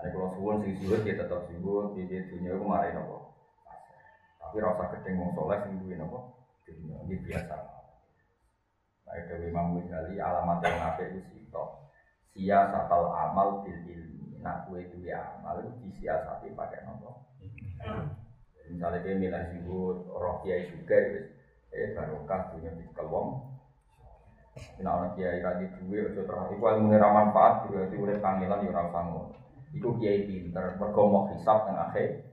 Ada 0.00 0.16
kalau 0.16 0.32
suwun 0.32 0.64
sing 0.64 0.80
suwun 0.80 1.04
dia 1.04 1.20
tetap 1.20 1.44
suwun, 1.44 1.92
di 1.92 2.08
dunia 2.08 2.56
kemarin 2.56 3.04
apa? 3.04 3.16
Tapi 4.40 4.56
rasa 4.64 4.96
gedeng 4.96 5.20
wong 5.20 5.30
soleh 5.36 5.60
sing 5.60 5.76
duwe 5.84 5.94
napa? 6.00 6.20
Dunia 6.62 6.96
ini 7.06 7.16
biasa. 7.26 7.56
Nah, 9.06 9.14
itu 9.18 9.34
Imam 9.50 9.76
Ghazali 9.76 10.16
alamat 10.16 10.62
yang 10.62 10.76
nabi 10.78 11.02
itu 11.12 11.20
sito. 11.34 11.90
Sia 12.32 12.70
satal 12.70 13.12
amal 13.12 13.66
bil 13.66 13.76
ilmi. 13.84 14.40
Nah, 14.40 14.64
kue 14.66 14.88
duwe 14.88 15.12
amal 15.12 15.60
itu 15.60 15.72
disiasati 15.90 16.54
pakai 16.56 16.86
nopo. 16.88 17.28
Misalnya 18.72 19.04
dia 19.04 19.20
milih 19.20 19.44
sibut, 19.52 19.98
roh 20.08 20.40
kiai 20.40 20.70
juga, 20.70 20.96
eh 21.74 21.92
barokah 21.92 22.56
dunia 22.56 22.72
di 22.72 22.88
kelwong. 22.96 23.52
Nah, 24.80 24.92
orang 24.96 25.12
kiai 25.12 25.44
lagi 25.44 25.68
duwe, 25.76 26.08
ojo 26.08 26.24
terhati, 26.24 26.56
kue 26.56 26.70
ilmu 26.72 26.96
manfaat, 26.96 27.68
berarti 27.68 27.96
udah 28.00 28.16
panggilan 28.22 28.64
ya 28.64 28.70
orang 28.72 28.88
sanggup. 28.94 29.26
Iku 29.76 30.00
kiai 30.00 30.24
pinter, 30.24 30.76
mergo 30.80 31.02
mau 31.08 31.28
hisap 31.32 31.68
dan 31.68 31.76
akhir. 31.90 32.31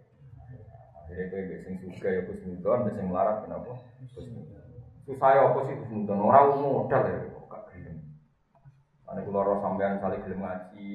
Akhirnya 1.09 1.33
kowe 1.33 1.41
mbek 1.41 1.59
sing 1.65 1.73
suka 1.81 2.07
ya 2.13 2.21
Gus 2.29 2.45
Mudon, 2.45 2.85
mbek 2.85 3.01
melarat 3.01 3.41
kenapa? 3.41 3.81
Gus 4.13 4.29
Mudon. 4.29 4.61
Susah 5.09 5.29
ya 5.33 5.41
apa 5.49 5.59
sih 5.65 5.73
Gus 5.73 5.89
Mudon? 5.89 6.21
Ora 6.21 6.53
modal 6.53 7.01
ya 7.09 7.17
kok 7.49 7.65
gelem. 7.73 7.97
Ane 9.09 9.19
kula 9.25 9.41
ora 9.41 9.55
sampean 9.57 9.97
saling 9.97 10.21
gelem 10.21 10.45
ngaji. 10.45 10.89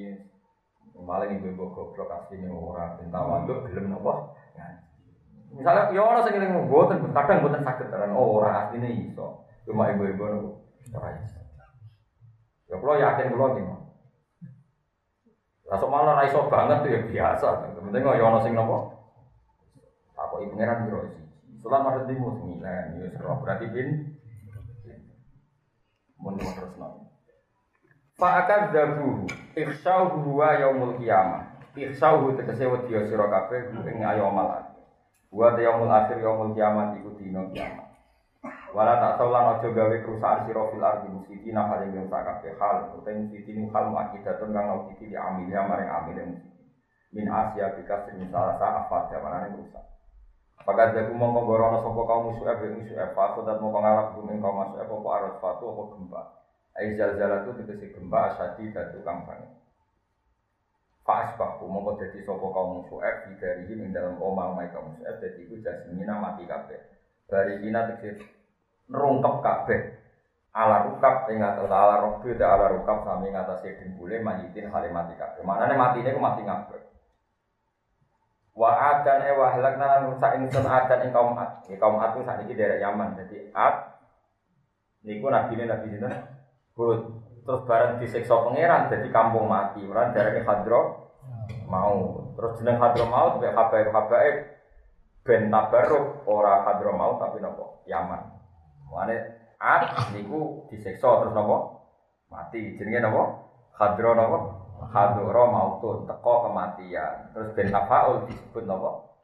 Malah 0.95 1.27
ibu 1.27 1.51
ibu 1.51 1.67
goblok 1.75 2.07
asline 2.15 2.47
ora 2.47 2.95
pinta 2.95 3.19
waduk 3.19 3.67
gelem 3.67 3.91
napa? 3.91 4.39
Misalnya 5.51 5.91
ya 5.91 6.03
ora 6.07 6.23
sing 6.23 6.39
ngeling 6.39 6.71
mboten, 6.71 7.11
kadang 7.11 7.43
mboten 7.43 7.67
saged 7.67 7.91
tenan. 7.91 8.15
Oh 8.15 8.39
ora 8.39 8.71
asline 8.71 9.11
iso. 9.11 9.43
Cuma 9.67 9.91
ibu-ibu 9.91 10.23
niku 10.31 10.51
ora 10.95 11.11
iso. 11.19 11.43
Ya 12.71 12.79
kula 12.79 13.03
yakin 13.03 13.35
iki. 13.35 13.63
Lah 15.67 15.77
sok 15.83 15.91
malah 15.91 16.23
ra 16.23 16.29
iso 16.31 16.47
banget 16.47 16.87
tuh 16.87 16.91
ya 16.95 17.01
biasa. 17.03 17.47
Penting 17.83 18.07
kok 18.07 18.15
ya 18.15 18.25
ana 18.31 18.39
sing 18.39 18.55
napa? 18.55 18.95
Apa 20.35 20.43
ibu 20.43 20.59
pangeran 20.59 20.91
biro 20.91 20.99
isi. 21.07 21.23
Sulam 21.63 21.87
ada 21.87 22.11
di 22.11 22.19
mus 22.19 22.35
sembilan, 22.43 22.99
ya 22.99 23.07
serah 23.15 23.39
berarti 23.39 23.67
bin. 23.71 24.19
Mun 26.19 26.43
terus 26.43 26.75
nol. 26.75 27.07
Fa'akan 28.19 28.75
dabu, 28.75 29.31
ikhsauhu 29.55 30.35
wa 30.35 30.59
yaumul 30.59 30.99
qiyamah. 30.99 31.71
Ikhsauhu 31.79 32.35
tegese 32.35 32.67
wedi 32.67 32.99
sira 33.07 33.31
kabeh 33.31 33.79
ing 33.87 34.03
yaumul 34.03 34.51
akhir. 34.51 34.83
Wa 35.31 35.55
yaumul 35.55 35.95
akhir 35.95 36.19
yaumul 36.19 36.51
qiyamah 36.59 36.99
iku 36.99 37.15
dina 37.15 37.47
kiamat. 37.55 37.95
Wala 38.75 38.99
tak 38.99 39.23
saulan 39.23 39.55
aja 39.55 39.71
gawe 39.71 39.97
kerusakan 40.03 40.51
sira 40.51 40.63
fil 40.75 40.83
ardi 40.83 41.07
musidina 41.15 41.63
hal 41.71 41.87
ing 41.87 41.95
rusak 41.95 42.27
kabeh 42.27 42.59
hal 42.59 42.91
utawa 42.91 43.23
musidin 43.23 43.71
hal 43.71 43.87
akidatun 43.95 44.51
kang 44.51 44.67
ngawiti 44.67 45.07
di 45.07 45.15
amilnya 45.15 45.63
maring 45.63 45.91
amile 45.95 46.25
min 47.15 47.31
Asia 47.31 47.71
bika 47.79 48.11
sing 48.11 48.19
salah 48.35 48.59
sa 48.59 48.83
apa 48.83 49.15
jamanane 49.15 49.63
rusak. 49.63 49.94
Pakat 50.63 50.95
jago 50.95 51.13
mongko 51.19 51.41
gorono 51.49 51.77
sapa 51.83 52.01
kaum 52.09 52.23
musuh 52.31 52.47
ebe 52.55 52.67
musuh 52.77 52.97
ebe 53.05 53.19
aku 53.27 53.43
dan 53.43 53.59
mau 53.61 53.75
pengalap 53.75 54.15
kum 54.15 54.31
ing 54.33 54.39
kaum 54.39 54.57
musuh 54.63 54.79
ebe 54.81 54.95
apa 54.97 55.09
arus 55.19 55.37
fatu 55.43 55.65
apa 55.75 55.83
gempa. 55.93 56.21
Ai 56.79 56.95
zalzala 56.99 57.43
tu 57.45 57.51
tegese 57.59 57.91
gempa 57.95 58.19
asadi 58.31 58.71
dan 58.75 58.87
tukang 58.95 59.27
banget. 59.27 59.51
Pas 61.05 61.29
baku 61.37 61.65
mongko 61.69 61.91
dadi 62.01 62.19
sapa 62.25 62.47
kaum 62.55 62.69
musuh 62.81 63.03
ebe 63.03 63.35
dari 63.37 63.67
ing 63.67 63.91
dalam 63.93 64.15
omah 64.17 64.47
omah 64.55 64.65
kaum 64.73 64.95
musuh 64.95 65.05
ebe 65.11 65.19
dadi 65.27 65.41
iku 65.45 65.55
jasmina 65.65 66.15
mati 66.17 66.47
kabeh. 66.47 66.79
Bari 67.29 67.55
ina 67.67 67.81
tegese 67.85 68.23
nerungkep 68.89 69.35
kabeh. 69.43 69.81
Ala 70.55 70.79
rukap 70.87 71.27
ing 71.35 71.43
atas 71.43 71.67
ala 71.67 71.99
te 72.23 72.45
ala 72.47 72.67
rukap 72.71 73.03
sami 73.03 73.27
ing 73.29 73.37
atas 73.37 73.59
dengkule 73.59 74.17
mayitin 74.23 74.71
hale 74.71 74.87
mati 74.89 75.13
kabeh. 75.19 75.43
Manane 75.43 75.75
matine 75.75 76.15
ku 76.15 76.23
mati 76.23 76.41
ngabeh. 76.47 76.94
Wa 78.55 78.71
adan 78.71 79.27
e 79.27 79.35
wa 79.35 79.51
halak 79.51 79.75
nan 79.83 80.15
rusak 80.15 80.39
ingsun 80.39 80.63
adan 80.63 81.03
ing 81.03 81.11
kaum 81.11 81.35
Ad. 81.35 81.67
Ya 81.67 81.75
kaum 81.75 81.99
Ad 81.99 82.15
itu 82.15 82.23
sakniki 82.23 82.55
daerah 82.55 82.79
Yaman. 82.79 83.19
Jadi 83.19 83.51
Ad 83.51 83.77
niku 85.03 85.27
nabi 85.27 85.59
nabi 85.59 85.91
sinten? 85.91 86.15
Hud. 86.79 87.03
Terus 87.45 87.61
bareng 87.69 88.01
disiksa 88.01 88.41
pangeran 88.41 88.89
jadi 88.89 89.11
kampung 89.11 89.51
mati. 89.51 89.83
Ora 89.83 90.15
daerah 90.15 90.39
Hadro 90.47 90.81
mau. 91.67 92.31
Terus 92.39 92.57
jeneng 92.63 92.79
Hadro 92.79 93.05
mau 93.11 93.37
mbek 93.37 93.53
habaib 93.59 93.91
habaib 93.91 94.37
ben 95.27 95.51
tabarruk 95.51 96.23
ora 96.31 96.63
Hadro 96.63 96.95
mau 96.95 97.19
tapi 97.19 97.43
napa? 97.43 97.83
Yaman. 97.91 98.23
Mane 98.87 99.17
Ad 99.59 100.15
niku 100.15 100.71
disiksa 100.71 101.27
terus 101.27 101.35
napa? 101.35 101.83
Mati. 102.31 102.79
Jenenge 102.79 103.03
napa? 103.03 103.23
Hadro 103.83 104.15
napa? 104.15 104.64
Hadoro 104.93 105.45
mautun 105.49 106.05
teko 106.05 106.49
kematian. 106.49 107.31
Terus 107.33 107.53
ben 107.57 107.69
tafaul 107.71 108.29
disebut 108.29 108.65
napa? 108.67 109.15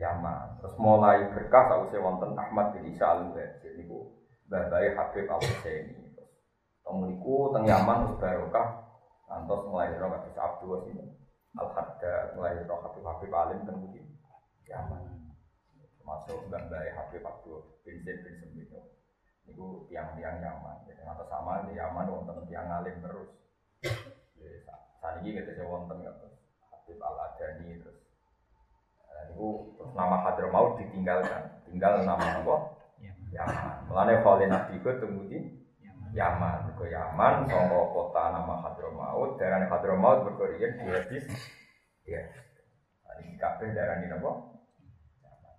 Yaman. 0.00 0.60
Terus 0.60 0.74
mulai 0.80 1.28
berkah 1.32 1.68
sausé 1.68 2.00
wonten 2.00 2.32
Ahmad 2.32 2.72
bin 2.72 2.88
Isa 2.88 3.04
al 3.04 3.32
Jadi 3.36 3.76
niku 3.76 4.16
babai 4.48 4.96
Habib 4.96 5.28
Al 5.28 5.40
Husaini. 5.44 5.96
Kemudian 6.80 7.52
teng 7.52 7.64
Yaman 7.68 7.96
terus 8.08 8.18
barokah 8.18 8.68
antos 9.30 9.62
melahirkan 9.68 10.10
kados 10.10 10.38
Abdul 10.40 10.88
sini. 10.88 11.04
Al 11.54 11.68
Hadda 11.76 12.34
melahirkan 12.34 12.80
Habib 12.80 13.04
Habib 13.04 13.32
Alim 13.32 13.60
teng 13.68 13.78
Yaman. 14.66 15.02
Termasuk 16.00 16.48
babai 16.48 16.88
Habib 16.96 17.22
Abdul 17.22 17.80
bin 17.84 18.00
Zaid 18.02 18.24
bin 18.24 18.34
Sembilan. 18.40 18.86
Itu 19.46 19.84
tiang-tiang 19.92 20.40
Yaman. 20.40 20.88
Jadi 20.88 21.02
atau 21.04 21.26
sama 21.28 21.68
di 21.68 21.76
Yaman 21.76 22.08
wonten 22.08 22.46
tiang 22.48 22.70
alim 22.70 22.96
terus. 23.04 23.30
Saat 25.00 25.24
ini 25.24 25.40
kita 25.40 25.56
sih 25.56 25.64
wonten 25.64 26.04
Habib 26.04 26.98
Al 27.00 27.16
Adani 27.16 27.80
terus. 27.80 27.98
Itu 29.32 29.76
terus 29.76 29.92
nama 29.96 30.20
Hadramaut 30.24 30.76
ditinggalkan, 30.80 31.64
tinggal 31.64 32.04
nama 32.04 32.44
apa? 32.44 32.56
Yaman. 33.30 33.86
Mulane 33.86 34.20
Khalil 34.26 34.48
Nabi 34.50 34.72
itu 34.82 34.90
kemudian 34.98 35.44
Yaman. 36.10 36.74
Ke 36.74 36.90
Yaman, 36.90 37.46
sangka 37.46 37.80
kota 37.94 38.22
nama 38.34 38.54
Hadramaut, 38.66 39.38
daerah 39.38 39.70
Hadramaut 39.70 40.26
berkorian 40.26 40.82
di 40.82 40.86
hadis. 40.90 41.24
Ya. 42.04 42.26
Ini 43.20 43.36
kabeh 43.38 43.70
daerah 43.70 44.02
ini 44.02 44.10
apa? 44.10 44.30
Yaman. 45.22 45.56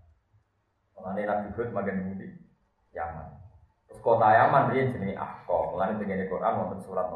Mulane 1.00 1.22
Nabi 1.24 1.48
Hud 1.56 1.70
makin 1.72 1.96
kemudian 2.04 2.32
Yaman. 2.92 3.28
Terus 3.88 4.00
kota 4.04 4.28
Yaman 4.36 4.76
dia 4.76 4.92
jenenge 4.92 5.16
Ahqa. 5.16 5.58
Mulane 5.72 5.96
tengene 5.96 6.28
Quran 6.28 6.58
wonten 6.60 6.80
surat 6.84 7.08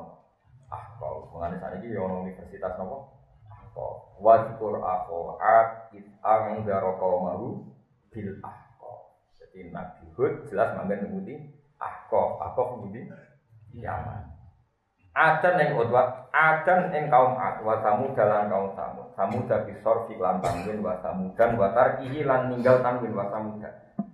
nopo? 0.65 0.73
Ahqa. 0.73 1.09
Mulane 1.33 1.57
saiki 1.61 1.93
yo 1.93 2.05
universitas 2.05 2.73
nopo? 2.77 3.13
Ahqa. 3.49 3.87
Wadkur 4.21 4.81
Ahqa 4.81 5.19
at 5.41 5.69
it 5.93 6.05
angzara 6.23 6.97
qaumahu 6.97 7.65
bil 8.09 8.31
Ahqa. 8.41 8.93
Jadi 9.39 9.69
Nabi 9.69 10.05
Hud 10.17 10.49
jelas 10.49 10.73
manggen 10.77 11.05
ngemuti 11.05 11.35
Ahqa. 11.77 12.21
Ahqa 12.41 12.61
ngemuti 12.73 13.01
Yaman. 13.75 14.31
Adan 15.15 15.55
yang 15.63 15.79
utwa, 15.79 16.27
adan 16.35 16.91
yang 16.91 17.07
kaum 17.07 17.39
ad, 17.39 17.63
wa 17.63 17.79
tamu 17.79 18.11
jalan 18.19 18.51
kaum 18.51 18.75
tamu, 18.75 19.07
tamu 19.15 19.47
dari 19.47 19.71
sorfi 19.79 20.19
lan 20.19 20.43
tanwin, 20.43 20.83
wa 20.83 20.99
tamu 20.99 21.31
dan 21.39 21.55
wa 21.55 21.71
tarkihi 21.71 22.27
lan 22.27 22.51
ninggal 22.51 22.83
tanwin, 22.83 23.15
wa 23.15 23.31
tamu 23.31 23.55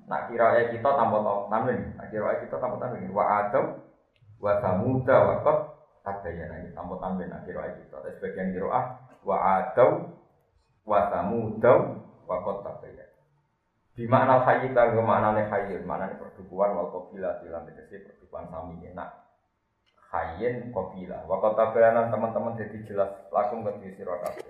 Nak 0.05 0.29
kira 0.29 0.69
kita 0.69 0.89
tanpa 0.93 1.49
tanwin, 1.49 1.97
nak 1.97 2.05
kira 2.13 2.37
kita 2.45 2.53
tanpa 2.61 2.77
tanwin, 2.85 3.09
wa 3.09 3.25
adam, 3.25 3.81
wa 4.37 4.53
tamuda, 4.61 5.17
wa 5.25 5.35
tabayana 6.01 6.61
ini 6.61 6.73
tanpa 6.73 6.97
tanwin, 6.97 7.29
nak 7.29 7.45
kira 7.45 7.77
kita. 7.77 7.97
Tapi 8.01 8.13
sebagian 8.17 8.53
kira 8.53 8.67
ah, 8.69 8.85
wa 9.21 9.37
adam, 9.37 10.13
wa 10.85 10.99
tamuda, 11.09 11.73
wa 12.25 12.37
kot 12.41 12.65
tabayana. 12.65 13.11
Di 13.91 14.07
makna 14.07 14.39
hayy 14.47 14.71
kan 14.71 14.95
ke 14.95 15.01
makna 15.03 15.35
hayy, 15.35 15.77
makna 15.83 16.15
perdukuan 16.15 16.73
wal 16.73 16.89
qabila 16.95 17.43
dilan 17.43 17.67
tegese 17.67 18.07
perdukuan 18.07 18.47
sami 18.47 18.79
enak. 18.87 19.09
Hayyin 20.11 20.71
qabila. 20.71 21.27
Wa 21.27 21.43
kota 21.43 21.75
bayanan 21.75 22.11
teman-teman 22.11 22.55
jadi 22.55 22.77
jelas 22.87 23.11
langsung 23.31 23.67
ke 23.67 23.91
sira 23.95 24.19
kabeh. 24.23 24.47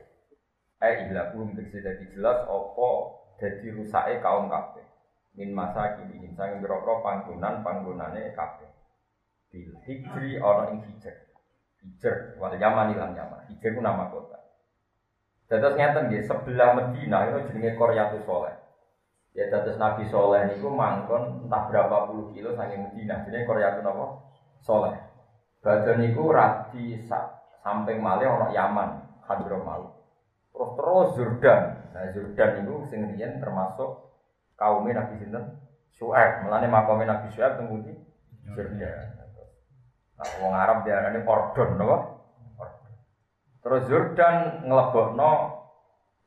Eh 0.82 1.10
ilah 1.10 1.34
belum 1.34 1.58
tegese 1.58 1.82
jadi 1.82 2.06
jelas 2.14 2.46
apa 2.46 2.90
jadi 3.42 3.68
rusake 3.76 4.22
kaum 4.22 4.50
kabeh. 4.50 4.86
Min 5.38 5.58
masa 5.58 5.98
kini 5.98 6.32
insang 6.32 6.62
biro 6.62 6.82
panggonan 7.02 7.66
panggonane 7.66 8.34
kabeh. 8.38 8.70
Bil 9.50 9.74
hijri 9.86 10.38
ana 10.38 10.70
ing. 10.74 10.80
Hijr 11.82 12.38
wal 12.38 12.54
Yaman 12.54 12.94
ilang 12.94 13.18
Yaman. 13.18 13.50
Hijr 13.50 13.74
ku 13.74 13.82
nama 13.82 14.14
kota. 14.14 14.38
Dados 15.50 15.76
ngeten 15.76 16.08
nggih, 16.08 16.24
sebelah 16.24 16.70
Medina 16.78 17.28
itu 17.28 17.52
jenenge 17.52 17.76
Qaryatus 17.76 18.24
Soleh. 18.24 18.56
Ya 19.36 19.52
dados 19.52 19.76
Nabi 19.76 20.08
Soleh 20.08 20.48
niku 20.48 20.72
mangkon 20.72 21.44
entah 21.48 21.68
berapa 21.68 22.08
puluh 22.08 22.32
kilo 22.32 22.56
saking 22.56 22.88
Medina. 22.88 23.26
Jenenge 23.26 23.50
Qaryatus 23.50 23.84
napa? 23.84 24.06
Soleh. 24.64 24.96
Badan 25.60 26.00
niku 26.00 26.32
radi 26.32 27.02
samping 27.62 28.00
malih 28.00 28.30
ana 28.30 28.48
Yaman, 28.54 28.90
Hadramaut. 29.26 29.98
Terus 30.54 30.72
terus 30.78 31.10
Jordan. 31.18 31.62
Nah 31.92 32.08
Jordan 32.14 32.50
itu 32.64 32.76
sing 32.88 33.00
riyen 33.12 33.42
termasuk 33.42 34.08
kaum 34.56 34.86
Nabi 34.86 35.18
sinten? 35.18 35.58
Syuaib. 35.92 36.48
Mulane 36.48 36.72
makome 36.72 37.04
Nabi 37.04 37.28
Syuaib 37.34 37.60
teng? 37.60 37.68
Jordan. 38.56 39.21
Nah, 40.22 40.38
wong 40.38 40.54
Arab 40.54 40.86
diarani 40.86 41.26
Ordon 41.26 41.82
napa? 41.82 41.98
Terus 43.66 43.90
Jordan 43.90 44.70
nglebokno 44.70 45.32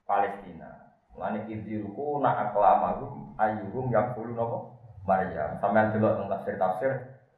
Palestina. 0.02 0.98
Mulane 1.14 1.46
idzilku 1.46 2.18
nak 2.18 2.50
aklamahum 2.50 3.38
ayyuhum 3.38 3.94
yaqulu 3.94 4.34
napa? 4.34 4.58
Maryam. 5.06 5.62
Sampeyan 5.62 5.94
delok 5.94 6.18
teng 6.18 6.26
tafsir-tafsir 6.26 6.90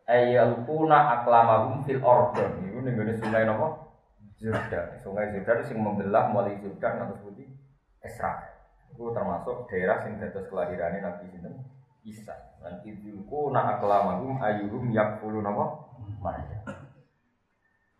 ayyalquna 0.08 1.20
aklamahum 1.20 1.84
fil 1.84 2.00
Ordon. 2.00 2.64
Iku 2.64 2.80
ning 2.80 2.96
ngene 2.96 3.20
sungai 3.20 3.44
napa? 3.44 3.92
Jordan. 4.40 4.96
Sungai 5.04 5.36
Jordan 5.36 5.60
sing 5.60 5.76
membelah 5.76 6.32
mulai 6.32 6.56
Jordan 6.64 7.04
atau 7.04 7.20
putih 7.20 7.52
Israel. 8.00 8.48
Itu 8.96 9.12
termasuk 9.12 9.68
daerah 9.68 10.00
sing 10.00 10.16
dados 10.16 10.48
kelahirannya 10.48 11.04
Nabi 11.04 11.28
sinten 11.28 11.68
Isa. 12.00 12.32
Dan 12.64 12.80
idzilku 12.80 13.52
na 13.52 13.76
aklamahum 13.76 14.40
ayyuhum 14.40 14.88
yaqulu 14.96 15.44
napa? 15.44 15.85
Maryam. 16.22 16.62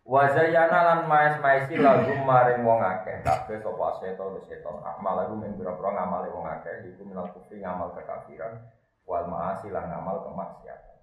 Wa 0.07 0.23
zayyana 0.31 0.79
lan 0.87 0.99
maes-maesi 1.11 1.75
lagu 1.79 2.15
maring 2.23 2.63
wong 2.63 2.79
akeh. 2.79 3.19
Kabeh 3.27 3.59
sapa 3.59 3.99
setan 3.99 4.39
setan. 4.47 4.79
Amal 4.79 5.13
lagu 5.19 5.35
ing 5.43 5.59
pira-pira 5.59 5.89
ngamale 5.91 6.31
wong 6.31 6.47
akeh 6.47 6.87
iku 6.87 7.03
minal 7.03 7.27
kufri 7.35 7.59
ngamal 7.59 7.91
kekafiran 7.91 8.63
wal 9.03 9.27
maasi 9.27 9.67
lan 9.67 9.91
ngamal 9.91 10.23
kemaksiatan. 10.23 10.97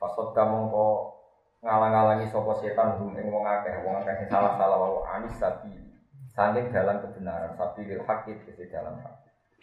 Fasod 0.00 0.32
mongko 0.32 1.16
ngalang-alangi 1.60 2.32
sapa 2.32 2.52
setan 2.64 2.96
hum 2.96 3.12
ing 3.20 3.28
wong 3.28 3.44
akeh. 3.44 3.84
Wong 3.84 4.00
akeh 4.00 4.24
salah-salah 4.32 4.78
wae 4.80 5.04
anis 5.20 5.36
sapi 5.36 5.90
saking 6.30 6.70
jalan 6.70 7.02
kebenaran 7.02 7.52
sapi 7.58 7.82
lil 7.84 8.02
hakit 8.06 8.38
ke 8.46 8.64
jalan 8.70 8.94
hak 9.02 9.14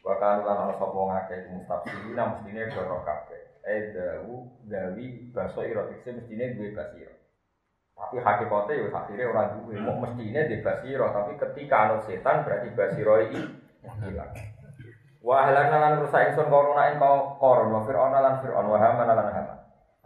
wa 0.03 0.15
kan 0.19 0.43
lan 0.43 0.67
ana 0.67 0.73
sapa 0.75 0.91
wong 0.91 1.11
akeh 1.15 1.47
mustafsirina 1.51 2.23
mestine 2.35 2.67
doro 2.71 3.03
kabeh 3.07 3.46
eh 3.67 3.91
dawu 3.91 4.47
gawi 4.63 5.27
baso 5.35 5.59
ira 5.67 5.91
tekse 5.91 6.15
mestine 6.15 6.55
duwe 6.55 6.71
basira 6.71 7.11
tapi 7.97 8.15
hakikate 8.23 8.73
ya 8.79 8.87
akhirnya 8.95 9.25
ora 9.27 9.43
duwe 9.59 9.75
mau 9.83 9.99
mestine 9.99 10.47
di 10.47 10.63
basira 10.63 11.11
tapi 11.11 11.35
ketika 11.35 11.75
ana 11.91 11.97
setan 12.07 12.47
berarti 12.47 12.71
basira 12.71 13.13
iki 13.27 13.41
hilang 14.07 14.31
wa 15.19 15.43
halana 15.43 15.77
lan 15.83 15.93
rusak 15.99 16.31
ingsun 16.31 16.47
korona 16.47 16.95
ing 16.95 17.03
koron 17.37 17.75
wa 17.75 17.83
fir'auna 17.83 18.19
lan 18.23 18.35
fir'aun 18.39 18.67
wa 18.71 18.79
hamana 18.79 19.13
lan 19.13 19.29
haman 19.35 19.57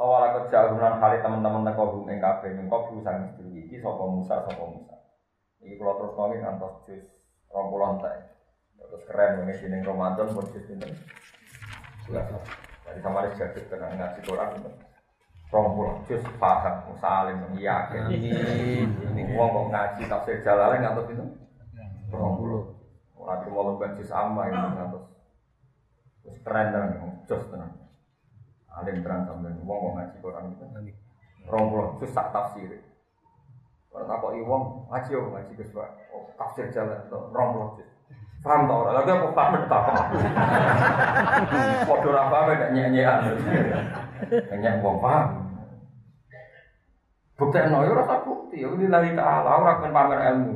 Awal 0.02 0.34
aku 0.34 0.50
jalunan 0.50 0.98
kali 0.98 1.22
teman-teman 1.22 1.62
teko 1.62 1.94
bumi 1.94 2.18
kabeh 2.18 2.58
nyengko 2.58 2.90
berusaha 2.90 3.22
sedulur 3.22 3.54
iki 3.62 3.78
sapa 3.86 4.02
Musa 4.10 4.42
sapa 4.50 4.66
Musa. 4.66 4.98
Iki 5.62 5.78
kalau 5.78 5.94
terus 6.02 6.18
nongi 6.18 6.42
ngantos 6.42 6.74
jus 6.90 7.06
20 7.54 8.02
teh. 8.02 8.18
Terus 8.82 9.04
keren 9.06 9.46
ini 9.46 9.54
sini 9.54 9.78
Ramadan 9.86 10.34
pun 10.34 10.50
jus 10.50 10.66
pinten. 10.66 10.90
Jadi 12.10 12.71
sama 13.00 13.24
ada 13.24 13.32
jadi 13.32 13.60
kena 13.72 13.88
ngaji 13.96 14.20
Quran. 14.28 14.50
20 15.52 16.08
jus 16.08 16.24
paham 16.40 16.76
Musa 16.88 17.10
alim 17.24 17.40
yakin. 17.56 18.12
Ini 18.12 19.36
wong 19.36 19.48
kok 19.52 19.66
ngaji 19.72 20.02
tafsir 20.12 20.44
Jalalain 20.44 20.84
ngantos 20.84 21.08
pinten. 21.08 21.28
20. 22.12 23.20
Ora 23.22 23.40
cuma 23.48 23.60
lembar 23.72 23.96
jus 23.96 24.12
amma 24.12 24.52
ini 24.52 24.60
ngantos. 24.60 25.06
Terus 26.24 26.38
keren 26.44 26.76
tenan 26.76 27.24
jus 27.28 27.44
tenan. 27.48 27.82
alim 28.72 29.04
terang 29.04 29.28
sampean 29.28 29.60
wong 29.68 29.80
wong 29.84 29.94
ngaji 30.00 30.16
Quran 30.24 30.56
itu 30.56 30.66
rong 31.52 31.66
puluh 31.68 31.88
itu 32.00 32.06
sak 32.08 32.32
tafsir 32.32 32.80
kalau 33.92 34.08
tak 34.08 34.18
kok 34.24 34.32
ngaji 34.32 35.10
yo 35.12 35.22
ngaji 35.36 35.54
Pak 35.76 35.90
oh, 36.16 36.24
tafsir 36.40 36.72
jalan 36.72 37.04
puluh 37.12 37.76
itu 37.76 37.84
paham 38.42 38.66
tau 38.66 38.82
ora 38.84 38.92
lagi 38.98 39.12
aku 39.14 39.30
paham 39.38 39.54
tak 39.70 39.82
paham 39.86 40.06
padha 41.86 42.08
ora 42.10 42.24
paham 42.34 42.50
nek 42.58 42.72
nyanyian 42.74 43.22
nyanyi 44.50 44.82
wong 44.82 44.98
paham 44.98 45.26
bukti 47.42 47.58
no 47.70 47.86
yo 47.86 47.98
rasa 47.98 48.22
bukti 48.22 48.62
yo 48.62 48.78
lillahi 48.78 49.18
ta'ala 49.18 49.50
ora 49.50 49.82
kan 49.82 49.90
pamer 49.90 50.20
ilmu. 50.30 50.56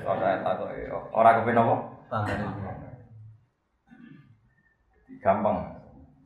Soalnya 0.00 0.40
tak 0.40 0.52
kok 0.56 0.72
ora 1.12 1.36
kepen 1.36 1.60
apa? 1.60 1.76
Gampang. 5.20 5.58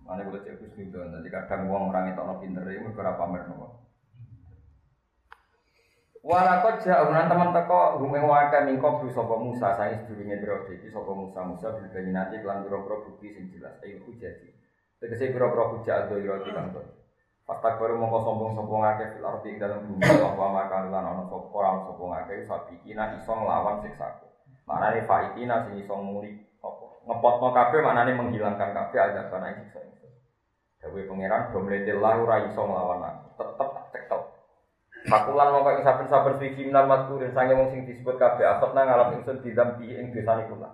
Mana 0.07 0.27
boleh 0.27 0.43
cek 0.43 0.59
Dur, 0.91 1.07
nanti 1.07 1.31
kadang 1.31 1.71
uang 1.71 1.95
orang 1.95 2.11
itu 2.11 2.19
orang 2.19 2.39
pinter 2.43 2.67
itu 2.67 2.91
berapa 2.95 3.15
pamer. 3.15 3.47
Walakot 6.21 6.85
jauhan 6.85 7.33
teman 7.33 7.49
teko 7.57 7.97
humeng 7.97 8.29
waka 8.29 8.61
mingko 8.69 9.01
bu 9.01 9.09
sopo 9.09 9.41
Musa 9.41 9.73
saya 9.73 9.97
sedurunge 10.05 10.37
biro 10.37 10.69
iki 10.69 10.93
sopo 10.93 11.17
Musa 11.17 11.41
Musa 11.41 11.73
bil 11.73 11.89
nanti 12.13 12.37
kelan 12.45 12.61
biro 12.61 12.85
biro 12.85 13.01
bukti 13.01 13.33
sing 13.33 13.49
jelas 13.49 13.81
ayo 13.81 14.05
hujati. 14.05 14.53
Tegese 15.01 15.33
biro 15.33 15.49
biro 15.49 15.73
hujat 15.73 16.13
do 16.13 16.21
iro 16.21 16.37
tilang 16.45 16.77
to. 16.77 16.85
Pastak 17.49 17.81
baru 17.81 17.97
mongko 17.97 18.21
sombong 18.21 18.53
sopo 18.53 18.85
ngake 18.85 19.17
fil 19.17 19.25
arti 19.25 19.57
dalam 19.57 19.81
bumi 19.81 20.05
bahwa 20.21 20.61
maka 20.61 20.85
lan 20.93 21.09
ono 21.09 21.25
sopo 21.25 21.57
orang 21.57 21.89
sopo 21.89 22.13
ngake 22.13 22.45
sapi 22.45 22.77
kina 22.85 23.17
iso 23.17 23.33
nglawan 23.33 23.81
siksaku. 23.81 24.29
Mana 24.69 24.93
nih 24.93 25.09
faikina 25.09 25.65
sing 25.65 25.81
iso 25.81 25.97
nguli 25.97 26.37
apa 26.61 26.85
ngepotno 27.09 27.49
kabeh 27.49 27.81
maknane 27.81 28.13
menghilangkan 28.13 28.77
kabeh 28.77 28.99
ada 29.09 29.25
kana 29.25 29.57
itu. 29.57 29.81
Dewi 30.85 31.09
pangeran 31.09 31.49
domletillah 31.49 32.13
ora 32.21 32.45
iso 32.45 32.61
nglawan 32.61 33.09
aku. 33.09 33.41
Tetep. 33.41 33.70
Fakulan 35.11 35.51
mongko 35.51 35.71
ing 35.75 35.83
saben-saben 35.83 36.39
suci 36.39 36.63
minal 36.71 36.87
mazkurin 36.87 37.35
sange 37.35 37.59
wong 37.59 37.75
sing 37.75 37.83
disebut 37.83 38.15
kabeh 38.15 38.47
akot 38.47 38.71
nang 38.79 38.87
alam 38.87 39.19
ingsun 39.19 39.43
didampi 39.43 39.91
ing 39.91 40.15
dosane 40.15 40.47
kula. 40.47 40.71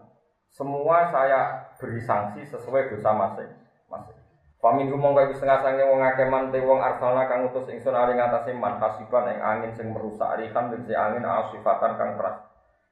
Semua 0.53 1.09
saya 1.09 1.73
beri 1.81 2.05
sanksi 2.05 2.45
sesuai 2.45 2.93
dosa 2.93 3.17
masing 3.17 3.49
masing. 3.89 4.21
Famin 4.61 4.93
mongko 4.93 5.25
iku 5.25 5.35
setengah 5.41 5.65
sange 5.65 5.89
wong 5.89 6.05
akeh 6.05 6.29
man 6.29 6.53
te 6.53 6.61
wong 6.61 6.85
arsalna 6.85 7.25
kang 7.25 7.49
utus 7.49 7.73
ingsun 7.73 7.97
ari 7.97 8.21
ngatasé 8.21 8.53
man 8.53 8.77
hasiban 8.77 9.33
ing 9.33 9.41
angin 9.41 9.73
sing 9.73 9.89
merusak 9.89 10.37
rihan 10.37 10.69
tegese 10.69 10.93
angin 10.93 11.25
asifatan 11.25 11.97
kang 11.97 12.21
keras. 12.21 12.37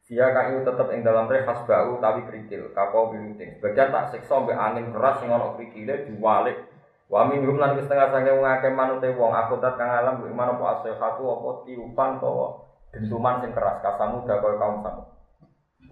Dia 0.05 0.33
kang 0.37 0.65
tetep 0.65 0.89
ing 0.93 1.01
dalam 1.01 1.29
reh 1.29 1.45
hasbau 1.49 1.97
tapi 2.01 2.25
kerikil, 2.29 2.73
kapau 2.77 3.09
biluting. 3.09 3.57
Sebagian 3.57 3.89
tak 3.89 4.13
siksa 4.13 4.37
mbek 4.41 4.57
angin 4.57 4.93
keras 4.93 5.21
sing 5.21 5.33
ana 5.33 5.57
kerikile 5.57 6.09
diwalik. 6.09 6.74
Wa 7.13 7.29
minhum 7.29 7.61
lan 7.61 7.77
setengah 7.77 8.09
sange 8.09 8.33
wong 8.33 8.49
akeh 8.49 8.73
manut 8.73 9.05
wong 9.05 9.33
akhirat 9.37 9.77
kang 9.77 9.93
alam 9.93 10.25
kuwi 10.25 10.33
mana 10.33 10.57
apa 10.57 10.81
asihatu 10.81 11.23
apa 11.29 11.49
tiupan 11.69 12.17
utawa 12.17 12.65
dentuman 12.97 13.45
sing 13.45 13.53
keras 13.53 13.85
kasamu 13.85 14.25
da 14.25 14.41
koyo 14.41 14.57
kaum 14.57 14.81
samu. 14.81 15.03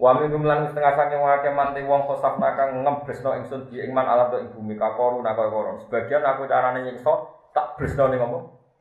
Wa 0.01 0.17
minhum 0.17 0.41
lan 0.41 0.65
setengah 0.65 0.93
sange 0.97 1.15
wong 1.21 1.31
akeh 1.37 1.53
manut 1.53 1.77
wong 1.85 2.01
khosafna 2.09 2.57
kang 2.57 2.81
ngebresno 2.81 3.29
ingsun 3.37 3.69
di 3.69 3.77
ing 3.85 3.93
man 3.93 4.09
alam 4.09 4.33
ing 4.41 4.49
bumi 4.57 4.73
kakoru 4.73 5.21
nak 5.21 5.37
koyo 5.37 5.53
koron. 5.53 5.77
Sebagian 5.85 6.25
aku 6.25 6.49
carane 6.49 6.81
nyiksa 6.81 7.13
tak 7.53 7.77
bresno 7.77 8.09
ning 8.09 8.17
apa? 8.17 8.37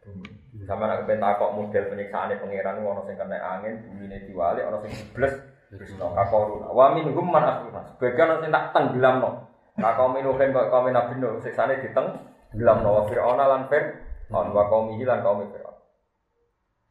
Bumi. 0.08 0.28
Sama 0.64 0.88
nak 0.88 1.04
kepen 1.04 1.20
takok 1.20 1.52
model 1.52 1.84
penyiksaane 1.92 2.40
pangeran 2.40 2.80
ono 2.80 3.04
sing 3.04 3.16
kena 3.20 3.36
angin, 3.40 3.82
bumine 3.88 4.24
diwalik, 4.24 4.64
ono 4.68 4.78
sing 4.84 4.92
dibles, 4.94 5.34
Krisna 5.72 6.12
kakoru. 6.16 6.64
Wa 6.72 6.96
minhum 6.96 7.28
man 7.28 7.44
asruna. 7.44 7.92
Sebagian 7.96 8.32
ono 8.32 8.40
sing 8.40 8.50
tak 8.52 8.72
tenggelamno. 8.72 9.51
Kakau 9.72 10.12
minuhin 10.12 10.52
kok 10.52 10.68
kaum 10.68 10.92
Nabi 10.92 11.16
Nuh 11.16 11.40
siksane 11.40 11.80
ditenggelamno 11.80 12.88
wa 12.92 13.02
fir'auna 13.08 13.44
lan 13.48 13.62
fir 13.72 14.04
on 14.28 14.52
wa 14.52 14.68
kaum 14.68 14.92
lan 14.92 15.24
kaum 15.24 15.40
fir'aun. 15.48 15.76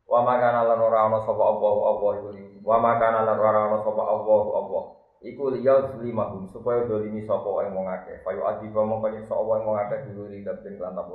Wa 0.09 0.25
makana 0.25 0.65
lan 0.65 0.81
ora 0.81 1.05
ono 1.05 1.21
sapa 1.21 1.39
Allah 1.39 1.75
Allah 1.87 2.11
iku. 2.17 2.29
Wa 2.65 2.81
makana 2.81 3.21
lan 3.21 3.37
ora 3.37 3.69
ono 3.69 3.77
sapa 3.85 4.01
Allah 4.01 4.43
Allah. 4.57 4.83
Iku 5.21 5.53
liya 5.53 5.93
zlimahum 5.93 6.49
supaya 6.49 6.81
dolimi 6.89 7.21
sapa 7.21 7.69
ing 7.69 7.77
wong 7.77 7.85
akeh. 7.85 8.25
Fayu 8.25 8.41
adi 8.41 8.65
mongko 8.73 9.07
nyiksa 9.13 9.33
Allah 9.37 9.55
ing 9.61 9.65
wong 9.69 9.77
akeh 9.77 9.97
dulu 10.09 10.33
ing 10.33 10.41
dalem 10.41 10.73
kelantan 10.75 11.05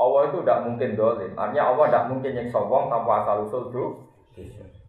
Allah 0.00 0.20
itu 0.32 0.38
tidak 0.40 0.64
mungkin 0.64 0.90
dolim. 0.96 1.32
Artinya 1.36 1.76
Allah 1.76 1.84
tidak 1.92 2.06
mungkin 2.08 2.32
nyiksa 2.40 2.60
wong 2.64 2.88
tanpa 2.88 3.12
asal 3.20 3.44
usul 3.44 3.64
do. 3.68 3.84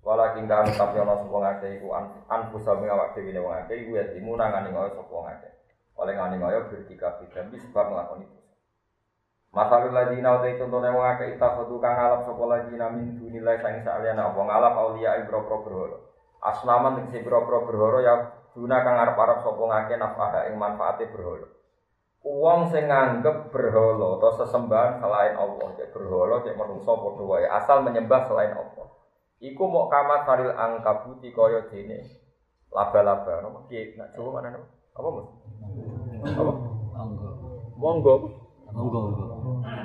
Walakin 0.01 0.47
kan 0.47 0.65
tapi 0.71 0.97
ana 0.97 1.19
sapa 1.19 1.35
ngake 1.35 1.67
iku 1.77 1.93
anfusa 2.25 2.79
min 2.79 2.89
awak 2.89 3.11
dhewe 3.13 3.35
wong 3.37 3.53
akeh 3.53 3.75
iku 3.85 3.99
ya 3.99 4.07
dimuna 4.15 4.49
ngani 4.49 4.71
sapa 4.71 5.15
ngake. 5.27 5.50
Oleh 6.01 6.17
ngani 6.17 6.41
ngoyo 6.41 6.65
bertika 6.65 7.21
bidam 7.21 7.53
sebab 7.53 7.85
nglakoni 7.93 8.25
itu. 8.25 8.41
Masalul 9.51 9.93
ladina 9.93 10.39
utai 10.39 10.57
contohnya 10.57 10.95
wong 10.95 11.05
akeh 11.05 11.35
itakhadu 11.35 11.77
kang 11.77 11.93
alap 11.93 12.23
sapa 12.25 12.43
ladina 12.47 12.87
min 12.89 13.19
dunilai 13.19 13.59
sang 13.61 13.83
saliyana 13.85 14.33
wong 14.33 14.47
alap 14.49 14.73
auliya 14.73 15.21
ibro-pro 15.21 15.61
berhala. 15.61 15.97
Asnaman 16.41 16.97
tegese 16.97 17.21
ibro-pro 17.21 17.69
berhala 17.69 17.99
ya 18.01 18.13
guna 18.55 18.81
kang 18.81 18.95
arep-arep 18.97 19.43
sapa 19.45 19.61
ngake 19.61 19.95
nafaha 19.99 20.39
ing 20.49 20.55
manfaate 20.57 21.05
berhala. 21.13 21.45
Uang 22.25 22.71
sing 22.71 22.89
nganggep 22.89 23.51
berhala 23.53 24.17
atau 24.17 24.31
sesembahan 24.41 25.01
selain 25.01 25.33
Allah, 25.35 25.67
cek 25.73 25.89
berhala, 25.89 26.45
cek 26.45 26.53
menungso 26.53 26.93
padha 26.93 27.23
wae, 27.25 27.45
asal 27.49 27.81
menyembah 27.81 28.29
selain 28.29 28.53
Allah. 28.53 28.87
Iku 29.41 29.65
mau 29.65 29.89
kamat 29.89 30.29
saril 30.29 30.53
angkabuti 30.53 31.33
kaya 31.33 31.65
dene 31.67 31.97
laba-laba. 32.71 33.41
Napa 33.41 33.65
ki 33.67 33.97
nak 33.99 34.13
coba 34.15 34.39
mana 34.39 34.55
napa? 34.55 34.80
Apa 34.91 35.07
Mas? 35.07 35.27
Apa? 36.35 36.53
Monggo. 36.95 37.29
Monggo. 37.79 38.15
Monggo. 38.75 39.01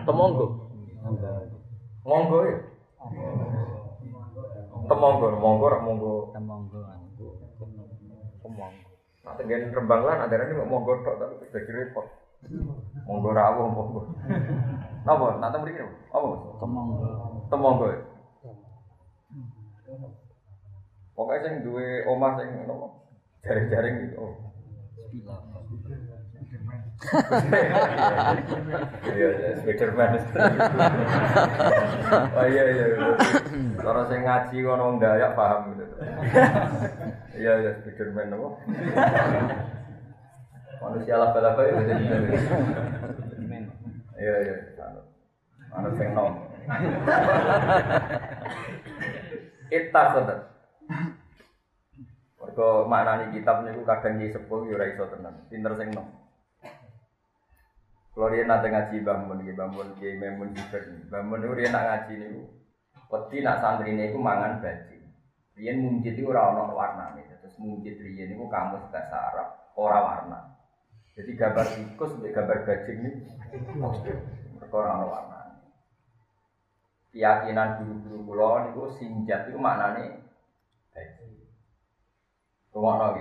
Temonggo. 0.07 0.47
Monggo 2.03 2.39
ya. 2.43 2.59
Temonggo, 4.87 5.27
monggo 5.39 5.67
rak 5.71 5.83
monggo. 5.83 6.15
Temonggo. 6.35 6.79
Temonggo. 8.43 8.87
Nah, 9.27 9.35
tengen 9.35 9.75
rembang 9.75 10.07
lan 10.07 10.23
ada 10.23 10.39
ini 10.39 10.55
mau 10.55 10.79
monggo 10.79 11.03
tok 11.03 11.19
tapi 11.19 11.51
sudah 11.51 11.63
repot. 11.71 12.07
Monggo 13.07 13.31
rawuh 13.35 13.67
monggo. 13.71 14.03
Napa? 15.07 15.39
Temu 15.39 15.63
mriki 15.63 15.83
apa? 15.83 16.29
Temonggo. 16.59 16.97
Temonggo. 17.51 17.87
Pokoknya 21.17 21.43
sing 21.49 21.55
duwe 21.63 22.05
omah 22.07 22.39
sing 22.39 22.49
napa? 22.67 22.87
Jaring-jaring 23.47 23.95
gitu. 24.11 24.19
Oh. 24.97 25.37
Iya, 29.07 29.29
iya, 29.37 29.51
Spiderman. 29.61 30.11
Oh 32.37 32.47
iya 32.47 32.65
iya. 32.71 32.87
Cara 33.83 34.03
sing 34.09 34.21
ngaji 34.25 34.57
kono 34.65 34.83
wong 34.89 34.97
Dayak 35.03 35.37
paham 35.37 35.75
gitu. 35.77 35.85
Iya 37.37 37.53
iya 37.61 37.71
Spiderman 37.83 38.33
apa? 38.33 38.49
Manusia 40.81 41.21
laba-laba 41.21 41.63
ya. 41.67 41.75
Iya 44.17 44.35
iya. 44.41 44.55
Anu 45.77 45.91
sing 45.99 46.09
nom. 46.17 46.33
Ittakhadha. 49.69 50.37
Mergo 52.57 52.89
maknani 52.89 53.37
kitab 53.37 53.69
niku 53.69 53.85
kadang 53.85 54.17
iki 54.17 54.33
sepuh 54.33 54.65
ya 54.65 54.81
ora 54.81 54.89
iso 54.89 55.05
tenan. 55.13 55.45
Pinter 55.53 55.77
sing 55.77 55.93
nom. 55.93 56.09
Kalau 58.17 58.33
dia 58.33 58.49
nanti 58.49 58.73
ngaji 58.73 58.97
bangun, 59.05 59.45
dia 59.45 59.53
bangun 59.53 59.93
dia 60.01 60.17
memun 60.17 60.57
juga. 60.57 60.81
Bangun 61.13 61.45
itu 61.45 61.53
dia 61.53 61.69
nak 61.69 61.85
ngaji 61.85 62.13
niku. 62.17 62.41
Peti 63.13 63.45
nak 63.45 63.61
santri 63.61 63.93
niku 63.93 64.17
mangan 64.17 64.65
baju. 64.65 64.97
Dia 65.53 65.77
mungkin 65.77 66.17
itu 66.17 66.25
orang 66.33 66.73
warna 66.73 67.13
nih. 67.21 67.29
Terus 67.45 67.61
mungkin 67.61 67.93
dia 67.93 68.25
niku 68.25 68.49
kamu 68.49 68.89
bahasa 68.89 69.19
Arab 69.37 69.49
orang 69.77 70.05
warna. 70.09 70.39
Jadi 71.13 71.37
gambar 71.37 71.67
tikus 71.77 72.13
gambar 72.25 72.59
gajing 72.65 72.99
ini 73.05 73.11
mereka 74.57 74.75
orang 74.81 75.05
warna. 75.05 75.41
Keyakinan 77.13 77.85
guru-guru 77.85 78.19
pulau 78.25 78.65
niku 78.65 78.89
sinjat 78.97 79.45
itu 79.53 79.61
maknanya 79.61 80.25
gajing. 80.97 81.46
Rumah. 82.77 83.17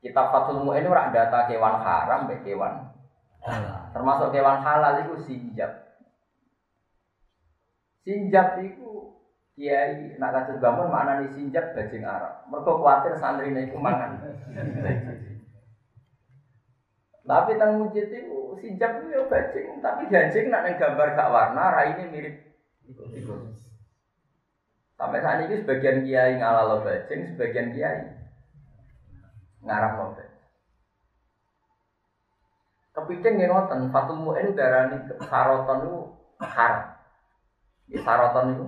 Kitab 0.00 0.32
Fathul 0.32 0.62
Mu'in 0.64 0.86
ini 0.86 0.94
rak 0.94 1.10
data 1.12 1.44
kewan 1.50 1.82
haram, 1.82 2.30
baik 2.30 2.46
kewan. 2.46 2.88
Termasuk 3.92 4.30
kewan 4.32 4.62
halal 4.62 5.04
itu 5.04 5.14
sinjat. 5.26 5.98
Sinjat 8.06 8.62
itu 8.64 9.12
kiai 9.58 10.16
nak 10.16 10.32
kasus 10.32 10.56
bangun 10.56 10.88
mana 10.88 11.20
nih 11.20 11.34
sinjat 11.36 11.76
bajing 11.76 12.06
Arab. 12.06 12.48
Mereka 12.48 12.80
khawatir 12.80 13.12
santri 13.20 13.52
itu 13.52 13.76
mangan. 13.76 14.24
Tapi 17.28 17.60
tang 17.60 17.76
mujid 17.76 18.08
itu 18.08 18.56
sinjat 18.56 19.04
itu 19.04 19.12
ya 19.12 19.22
bajing, 19.28 19.84
tapi 19.84 20.08
bajing 20.08 20.48
nak 20.48 20.64
neng 20.64 20.80
gambar 20.80 21.12
gak 21.12 21.30
warna, 21.30 21.76
ini 21.92 22.04
mirip 22.08 22.34
Sampai 24.96 25.22
saat 25.22 25.44
ini 25.46 25.60
sebagian 25.60 26.02
kiai 26.02 26.40
ngalalo 26.40 26.82
bajing, 26.82 27.36
sebagian 27.36 27.70
kiai 27.76 28.19
ngarap 29.64 29.92
nopo. 29.96 30.22
Kepiting 32.90 33.34
yang 33.38 33.54
ngoten, 33.54 33.88
Fatul 33.94 34.18
Mu'in 34.18 34.58
darani 34.58 35.06
saroton 35.22 35.78
itu 35.86 35.94
haram. 36.42 36.90
Di 37.86 37.98
saroton 38.02 38.46
itu. 38.50 38.66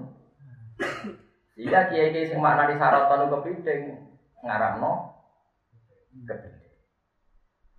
Jika 1.59 1.90
kiai 1.93 2.14
kiai 2.14 2.30
sing 2.30 2.38
makna 2.40 2.70
di 2.70 2.78
saroton 2.78 3.28
itu 3.28 3.34
kepiting 3.34 3.80
ngarap 4.40 4.80
no 4.80 4.93
kepiting. 6.24 6.70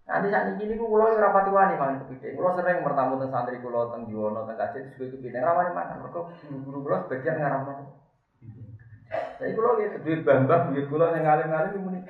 Nanti 0.03 0.27
saat 0.29 0.51
ini 0.59 0.75
ku 0.75 0.85
kulo 0.91 1.15
rapati 1.15 1.49
wani 1.49 1.79
mangan 1.79 2.05
kepiting. 2.05 2.35
Kulo 2.35 2.53
sering 2.59 2.83
bertamu 2.83 3.17
tentang 3.17 3.47
santri 3.47 3.63
kulo 3.63 3.89
tentang 3.89 4.03
Jiwono 4.11 4.43
tentang 4.45 4.67
kajian 4.67 4.91
sebagai 4.93 5.15
kepiting. 5.17 5.41
Rawani 5.41 5.71
makan. 5.71 5.97
Mereka 6.05 6.19
guru-guru 6.43 6.79
kulo 6.85 6.95
sebagian 7.07 7.39
ngarap 7.39 7.61
no. 7.65 7.73
Jadi 9.39 9.51
kulo 9.53 9.69
gitu, 9.77 9.97
duit 10.01 10.21
bambang, 10.25 10.73
duit 10.73 10.85
kulo 10.89 11.05
yang 11.13 11.23
ngalim-ngalim 11.23 11.85
ini 11.85 12.01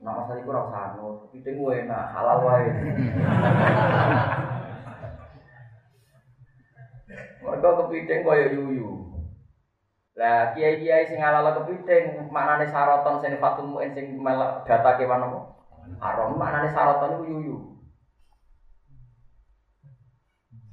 Nah 0.00 0.16
masalah 0.16 0.40
itu 0.40 0.48
rasa 0.48 0.96
anu, 0.96 1.28
piting 1.28 1.60
gue 1.60 1.84
enak, 1.84 2.08
halal 2.08 2.40
wae. 2.48 2.72
Mereka 7.44 7.68
kepiting 7.84 8.24
kaya 8.24 8.48
yuyu. 8.48 9.12
Lah 10.16 10.56
kiai-kiai 10.56 11.04
sing 11.04 11.20
halal 11.20 11.52
kepiting, 11.52 12.32
maknane 12.32 12.64
saroton 12.72 13.20
sing 13.20 13.36
fatul 13.36 13.68
muin 13.68 13.92
sing 13.92 14.16
melak 14.16 14.64
data 14.64 14.96
kewan 14.96 15.20
apa? 15.20 15.38
Arom 16.00 16.40
maknane 16.40 16.72
saroton 16.72 17.20
iku 17.20 17.24
yuyu. 17.28 17.56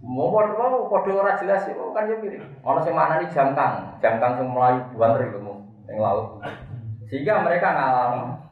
Mau 0.07 0.31
mau 0.31 0.87
padha 0.87 1.11
ora 1.19 1.35
jelas 1.35 1.67
itu 1.67 1.83
kan 1.91 2.07
yo 2.07 2.15
mirip. 2.23 2.47
Ana 2.63 2.79
sing 2.79 2.95
maknane 2.95 3.27
jangkang, 3.27 3.99
jangkang 3.99 4.39
sing 4.39 4.47
mlayu 4.47 4.87
buanter 4.95 5.27
iku 5.27 5.51
ning 5.83 5.99
laut. 5.99 6.39
Sehingga 7.11 7.43
mereka 7.43 7.75
ngalam 7.75 8.46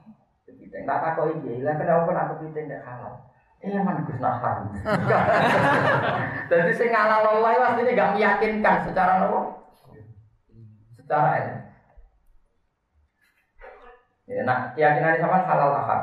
kepiting. 0.76 0.84
Tak 0.88 1.00
takoki 1.16 1.40
piye, 1.40 1.64
lah 1.64 1.76
kenapa 1.80 2.10
nak 2.12 2.28
kepiting 2.36 2.66
nek 2.68 2.84
halal? 2.84 3.14
Eh 3.64 3.80
man 3.80 4.04
Gus 4.04 4.20
Nahar. 4.20 4.68
Jadi 6.52 6.72
sing 6.76 6.92
ngalal 6.92 7.24
Allah 7.24 7.80
itu 7.80 7.96
gak 7.96 8.14
meyakinkan 8.20 8.84
secara 8.84 9.24
nopo? 9.24 9.72
Secara 11.00 11.30
ini. 11.40 11.54
Ya, 14.26 14.42
nah, 14.42 14.74
keyakinan 14.74 15.22
sama 15.22 15.46
halal 15.48 15.72
aham. 15.72 16.02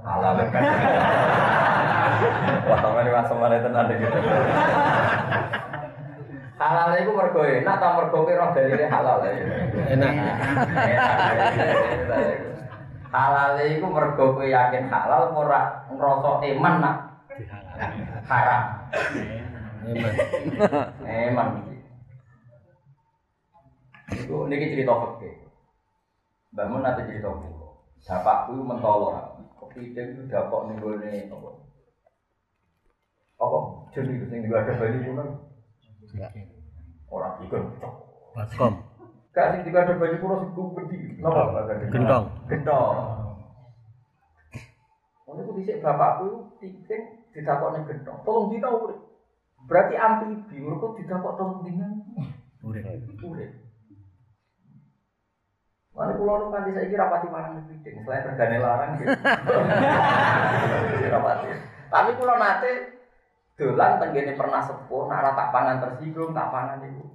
Halal 0.00 0.34
kan. 0.48 0.62
Wah, 2.66 2.78
teman 2.80 3.04
ini 3.04 3.10
masuk 3.14 3.36
mana 3.38 3.58
itu 3.58 3.68
nanti 3.70 3.94
gitu. 3.98 4.18
Halal 6.60 6.92
itu 6.98 7.10
mergo 7.12 7.42
enak, 7.44 7.76
tak 7.80 7.94
mergo 7.98 8.18
kira 8.26 8.52
dari 8.54 8.86
halal 8.86 9.18
ya. 9.26 9.32
Enak. 9.90 10.12
Halal 13.10 13.58
itu 13.66 13.86
mergo 13.90 14.38
kowe 14.38 14.46
yakin 14.46 14.86
halal 14.86 15.34
ora 15.34 15.82
ngrasa 15.90 16.46
iman 16.46 16.74
nak 16.78 16.96
haram. 18.30 18.62
Eman 21.02 21.46
iki. 21.58 21.76
Iku 24.14 24.46
niki 24.46 24.70
cerita 24.70 24.94
fikih. 24.94 25.34
Mbah 26.54 26.66
Mun 26.70 26.86
nate 26.86 27.02
cerita 27.10 27.34
kula. 27.34 27.68
Bapakku 28.06 28.54
iku 28.54 28.62
mentolo. 28.62 29.10
Kepiting 29.58 30.06
itu 30.14 30.22
dapok 30.30 30.70
ning 30.70 30.78
gone 30.78 31.10
apa? 31.10 31.50
Apa? 33.42 33.58
Jadi 33.90 34.22
sing 34.30 34.46
ada 34.46 34.72
bali 34.78 34.98
kuwi 35.02 35.26
Orang 37.10 37.42
ikut. 37.42 37.62
Baskom. 38.38 38.86
Gak 39.34 39.46
sing 39.54 39.60
juga 39.66 39.82
ada 39.82 39.98
baju 39.98 40.16
kulo 40.22 40.34
sing 40.42 40.50
gede. 40.54 41.09
Napa 41.20 41.60
Gede? 41.68 41.86
Gentong. 41.92 42.24
Gentong. 42.48 42.96
Oh 45.28 45.32
niku 45.38 45.54
dhisik 45.60 45.78
bapakku 45.78 46.58
tiking 46.58 47.22
ditakokne 47.30 47.86
gentong. 47.86 48.18
Tolong 48.26 48.50
dina 48.50 48.68
urip. 48.72 48.98
Berarti 49.68 49.94
amfibi, 49.94 50.56
mergo 50.58 50.96
ditakok 50.98 51.38
tolong 51.38 51.62
dina 51.62 51.86
Urip. 52.60 52.84
urip. 53.22 53.50
Mana 55.90 56.16
kulo 56.16 56.32
nu 56.38 56.54
kanthi 56.54 56.72
saiki 56.72 56.96
rapati 56.96 57.28
mangan 57.28 57.66
kepiting, 57.66 58.06
selain 58.06 58.24
regane 58.24 58.56
larang 58.62 58.90
gitu. 58.96 59.10
rapati. 61.12 61.46
Tapi 61.90 62.10
kulo 62.16 62.34
nate 62.38 62.72
dolan 63.58 64.00
tenggene 64.00 64.38
pernah 64.38 64.64
sepuh, 64.64 65.10
nak 65.10 65.36
tak 65.36 65.50
pangan 65.52 65.82
tersinggung, 65.82 66.32
tak 66.32 66.48
pangan 66.48 66.88
iku. 66.88 67.09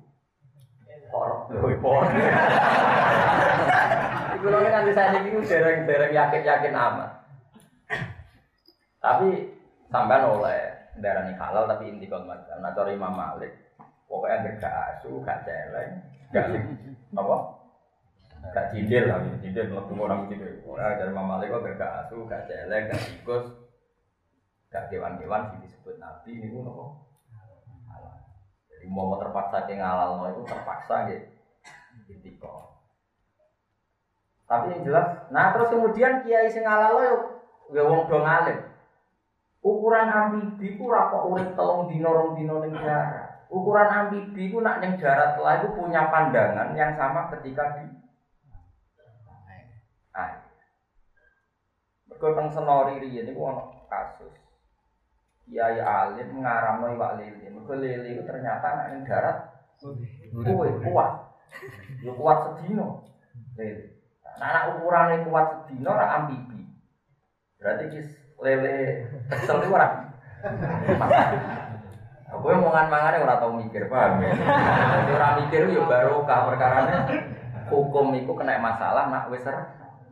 Porok, 1.11 1.53
lho 1.53 1.67
porok. 1.79 2.09
Iku 4.35 4.45
lho 4.51 4.59
kan 4.67 4.85
saya 4.91 5.19
iki 5.21 5.29
dereng-dereng 5.45 6.11
yakin-yakin 6.11 6.75
amat. 6.75 7.11
Tapi 8.99 9.53
sampean 9.93 10.25
oleh 10.25 10.75
darani 10.97 11.37
halal 11.37 11.69
tapi 11.69 11.93
inti 11.93 12.09
kon 12.09 12.25
macam. 12.25 12.57
Nah 12.57 12.73
cara 12.73 12.89
Imam 12.89 13.13
Malik, 13.13 13.53
pokoknya 14.09 14.57
gak 14.57 14.75
asu, 14.97 15.21
gak 15.21 15.45
celeng, 15.45 16.01
gak 16.33 16.49
apa? 17.13 17.37
Gak 18.53 18.69
cindil 18.73 19.05
lah, 19.09 19.21
cindil 19.41 19.69
mlebu 19.69 19.93
orang 20.01 20.25
cindil. 20.25 20.57
Ora 20.65 20.97
dari 20.97 21.13
Imam 21.13 21.29
Malik 21.29 21.53
kok 21.53 21.65
gak 21.77 21.93
asu, 22.05 22.25
gak 22.25 22.49
celeng, 22.49 22.89
gak 22.89 23.01
tikus, 23.05 23.45
gak 24.73 24.89
kewan-kewan 24.89 25.53
sing 25.53 25.61
disebut 25.69 25.95
nabi 26.01 26.41
niku 26.41 26.65
nopo? 26.65 27.04
Mau 28.89 29.17
terpaksa 29.17 29.65
ke 29.65 29.75
ngalal 29.77 30.17
no 30.17 30.23
itu 30.29 30.41
terpaksa 30.45 31.05
gitu. 31.09 31.25
Intiko. 32.09 32.75
Tapi 34.45 34.69
yang 34.69 34.85
jelas, 34.85 35.25
nah 35.33 35.49
terus 35.49 35.73
kemudian 35.73 36.21
kiai 36.21 36.53
sing 36.53 36.69
ngalal 36.69 37.01
yo 37.01 37.15
ya 37.73 37.81
wong 37.81 38.05
do 38.05 38.17
ngalim. 38.21 38.61
Ukuran 39.65 40.05
amfibi 40.05 40.77
ku 40.77 40.93
ora 40.93 41.09
kok 41.09 41.25
urip 41.25 41.57
telung 41.57 41.89
dina 41.89 42.13
rong 42.13 42.37
dina 42.37 42.61
ning 42.61 42.77
darat. 42.77 43.49
Ukuran 43.49 43.89
amfibi 43.89 44.53
ku 44.53 44.61
nak 44.61 44.77
ning 44.77 45.01
darat 45.01 45.33
lah 45.41 45.57
itu 45.57 45.73
punya 45.73 46.05
pandangan 46.13 46.77
yang 46.77 46.93
sama 46.93 47.25
ketika 47.33 47.73
di 47.73 47.89
air. 50.13 50.45
Mergo 52.05 52.27
teng 52.37 52.53
senori 52.53 53.01
riyen 53.01 53.33
ana 53.33 53.65
kasus. 53.89 54.44
Kiai 55.45 55.77
alim 55.77 56.41
ngaramno 56.41 56.97
iwak 56.97 57.21
lele. 57.21 57.45
Mergo 57.53 57.73
lele 57.77 58.17
itu 58.17 58.25
ternyata 58.25 58.65
nak 58.65 58.87
ning 58.89 59.01
darat 59.05 59.37
kuwe 60.33 60.73
kuat. 60.81 61.11
Yo 62.01 62.17
kuat 62.17 62.37
sedino. 62.49 63.05
Lele. 63.53 63.93
Nah, 64.41 64.47
anak 64.51 64.63
ukurannya 64.73 65.21
kuat 65.21 65.47
sedino 65.53 65.93
ora 65.93 66.17
amfibi. 66.17 66.65
Berarti 67.61 67.83
kis 67.93 68.09
lele 68.41 69.05
kesel 69.29 69.61
itu 69.61 69.69
ora. 69.69 69.87
Aku 72.25 72.49
yang 72.49 72.65
mangan 72.65 72.89
mangane 72.89 73.21
ora 73.21 73.37
tau 73.37 73.53
mikir, 73.53 73.85
paham 73.85 74.17
ya? 74.17 74.33
Jadi 74.33 75.11
ora 75.13 75.29
mikir 75.39 75.61
yo 75.69 75.85
barokah 75.85 76.49
perkarane 76.49 76.93
hukum 77.69 78.17
iku 78.17 78.33
kena 78.33 78.57
masalah 78.57 79.13
nak 79.13 79.29
wis 79.29 79.45
ser. 79.45 79.53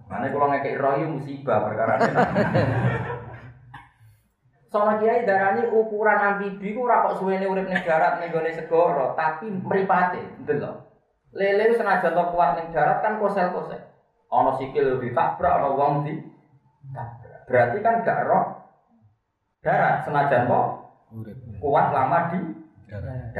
Mane 0.07 0.29
kula 0.29 0.53
ngekeki 0.53 0.77
roh 0.77 0.93
musibah 1.09 1.65
perkarane. 1.65 2.05
Soalnya 4.73 5.05
kiai 5.05 5.21
darani 5.29 5.69
ukuran 5.69 6.17
amfibi 6.17 6.73
ku 6.73 6.89
ora 6.89 7.05
kok 7.05 7.21
suwene 7.21 7.45
urip 7.45 7.69
ning 7.69 7.85
darat 7.85 8.17
ning 8.17 8.33
gone 8.33 8.49
segara, 8.49 9.13
tapi 9.13 9.45
mripate, 9.45 10.41
ndelok. 10.41 10.89
Lele 11.37 11.77
senajan 11.77 12.17
to 12.17 12.23
kuat 12.33 12.57
ning 12.57 12.73
darat 12.73 13.05
kan 13.05 13.21
kosel-kosel. 13.21 13.77
Ana 14.33 14.57
sikil 14.57 14.97
ditabrak, 14.97 15.61
ana 15.61 15.69
wong 15.77 16.09
di. 16.09 16.17
Berarti 17.45 17.77
kan 17.85 18.01
gak 18.01 18.25
roh 18.25 18.65
darat 19.61 20.09
senajan 20.09 20.49
to 20.49 20.61
Urip. 21.21 21.37
kuat 21.61 21.93
lama 21.93 22.33
di 22.33 22.41
darat. 22.89 23.37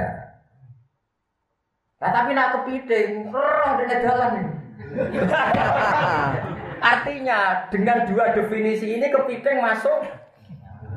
Nah 1.98 2.10
tapi 2.14 2.30
nak 2.38 2.62
kepiting, 2.62 3.34
roh 3.34 3.70
dengan 3.82 4.00
jalan 4.06 4.30
nih. 4.38 4.48
Artinya 6.94 7.40
dengan 7.74 8.06
dua 8.06 8.38
definisi 8.38 9.02
ini 9.02 9.10
kepiting 9.10 9.58
masuk 9.58 10.23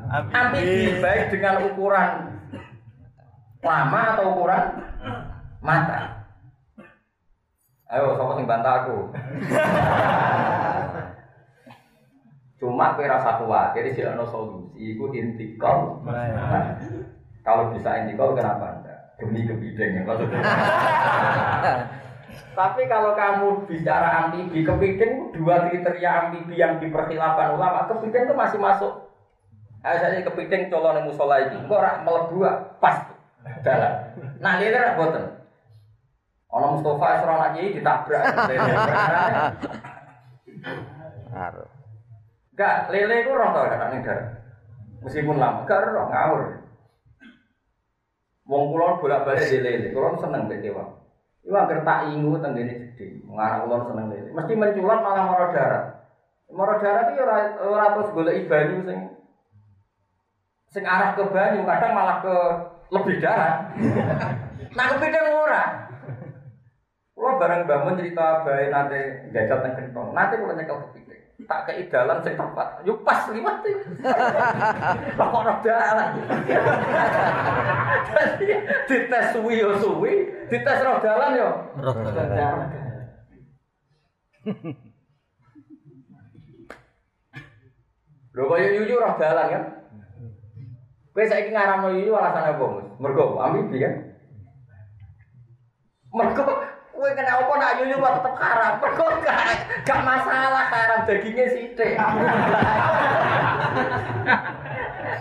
amfibi 0.07 1.03
baik 1.03 1.35
dengan 1.35 1.55
ukuran 1.67 2.09
lama 3.63 4.01
atau 4.15 4.25
ukuran 4.35 4.63
mata. 5.59 6.27
Ayo, 7.87 8.19
siapa 8.19 8.35
sing 8.35 8.47
bantah 8.47 8.73
aku? 8.83 8.97
Cuma 12.59 12.99
kira 12.99 13.21
satu 13.23 13.47
khawatir 13.47 13.95
sih 13.95 14.03
ono 14.03 14.27
solusi, 14.27 14.97
iku 14.97 15.15
intikal. 15.15 16.03
Kalau 17.47 17.71
bisa 17.71 18.03
intikal 18.03 18.35
kenapa 18.35 18.81
enggak? 18.81 18.99
Demi 19.17 19.47
kepiting 19.47 19.91
ya 19.97 20.01
maksudnya. 20.03 20.41
Tapi 22.57 22.91
kalau 22.91 23.15
kamu 23.15 23.65
bicara 23.71 24.27
amfibi, 24.27 24.67
kepiting 24.67 25.31
dua 25.31 25.71
kriteria 25.71 26.27
amfibi 26.27 26.59
yang 26.59 26.77
diperkhilafkan 26.83 27.55
ulama, 27.55 27.87
kepiting 27.87 28.27
itu 28.27 28.35
masih 28.35 28.59
masuk. 28.59 29.06
Ayo 29.85 29.97
saya 30.01 30.25
kepiting 30.25 30.73
colone 30.73 31.05
musola 31.05 31.45
iki, 31.45 31.57
kok 31.69 31.77
ora 31.77 32.01
mlebu 32.01 32.43
pas 32.81 33.07
dalan. 33.61 33.93
Nah, 34.41 34.57
ini 34.57 34.73
ora 34.73 34.97
boten. 34.97 35.25
Ono 36.47 36.79
Mustafa 36.79 37.07
Isra 37.19 37.33
anak 37.37 37.51
kiai 37.59 37.75
ditabrak. 37.75 38.23
Karo. 41.27 41.65
Enggak, 42.55 42.89
lele 42.89 43.15
itu 43.21 43.31
roh 43.35 43.49
tau 43.53 43.69
gak 43.69 43.89
ning 43.93 44.01
darat. 44.01 44.27
Meskipun 45.05 45.37
lama, 45.37 45.67
gak 45.69 45.85
roh 45.93 46.09
ngawur. 46.09 46.41
Wong 48.47 48.63
kula 48.71 48.97
bolak-balik 48.97 49.45
di 49.45 49.59
lele, 49.59 49.87
kula 49.93 50.17
seneng 50.17 50.47
mbek 50.47 50.63
dewa. 50.63 50.87
Iku 51.43 51.53
anggere 51.53 51.83
tak 51.83 52.11
ingu 52.11 52.39
tenggene 52.39 52.73
gede, 52.95 53.21
mengarah 53.27 53.67
kula 53.67 53.77
seneng 53.91 54.05
lele. 54.09 54.29
Mesti 54.33 54.53
menculat 54.55 54.99
malah 55.03 55.23
mara 55.27 55.47
darat. 55.53 55.83
Mara 56.49 56.75
darat 56.79 57.05
iki 57.11 57.19
ora 57.21 57.37
ora 57.59 57.85
terus 57.93 58.11
goleki 58.15 58.47
banyu 58.47 58.77
sing 58.87 58.99
sing 60.77 60.85
arah 60.85 61.17
ke 61.17 61.25
banyu, 61.33 61.65
kadang 61.65 61.97
malah 61.97 62.21
ke 62.21 62.37
lebih 62.93 63.17
darat. 63.17 63.73
nah 64.77 64.85
kepiting 64.93 65.33
ora. 65.33 65.89
Kula 67.17 67.41
bareng 67.41 67.65
bangun 67.65 67.97
cerita 67.97 68.45
bae 68.45 68.69
nate 68.69 69.33
jajal 69.33 69.65
teng 69.65 69.73
kentong. 69.73 70.13
Nate 70.13 70.37
kula 70.37 70.53
nyekel 70.53 70.77
kepiting. 70.85 71.17
Tak 71.49 71.65
kei 71.65 71.89
dalan 71.89 72.21
sing 72.21 72.37
tepat. 72.37 72.85
Yo 72.85 73.01
pas 73.01 73.25
liwat 73.33 73.57
iki. 73.65 73.81
Kok 75.17 75.33
ora 75.33 75.53
dalan. 75.65 76.09
Dites 78.87 79.25
suwi 79.33 79.57
yo 79.57 79.73
suwi, 79.81 80.13
dites 80.45 80.81
roh 80.85 81.01
dalan 81.01 81.33
yo. 81.33 81.49
Roh 81.81 81.95
dalan. 82.05 82.69
Lho 88.37 88.43
kaya 88.45 88.67
yuyu 88.77 89.01
roh 89.01 89.17
dalan 89.17 89.47
kan. 89.49 89.76
Kowe 91.17 91.25
saiki 91.25 91.49
ngaramno 91.49 91.97
yuyu 91.97 92.13
alasan 92.13 92.53
apa, 92.53 92.61
Mus? 92.61 92.93
Mergo 93.01 93.41
ambibi 93.41 93.81
kan? 93.81 93.93
Mergo 96.13 96.45
kowe 96.93 97.09
kena 97.17 97.41
apa 97.41 97.53
nak 97.57 97.81
yuyu 97.81 97.97
kok 97.97 98.21
tetep 98.21 98.35
haram. 98.37 98.73
Mergo 98.77 99.05
gak 99.81 100.01
masalah 100.05 100.69
haram 100.69 101.09
dagingnya 101.09 101.49
sithik. 101.49 101.97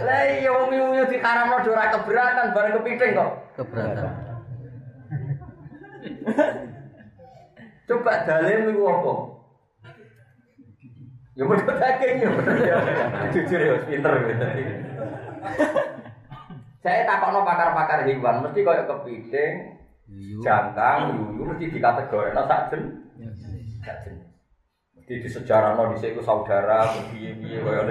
Lah 0.05 0.21
iya 0.29 0.53
wong 0.53 0.77
yuyu 0.77 1.09
dikaramno 1.09 1.65
ora 1.65 1.89
keberatan 1.89 2.53
bareng 2.53 2.77
kepiting 2.77 3.17
kok. 3.17 3.31
Keberatan. 3.57 4.13
Coba 7.89 8.13
dalil 8.29 8.69
niku 8.69 8.85
apa? 8.85 9.13
Ya 11.37 11.45
mergo 11.45 11.73
daging 11.77 12.17
ya 12.25 12.29
bener 12.33 12.57
ya. 12.65 12.77
Jujur 13.29 13.61
ya 13.61 13.75
pinter 13.85 14.13
gitu. 14.25 14.45
Saya 16.81 17.05
takokno 17.05 17.45
pakar-pakar 17.45 18.09
hewan 18.09 18.41
mesti 18.41 18.65
koyo 18.65 18.89
kepiting, 18.89 19.53
jangkang, 20.41 21.13
yuyu 21.13 21.45
mesti 21.45 21.69
dikategorikno 21.69 22.43
sak 22.49 22.73
jen. 22.73 22.83
Sak 23.85 23.97
jen. 24.07 24.17
Mesti 24.97 25.13
di 25.21 25.29
sejarah 25.29 25.77
no 25.77 25.93
di 25.93 26.01
iku 26.01 26.25
saudara, 26.25 26.89
piye-piye 27.13 27.61
koyo 27.61 27.85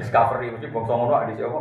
Discovery 0.00 0.48
mesti 0.48 0.72
bangsa 0.72 0.92
ngono 0.96 1.28
di 1.28 1.44
apa? 1.44 1.60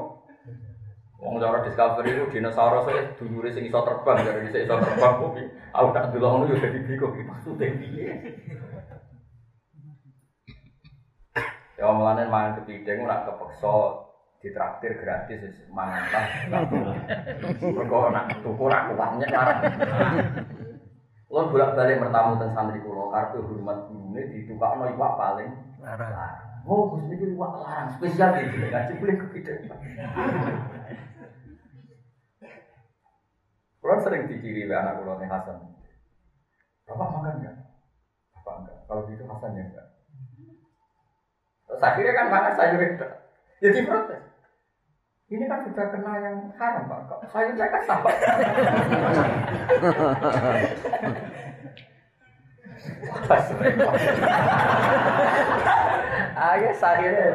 Wong 1.18 1.42
cara 1.44 1.66
Discovery 1.66 2.14
itu 2.14 2.40
dinosaurus 2.40 2.88
e 2.94 3.20
dulure 3.20 3.52
sing 3.52 3.68
iso 3.68 3.84
terbang, 3.84 4.22
dari 4.24 4.48
dhisik 4.48 4.64
iso 4.64 4.80
terbang 4.80 5.14
kok. 5.18 5.34
Aku 5.76 5.88
tak 5.92 6.16
delok 6.16 6.30
ngono 6.40 6.56
ya 6.56 6.62
dadi 6.62 6.80
bingung 6.88 7.20
iki 7.20 7.24
maksude 7.28 7.68
piye. 7.84 8.08
Ya 11.78 11.94
mulane 11.94 12.26
mangan 12.26 12.58
kepiting 12.58 13.06
ora 13.06 13.22
kepeksa 13.30 14.02
ditraktir 14.42 14.98
gratis 14.98 15.46
wis 15.46 15.58
mangan 15.70 16.04
lah. 16.10 16.26
Mergo 17.62 18.10
nak 18.10 18.34
tuku 18.42 18.64
ra 18.66 18.90
kuat 18.90 19.12
nyek 19.22 19.34
Lo 21.28 21.52
bolak-balik 21.52 22.00
bertamu 22.00 22.40
tentang 22.40 22.56
santri 22.56 22.80
kulo, 22.82 23.12
kartu 23.12 23.44
hormat 23.44 23.84
gurune 23.92 24.32
ditukakno 24.32 24.88
iwak 24.96 25.14
paling 25.20 25.52
Larang. 25.84 26.64
Oh, 26.68 26.92
Gus 26.92 27.04
niki 27.08 27.36
iwak 27.36 27.64
larang 27.64 27.92
spesial 27.96 28.32
iki, 28.44 28.60
ngaji 28.60 28.94
beli 29.00 29.14
kepiting. 29.20 29.72
Kulo 33.84 33.94
sering 34.04 34.28
diciri 34.32 34.68
anak 34.72 35.04
kulo 35.04 35.20
nih 35.20 35.28
Hasan. 35.32 35.64
Bapak 36.88 37.08
makan 37.12 37.40
enggak? 37.44 37.56
Bapak 38.36 38.54
enggak. 38.64 38.78
Kalau 38.88 39.08
gitu 39.12 39.24
Hasan 39.28 39.60
ya 39.60 39.64
enggak. 39.68 39.87
Terus 41.78 41.94
akhirnya 41.94 42.14
kan 42.18 42.28
makan 42.34 42.54
sayur 42.58 42.82
itu. 42.82 43.06
Jadi 43.62 43.80
protes. 43.86 44.22
Ini 45.30 45.46
kan 45.46 45.62
sudah 45.62 45.86
kena 45.94 46.14
yang 46.26 46.50
haram 46.58 46.90
Pak. 46.90 47.06
Kok 47.06 47.22
sayurnya 47.30 47.70
kan 47.70 47.82
sama. 47.86 48.10
Ayo 56.38 56.70
akhirnya 56.74 57.30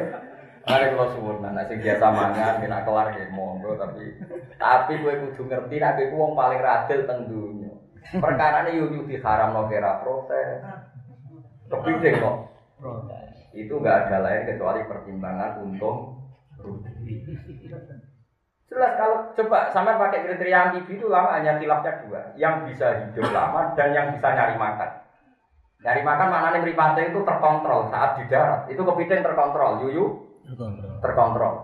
ada 0.62 0.95
kalau 0.95 1.11
suwun, 1.11 1.43
nah 1.43 1.66
sing 1.66 1.82
biasa 1.82 2.07
mangan, 2.07 2.62
kena 2.62 2.86
kelar 2.86 3.11
ya 3.18 3.26
monggo, 3.34 3.74
tapi 3.74 4.14
tapi 4.62 5.03
gue 5.03 5.34
kudu 5.34 5.51
ngerti, 5.51 5.82
nek 5.82 5.99
gue 5.99 6.14
wong 6.14 6.38
paling 6.38 6.62
radil 6.62 7.03
teng 7.03 7.26
ini 7.26 8.78
yuyu 8.78 9.03
diharam 9.11 9.59
no 9.59 9.66
kira 9.66 10.07
protes, 10.07 10.62
kepiting 11.66 12.22
kok. 12.22 12.36
Itu 13.53 13.81
nggak 13.81 14.09
ada 14.09 14.17
lain 14.25 14.43
kecuali 14.49 14.81
pertimbangan 14.89 15.61
untung 15.61 16.17
rugi. 16.57 17.21
Jelas 18.73 18.97
kalau 18.97 19.29
coba 19.37 19.69
sampai 19.69 20.01
pakai 20.01 20.25
kriteria 20.25 20.73
amfibi 20.73 20.97
itu 20.97 21.05
lama 21.05 21.37
hanya 21.37 21.61
khilafnya 21.61 21.93
dua, 22.09 22.21
yang 22.41 22.65
bisa 22.65 23.05
hidup 23.05 23.29
lama 23.29 23.77
dan 23.77 23.93
yang 23.93 24.09
bisa 24.17 24.33
nyari 24.33 24.57
makan. 24.57 24.91
Nyari 25.85 26.01
makan 26.01 26.29
maknanya 26.33 26.59
meripate 26.65 27.13
itu 27.13 27.21
terkontrol 27.21 27.93
saat 27.93 28.17
di 28.17 28.25
darat. 28.33 28.71
Itu 28.73 28.81
kepiting 28.87 29.21
terkontrol, 29.21 29.83
yuyu 29.85 30.05
Terkontrol. 30.49 30.97
terkontrol. 31.05 31.55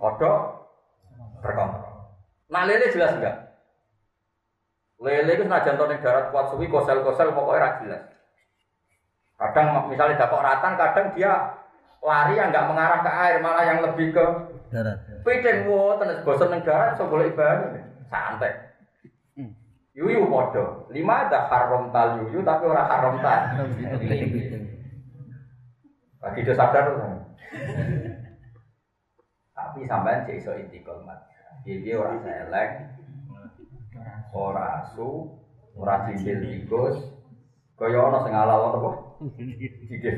Kodok 0.00 0.38
terkontrol. 1.44 1.92
Nah 2.48 2.62
lele 2.64 2.88
jelas 2.88 3.12
enggak? 3.12 3.36
Lele 4.96 5.32
itu 5.36 5.44
senajan 5.44 5.76
darat 5.76 6.32
kuat 6.32 6.46
suwi 6.48 6.72
kosel-kosel 6.72 7.36
pokoknya 7.36 7.84
jelas. 7.84 8.02
Kadang 9.40 9.88
misalnya 9.88 10.20
dapat 10.20 10.40
ratan, 10.44 10.76
kadang 10.76 11.06
dia 11.16 11.32
lari 12.04 12.36
yang 12.36 12.52
nggak 12.52 12.68
mengarah 12.68 13.00
ke 13.00 13.08
air, 13.08 13.36
malah 13.40 13.64
yang 13.64 13.80
lebih 13.80 14.12
ke 14.12 14.26
Darat. 14.70 15.02
piting 15.26 15.66
wo 15.66 15.98
tenis 15.98 16.22
bosan 16.22 16.54
ning 16.54 16.62
darat 16.62 16.94
so 16.94 17.10
boleh 17.10 17.34
ibadah 17.34 17.74
santai. 18.06 18.70
Yuyu 19.90 20.30
podo. 20.30 20.86
Lima 20.94 21.26
ada 21.26 21.50
haram 21.50 21.90
tal 21.90 22.22
yuyu 22.22 22.46
tapi 22.46 22.70
orang 22.70 22.86
haram 22.86 23.14
tal. 23.18 23.66
Bagi 26.22 26.40
itu 26.44 26.52
sadar 26.54 26.94
tuh. 26.94 27.18
Tapi 29.50 29.78
sampean 29.90 30.22
cek 30.28 30.38
iso 30.38 30.54
intikal 30.54 31.02
mat. 31.02 31.26
Dia 31.66 31.98
orang 31.98 32.22
selek, 32.22 32.70
ora 34.30 34.86
asu, 34.86 35.34
ora 35.74 36.06
cincin 36.06 36.38
tikus. 36.40 36.96
Kaya 37.74 38.22
sing 38.22 38.32
apa? 38.32 39.09
Sikit. 39.20 40.16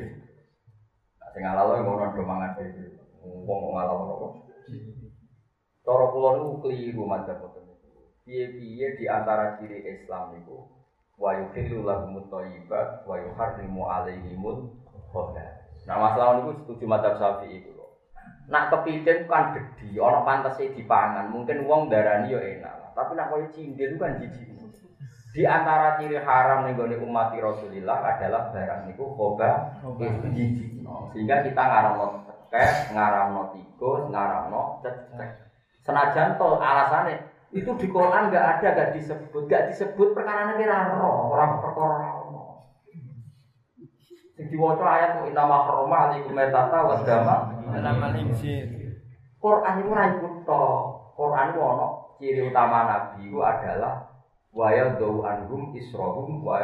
Nah, 1.19 1.29
Sing 1.35 1.43
halal 1.43 1.75
yo 1.75 1.83
ngono 1.83 2.15
do 2.15 2.23
mangan 2.23 2.55
dhewe. 2.55 2.87
Wong 3.23 3.59
kok 3.67 3.75
halal 3.75 3.99
apa? 4.07 4.27
Cara 5.83 6.05
kula 6.15 6.29
niku 6.39 6.55
keliru 6.63 7.03
madzhab 7.11 7.43
boten 7.43 7.67
niku. 7.67 7.91
Piye-piye 8.23 8.95
di 8.95 9.05
antara 9.11 9.59
ciri 9.59 9.83
Islam 9.83 10.39
niku 10.39 10.71
wa 11.19 11.35
yuhillu 11.35 11.83
lahumut 11.83 12.31
thayyibat 12.31 13.03
wa 13.03 13.19
yuharrimu 13.19 13.83
alaihimul 13.91 14.71
khaba'ith. 15.11 15.83
Nah 15.91 15.99
masalah 15.99 16.39
niku 16.39 16.63
setuju 16.63 16.87
madzhab 16.87 17.43
iku 17.43 17.75
lho. 17.75 17.87
Nak 18.47 18.71
kepiting 18.71 19.27
kan 19.27 19.51
gede, 19.51 19.99
ana 19.99 20.23
pantese 20.23 20.71
dipangan, 20.79 21.27
mungkin 21.27 21.67
wong 21.67 21.91
darani 21.91 22.31
yo 22.31 22.39
enak. 22.39 22.95
Tapi 22.95 23.19
nak 23.19 23.35
koyo 23.35 23.51
cindil 23.51 23.91
itu 23.91 23.99
kan 23.99 24.15
jijik. 24.23 24.47
Di 25.33 25.49
antara 25.49 25.97
ciri 25.97 26.21
haram 26.21 26.69
ning 26.69 26.77
gone 26.77 26.93
umat 27.01 27.33
Rasulillah 27.33 28.05
adalah 28.05 28.53
barang 28.53 28.85
niku 28.85 29.17
jijik. 30.29 30.85
No. 30.85 31.09
Sehingga 31.17 31.41
kita 31.41 31.57
ngaramno 31.57 32.21
tekek, 32.29 32.93
ngaramno 32.93 33.43
tikus, 33.57 34.13
ngaramno 34.13 34.85
cecek. 34.85 35.31
Senajan 35.89 36.37
to 36.37 36.61
alasane 36.61 37.25
itu 37.49 37.73
di 37.81 37.89
Quran 37.89 38.29
nggak 38.29 38.45
ada, 38.61 38.69
nggak 38.77 38.91
disebut, 38.93 39.49
nggak 39.49 39.73
disebut 39.73 40.13
perkara 40.13 40.53
kira 40.61 41.01
roh, 41.01 41.33
orang 41.33 41.65
perkara 41.65 42.09
roh. 42.13 42.69
Sing 44.37 44.53
diwaca 44.53 44.85
ayat 44.85 45.11
mu 45.17 45.33
inama 45.33 45.65
harma 45.65 45.97
alaikum 46.13 46.37
metata 46.37 46.77
wa 46.85 47.01
dama. 47.01 47.37
Quran 49.41 49.75
itu 49.81 49.91
ra 49.97 50.05
iku 50.13 50.29
to. 50.45 50.65
Quran 51.17 51.51
itu 51.57 51.61
ono 51.61 51.87
ciri 52.21 52.41
utama 52.53 52.85
nabi 52.85 53.29
itu 53.29 53.41
adalah 53.41 54.12
wa 54.53 54.69
yadau 54.69 55.25
anhum 55.25 55.73
israhum 55.73 56.45
wa 56.45 56.61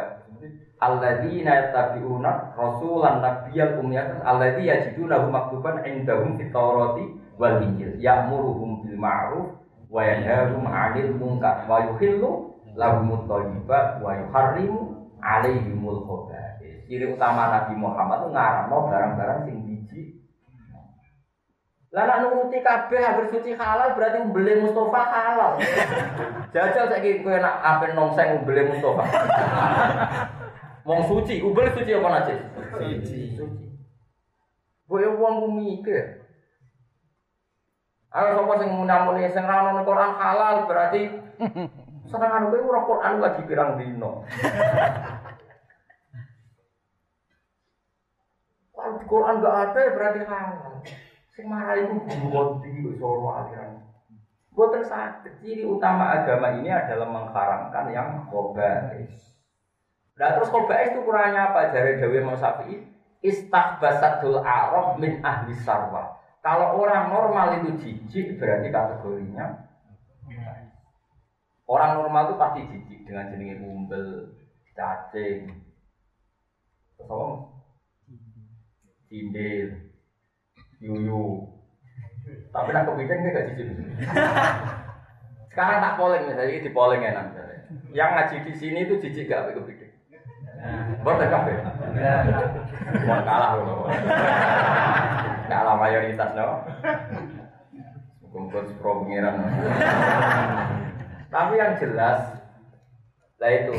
alladzina 0.77 1.51
yattabi'una 1.57 2.53
rasulan 2.53 3.19
nabiyyal 3.19 3.81
ummiyatan 3.81 4.21
alladzi 4.21 4.69
yajidunahu 4.69 5.33
maktuban 5.33 5.81
indahum 5.83 6.37
fit 6.37 6.53
tawrati 6.53 7.17
wal 7.41 7.57
injil 7.65 7.97
ya'muruhum 7.97 8.85
bil 8.85 8.93
ma'ruf 8.93 9.47
wa 9.89 10.05
yanhahum 10.05 10.69
'anil 10.69 11.17
munkar 11.17 11.65
wa 11.65 11.81
yuhillu 11.89 12.53
lahumut 12.77 13.25
thayyibat 13.25 13.97
wa 14.05 14.13
yuharrimu 14.21 14.79
'alaihimul 15.17 16.05
khaba'ith. 16.05 16.85
Ciri 16.85 17.09
utama 17.09 17.49
Nabi 17.57 17.73
Muhammad 17.73 18.23
itu 18.23 18.29
ngaramno 18.37 18.77
barang-barang 18.85 19.39
sing 19.49 19.55
jijik 19.65 20.18
lah 21.89 22.21
nuruti 22.21 22.61
kabeh 22.61 23.01
hampir 23.01 23.33
suci 23.33 23.57
halal 23.57 23.97
berarti 23.97 24.21
umbele 24.21 24.61
Mustafa 24.61 25.01
halal. 25.09 25.57
Jajal 26.53 26.85
saiki 26.85 27.25
kowe 27.25 27.33
nak 27.33 27.65
ape 27.65 27.97
nongseng 27.97 28.45
umbele 28.45 28.69
Mustafa. 28.69 29.03
Wong 30.85 31.01
suci, 31.09 31.41
umbel 31.41 31.73
suci 31.73 31.97
apa 31.97 32.07
najis? 32.13 32.41
Suci. 32.77 33.41
Boy 34.85 35.05
wong 35.17 35.57
mikir. 35.57 36.29
Ayo 38.09 38.41
sapa 38.41 38.53
sing 38.61 38.69
munamuni 38.73 39.29
sing 39.29 39.45
ra 39.45 39.69
ono 39.69 39.81
Quran 39.85 40.13
halal 40.17 40.65
berarti 40.69 41.09
senengan 42.05 42.53
kowe 42.53 42.69
ora 42.69 42.81
Quran 42.85 43.13
lagi 43.17 43.41
pirang 43.49 43.81
dino. 43.81 44.25
Kalau 48.77 49.01
Quran 49.09 49.35
enggak 49.41 49.57
ada 49.57 49.81
berarti 49.97 50.21
halal. 50.25 50.68
Sing 51.39 51.47
marah 51.47 51.79
itu 51.79 51.95
guru 52.03 52.27
konti 52.35 52.67
solo 52.99 53.31
aliran. 53.31 53.79
Buatan 54.51 54.83
sakit. 54.83 55.39
Ciri 55.39 55.63
utama 55.63 56.11
agama 56.11 56.51
ini 56.51 56.67
adalah 56.67 57.07
mengharamkan 57.07 57.95
yang 57.95 58.27
khobais. 58.27 59.39
Nah 60.19 60.35
terus 60.35 60.51
khobais 60.51 60.91
itu 60.91 60.99
kurangnya 61.07 61.55
apa? 61.55 61.71
Jari 61.71 61.95
Dewi 61.95 62.19
Imam 62.19 62.35
Syafi'i 62.35 62.83
istahbasatul 63.23 64.43
arab 64.43 64.99
min 64.99 65.23
ahli 65.23 65.55
sarwa. 65.63 66.11
Kalau 66.43 66.75
orang 66.75 67.07
normal 67.07 67.63
itu 67.63 67.87
jijik 67.87 68.35
berarti 68.35 68.67
kategorinya 68.67 69.63
Orang 71.69 72.03
normal 72.03 72.27
itu 72.27 72.35
pasti 72.35 72.59
jijik 72.67 73.05
dengan 73.07 73.31
jenis 73.31 73.63
umbel, 73.63 74.33
cacing, 74.73 75.53
apa? 76.97 77.45
Cindil, 79.07 79.88
yuyu. 80.79 81.45
Tapi 82.49 82.69
nak 82.71 82.85
kepiting 82.87 83.19
dia 83.21 83.35
gak 83.35 83.45
jijik. 83.53 83.67
Sekarang 85.49 85.81
tak 85.81 85.95
polling 85.99 86.23
misalnya, 86.29 86.49
ini 86.49 86.65
di 86.65 86.71
polling 86.71 87.01
enak 87.03 87.23
misalnya. 87.31 87.57
Yang 87.93 88.09
ngaji 88.15 88.35
di 88.45 88.53
sini 88.55 88.79
itu 88.87 88.95
jijik 89.01 89.27
gak 89.29 89.41
apa 89.45 89.57
kepiting? 89.59 89.91
Boleh 91.03 91.27
kafe? 91.31 91.51
Mau 93.07 93.21
kalah 93.23 93.51
loh. 93.59 93.87
Kalah 95.47 95.75
mayoritas 95.79 96.29
no. 96.35 96.67
Kumpul 98.29 98.61
pro 98.77 99.01
pengiran. 99.03 99.41
Tapi 101.29 101.53
yang 101.57 101.77
jelas, 101.81 102.19
lah 103.37 103.51
itu 103.53 103.77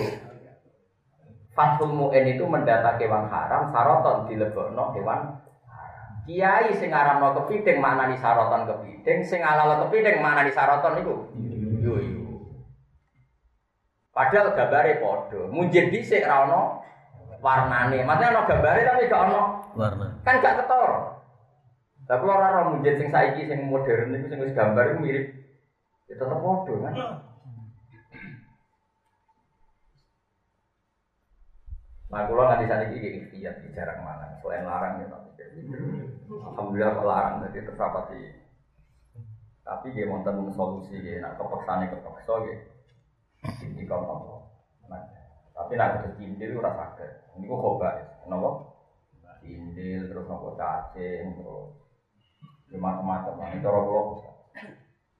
Fathul 1.54 1.92
Mu'in 1.92 2.34
itu 2.34 2.46
mendata 2.46 2.94
kewan 2.96 3.26
haram, 3.28 3.68
saroton 3.70 4.30
dilebokno 4.30 4.94
hewan 4.94 5.20
haram. 5.34 5.49
Kiai 6.30 6.70
sing 6.78 6.94
aramno 6.94 7.34
kepiting 7.42 7.82
maknani 7.82 8.14
saroton 8.14 8.62
kepiting, 8.62 9.26
sing 9.26 9.42
alalo 9.42 9.82
kepiting 9.82 10.22
maknani 10.22 10.54
saroton 10.54 11.02
iku. 11.02 11.26
Yo 11.82 11.98
yo. 11.98 12.22
Padahal 14.14 14.54
gambare 14.54 15.02
padha. 15.02 15.50
Munjid 15.50 15.90
dhisik 15.90 16.22
ra 16.22 16.46
ono 16.46 16.86
warnane. 17.42 18.06
Maksudnya 18.06 18.30
ono 18.30 18.40
gambare 18.46 18.86
tapi 18.86 19.10
gak 19.10 19.22
ono 19.26 19.40
Warna. 19.74 20.06
kan 20.22 20.38
gak 20.38 20.62
ketor. 20.62 20.90
Lah 22.06 22.16
kula 22.22 22.32
ora 22.38 22.48
ora 22.54 22.62
munjid 22.70 22.94
sing 22.94 23.10
saiki 23.10 23.50
sing 23.50 23.66
modern 23.66 24.14
iku 24.14 24.26
sing 24.30 24.38
wis 24.38 24.54
gambar 24.54 24.94
iku 24.94 24.98
mirip. 25.02 25.26
Ya 26.06 26.14
tetep 26.14 26.38
padha 26.38 26.74
kan. 26.78 26.94
Nah, 32.10 32.26
kalau 32.26 32.42
bisa 32.58 32.74
nih 32.82 32.90
kayak 32.90 33.14
ikhtiar 33.22 33.54
jarang 33.70 34.02
mana, 34.02 34.34
selain 34.42 34.66
larang 34.66 34.98
ya 34.98 35.06
tapi. 35.06 35.30
Alhamdulillah 36.26 36.90
kalau 36.98 37.06
larang 37.06 37.34
jadi 37.46 37.70
tersapati. 37.70 38.22
Tapi 39.62 39.86
dia 39.94 40.10
wonten 40.10 40.50
solusi 40.50 40.98
dia 40.98 41.22
nak 41.22 41.38
kepaksaan 41.38 41.86
kepaksa 41.86 42.34
dia. 42.42 42.54
Ini 43.62 43.86
mau. 43.86 44.50
Nah, 44.90 45.06
tapi 45.54 45.78
nak 45.78 46.02
terus 46.02 46.18
indil 46.18 46.58
ora 46.58 46.74
sakit. 46.74 47.38
Ini 47.38 47.46
kok 47.46 47.62
coba, 47.62 47.90
kenapa? 48.26 48.50
Indil 49.46 50.10
terus 50.10 50.26
nopo 50.26 50.58
cacing 50.58 51.38
terus 51.38 51.70
macam-macam. 52.74 53.38
Nah, 53.38 53.46
ini 53.54 53.62
cara 53.62 53.80
kula. 53.86 54.02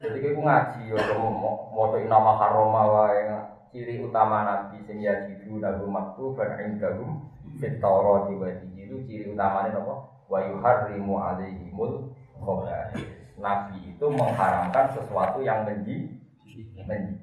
Jadi 0.01 0.17
kayak 0.19 0.43
ngaji 0.43 0.81
ya 0.91 1.15
mau 1.21 1.71
mau 1.71 1.93
nama 1.93 2.33
haroma 2.41 2.83
wae 2.89 3.21
ciri 3.71 4.03
utama 4.03 4.43
nabi 4.43 4.83
sing 4.83 4.99
ya 4.99 5.31
jidu 5.31 5.63
nabi 5.63 5.87
maktu 5.87 6.35
dan 6.35 6.59
indahum 6.59 7.31
fitoro 7.63 8.27
di 8.27 8.35
itu 8.75 8.97
ciri 9.07 9.31
utamanya 9.31 9.79
apa? 9.79 9.95
Wa 10.27 10.39
yuharrimu 10.47 11.15
alaihimul 11.19 12.11
khaba'is 12.39 13.03
nabi 13.39 13.95
itu 13.95 14.07
mengharamkan 14.11 14.91
sesuatu 14.95 15.43
yang 15.43 15.63
menji 15.63 16.19
menji. 16.87 17.15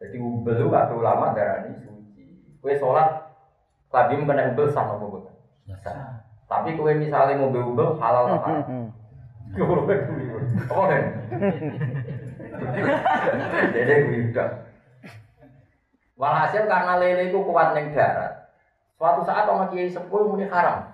Jadi 0.00 0.16
ubel 0.16 0.72
atau 0.72 1.00
ulama 1.00 1.36
darah 1.36 1.68
ini 1.68 1.76
suci. 1.84 2.24
Kue 2.60 2.76
sholat 2.76 3.36
tadi 3.92 4.16
kena 4.16 4.52
ubel 4.52 4.68
sah 4.72 4.84
apa 4.84 5.04
bukan? 5.04 5.32
Tapi 6.48 6.76
kue 6.76 6.92
misalnya 6.96 7.40
mau 7.40 7.52
ubel 7.52 7.96
halal 8.00 8.36
atau 8.36 8.40
haram 8.40 8.92
apa 10.68 10.82
kan? 10.88 11.02
Jadi 13.74 13.92
gue 14.06 14.30
udah 14.30 14.69
Walhasil 16.20 16.68
karena 16.68 17.00
lele 17.00 17.32
itu 17.32 17.40
kuat 17.40 17.72
neng 17.72 17.96
darat. 17.96 18.52
Suatu 19.00 19.24
saat 19.24 19.48
orang 19.48 19.72
kiai 19.72 19.88
sepuh 19.88 20.28
muni 20.28 20.44
haram. 20.44 20.92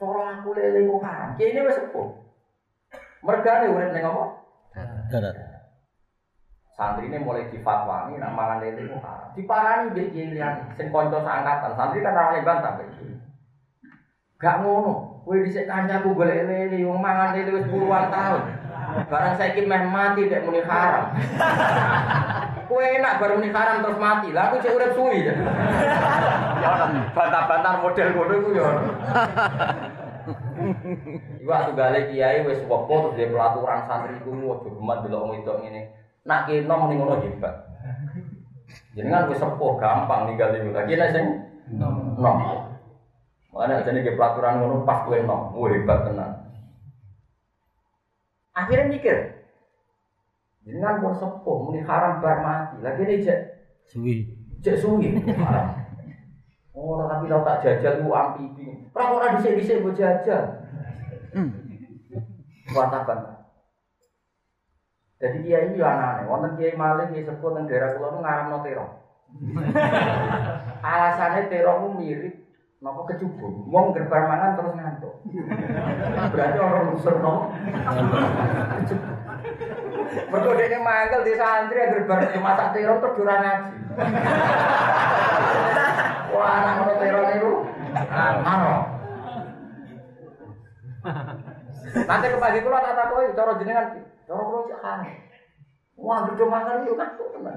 Cara 0.00 0.40
aku 0.40 0.56
lele 0.56 0.88
ku 0.88 0.96
haram. 1.04 1.36
Kiai 1.36 1.52
ini 1.52 1.60
wis 1.68 1.76
sepuh. 1.76 2.08
Mergane 3.20 3.68
urip 3.68 3.92
ning 3.92 4.08
apa? 4.08 4.24
Darat. 5.12 5.36
Santri 6.72 7.12
ini 7.12 7.20
mulai 7.20 7.52
difatwani 7.52 8.16
nak 8.16 8.32
mangan 8.32 8.64
lele 8.64 8.88
ku 8.88 8.96
haram. 9.04 9.36
Diparani 9.36 9.92
mbek 9.92 10.16
kiai 10.16 10.32
liyane 10.32 10.72
sing 10.80 10.88
kanca 10.88 11.20
seangkatan. 11.20 11.76
Santri 11.76 12.00
kan 12.00 12.16
ramane 12.16 12.40
bantah. 12.40 12.80
Gak 14.40 14.56
ngono. 14.64 15.20
Kowe 15.28 15.44
dhisik 15.44 15.68
kancaku 15.68 16.16
golek 16.16 16.48
lele 16.48 16.80
wong 16.88 17.04
mangan 17.04 17.36
lele 17.36 17.60
wis 17.60 17.68
puluhan 17.68 18.08
tahun. 18.08 18.48
Barang 19.12 19.36
saiki 19.36 19.68
meh 19.68 19.84
mati 19.92 20.24
dek 20.24 20.48
muni 20.48 20.64
haram. 20.64 21.12
Kowe 22.72 22.80
enak 22.80 23.20
baru 23.20 23.36
muni 23.36 23.52
haram 23.52 23.84
terus 23.84 24.00
mati. 24.00 24.32
Lah 24.32 24.48
aku 24.48 24.64
cek 24.64 24.72
urip 24.72 24.96
suwi. 24.96 25.28
Ya 26.62 26.88
bantah-bantah 27.12 27.82
model 27.82 28.08
ngono 28.14 28.32
iku 28.38 28.50
ya. 28.54 28.62
ono. 28.64 28.82
Iku 31.42 31.50
atuh 31.50 31.74
gale 31.74 32.00
kiai 32.08 32.46
wis 32.46 32.62
wepo 32.64 33.12
terus 33.12 33.16
dia 33.18 33.28
pelaturan 33.28 33.82
santri 33.84 34.14
iku 34.22 34.30
ojo 34.30 34.70
geman 34.70 35.02
delok 35.04 35.20
wong 35.20 35.30
wedok 35.36 35.58
ngene. 35.60 35.92
Nak 36.24 36.48
kena 36.48 36.74
muni 36.78 36.96
ngono 36.96 37.20
hebat. 37.20 37.66
Jenengan 38.94 39.28
wis 39.28 39.42
sepuh 39.42 39.76
gampang 39.76 40.32
ninggal 40.32 40.54
iku. 40.54 40.70
Lagi 40.72 40.94
nek 40.96 41.12
sing 41.12 41.24
nom. 41.76 42.36
Mana 43.52 43.84
jadi 43.84 44.00
ke 44.00 44.16
pelaturan 44.16 44.64
ngono 44.64 44.86
pas 44.88 45.04
kowe 45.04 45.18
nom. 45.20 45.52
Wah 45.52 45.68
hebat 45.68 46.08
tenan. 46.08 46.30
Akhirnya 48.54 48.86
mikir, 48.86 49.41
Jangan 50.62 51.02
pun 51.02 51.14
sepuh, 51.18 51.56
muni 51.66 51.82
haram 51.82 52.22
bar 52.22 52.38
mati. 52.38 52.78
Lagi 52.86 53.02
ini 53.02 53.18
cek 53.18 53.40
Suwi. 53.90 54.30
cek 54.62 54.78
suwi 54.78 55.18
haram. 55.42 55.74
Oh, 56.72 57.04
tapi 57.04 57.26
kalau 57.26 57.44
tak 57.44 57.60
jajal 57.66 58.00
lu 58.00 58.14
amfibi. 58.14 58.86
Ora 58.94 59.04
ora 59.10 59.26
dhisik-dhisik 59.36 59.82
mbok 59.82 59.98
jajal. 59.98 60.42
Watakan. 62.72 63.18
Jadi 65.22 65.38
kiai 65.46 65.70
ini 65.70 65.78
aneh, 65.82 66.26
wonten 66.26 66.58
kiai 66.58 66.78
malih 66.78 67.10
kiai 67.10 67.26
sepuh 67.26 67.50
teng 67.54 67.66
daerah 67.66 67.94
kula 67.94 68.14
nu 68.14 68.18
ngaramno 68.22 68.58
terong. 68.62 68.92
Alasannya 70.82 71.50
terong 71.50 71.78
ku 71.82 71.88
mirip 71.98 72.42
Napa 72.82 73.06
kecubung? 73.06 73.70
Wong 73.70 73.94
gerbar 73.94 74.26
mangan 74.26 74.58
terus 74.58 74.74
ngantuk. 74.74 75.14
Berarti 76.34 76.58
orang 76.58 76.90
unsur 76.90 77.14
no. 77.22 77.46
Mergo 80.12 80.52
dene 80.56 80.78
mangkel 80.84 81.24
di 81.24 81.32
santri 81.40 81.80
yang 81.80 81.92
gerbar 81.96 82.28
masak 82.36 82.76
terong 82.76 83.00
terus 83.00 83.20
ora 83.24 83.36
ngaji. 83.40 83.72
Wah, 86.32 86.52
anak 86.60 86.74
ngono 86.76 86.92
terong 87.00 87.26
niku. 87.32 87.52
Aro. 88.12 88.76
Nanti 91.92 92.26
ke 92.28 92.38
pagi 92.40 92.60
kula 92.60 92.84
tak 92.84 92.96
takoki 92.96 93.36
cara 93.36 93.52
jenengan 93.60 93.86
cara 94.28 94.42
kula 94.44 94.68
cek 94.68 94.80
kan. 94.84 95.00
Wah, 95.96 96.18
gede 96.28 96.44
mangan 96.44 96.84
yo 96.88 96.92
ngantuk 96.96 97.28
tenan. 97.32 97.56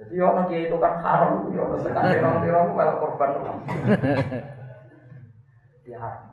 Jadi 0.00 0.16
orang 0.16 0.48
kiai 0.48 0.64
itu 0.64 0.76
kan 0.80 0.96
haram, 1.04 1.44
orang 1.52 1.84
tekan 1.84 2.08
tirong-tirong 2.08 2.72
malah 2.72 2.96
korban. 2.96 3.36
Ya. 5.84 6.29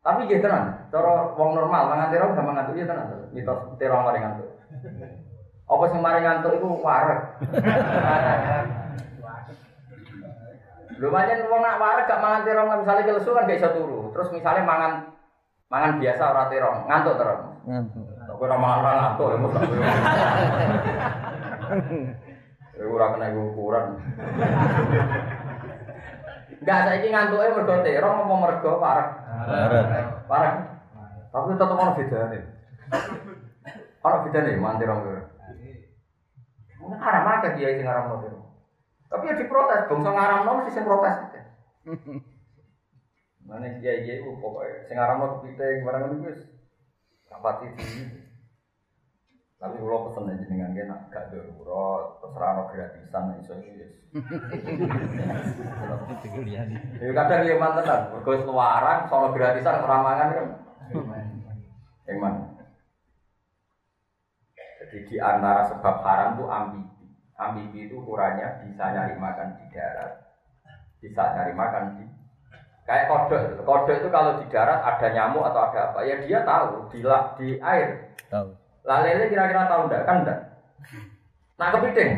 Tapi 0.00 0.32
gitu 0.32 0.40
tenan, 0.48 0.88
cara 0.88 1.28
wong 1.36 1.50
normal 1.52 1.92
mangan 1.92 2.08
tirong 2.08 2.32
gak 2.32 2.46
mangan 2.48 2.72
ya 2.72 2.88
tenan, 2.88 3.28
mitos 3.36 3.60
tirong 3.76 4.00
mari 4.00 4.24
ngantuk. 4.24 4.48
Apa 5.68 5.84
sing 5.92 6.00
mari 6.00 6.24
ngantuk 6.24 6.56
iku 6.56 6.80
wareg. 6.80 7.20
Lumayan 10.96 11.52
wong 11.52 11.60
nak 11.60 11.76
wareg 11.76 12.08
gak 12.08 12.22
mangan 12.24 12.48
tirong 12.48 12.72
misalnya 12.80 13.04
kelesu 13.12 13.36
kan 13.36 13.44
gak 13.44 13.60
iso 13.60 13.68
turu. 13.76 14.08
Terus 14.16 14.32
misalnya 14.32 14.64
mangan 14.64 14.92
mangan 15.68 16.00
biasa 16.00 16.22
ora 16.32 16.48
tirong, 16.48 16.88
ngantuk 16.88 17.20
terus. 17.20 17.40
Ngantuk. 17.68 18.04
Tapi 18.24 18.40
ora 18.40 18.56
mangan 18.56 18.80
ora 18.80 18.92
ngantuk 19.04 19.28
ya 19.28 19.36
mesti. 19.36 19.66
Ya 22.80 22.84
ora 22.88 23.06
kena 23.12 23.36
ukuran. 23.36 24.00
Enggak 26.60 26.80
saiki 26.88 27.12
ngantuke 27.12 27.52
mergo 27.52 27.84
terong 27.84 28.24
apa 28.24 28.34
mergo 28.40 28.80
parek? 28.80 29.19
Darat. 29.46 30.26
Parek. 30.28 30.54
Tapi 31.30 31.54
tetep 31.54 31.78
ono 31.78 31.92
bedane. 31.94 32.38
Ono 34.02 34.16
bedane 34.26 34.50
mantir 34.58 34.88
rong 34.90 35.00
kira. 35.06 35.22
Mungkin 36.80 36.96
haram 36.96 37.28
aja 37.28 37.54
dia 37.54 37.76
sing 37.76 37.84
ngaram 37.84 38.18
terong. 38.24 38.44
Tapi 39.10 39.28
ya 39.28 39.34
diprotes, 39.36 39.86
bangsa 39.90 40.10
ngaram 40.10 40.48
mesti 40.48 40.70
sing 40.72 40.84
protes. 40.88 41.16
Mana 43.44 43.66
kiai 43.82 44.06
kiai 44.06 44.22
pokoknya 44.22 44.86
sing 44.88 44.96
ngaram 44.96 45.42
kepiting 45.42 45.84
barang 45.84 46.02
itu 46.08 46.16
wis 46.24 46.40
rapati 47.28 47.66
tinggi. 47.76 48.19
Tapi 49.60 49.76
kalau 49.76 50.08
pesen 50.08 50.32
aja 50.32 50.44
dengan 50.48 50.72
dia 50.72 50.88
nak 50.88 51.12
gak 51.12 51.28
darurat, 51.28 52.16
terus 52.16 52.32
rano 52.32 52.62
gratisan 52.72 53.36
iso 53.44 53.52
itu 53.60 53.84
yes. 56.48 56.68
Ya 56.96 57.12
kadang 57.12 57.44
dia 57.44 57.60
mantan 57.60 57.84
kan, 57.84 58.00
berkuis 58.08 58.40
luaran, 58.48 59.04
soal 59.12 59.36
gratisan 59.36 59.84
ramangan 59.84 60.32
kan. 60.32 60.46
Emang. 62.08 62.56
Jadi 64.80 64.98
di 65.06 65.16
antara 65.20 65.68
sebab 65.68 65.96
haram 66.08 66.40
itu 66.40 66.44
ambibi. 66.48 67.06
Ambibi 67.36 67.78
itu 67.84 68.00
ukurannya 68.00 68.64
bisa 68.64 68.84
nyari 68.96 69.14
makan 69.20 69.60
di 69.60 69.64
darat, 69.76 70.24
bisa 71.04 71.22
nyari 71.36 71.52
makan 71.52 71.84
di 72.00 72.04
Kayak 72.88 73.06
kodok, 73.06 73.62
kodok 73.62 73.96
itu 74.02 74.08
kalau 74.10 74.40
di 74.40 74.50
darat 74.50 74.82
ada 74.82 75.06
nyamuk 75.14 75.46
atau 75.46 75.68
ada 75.68 75.94
apa, 75.94 76.00
ya 76.02 76.16
dia 76.26 76.42
tahu 76.42 76.90
di 76.90 77.04
di 77.38 77.48
air. 77.62 78.16
Tahu. 78.26 78.59
Lah 78.90 79.06
lele 79.06 79.30
kira-kira 79.30 79.70
tahu 79.70 79.86
enggak? 79.86 80.02
Kan 80.02 80.26
enggak. 80.26 80.38
Nah 81.62 81.70
kepiting, 81.70 82.10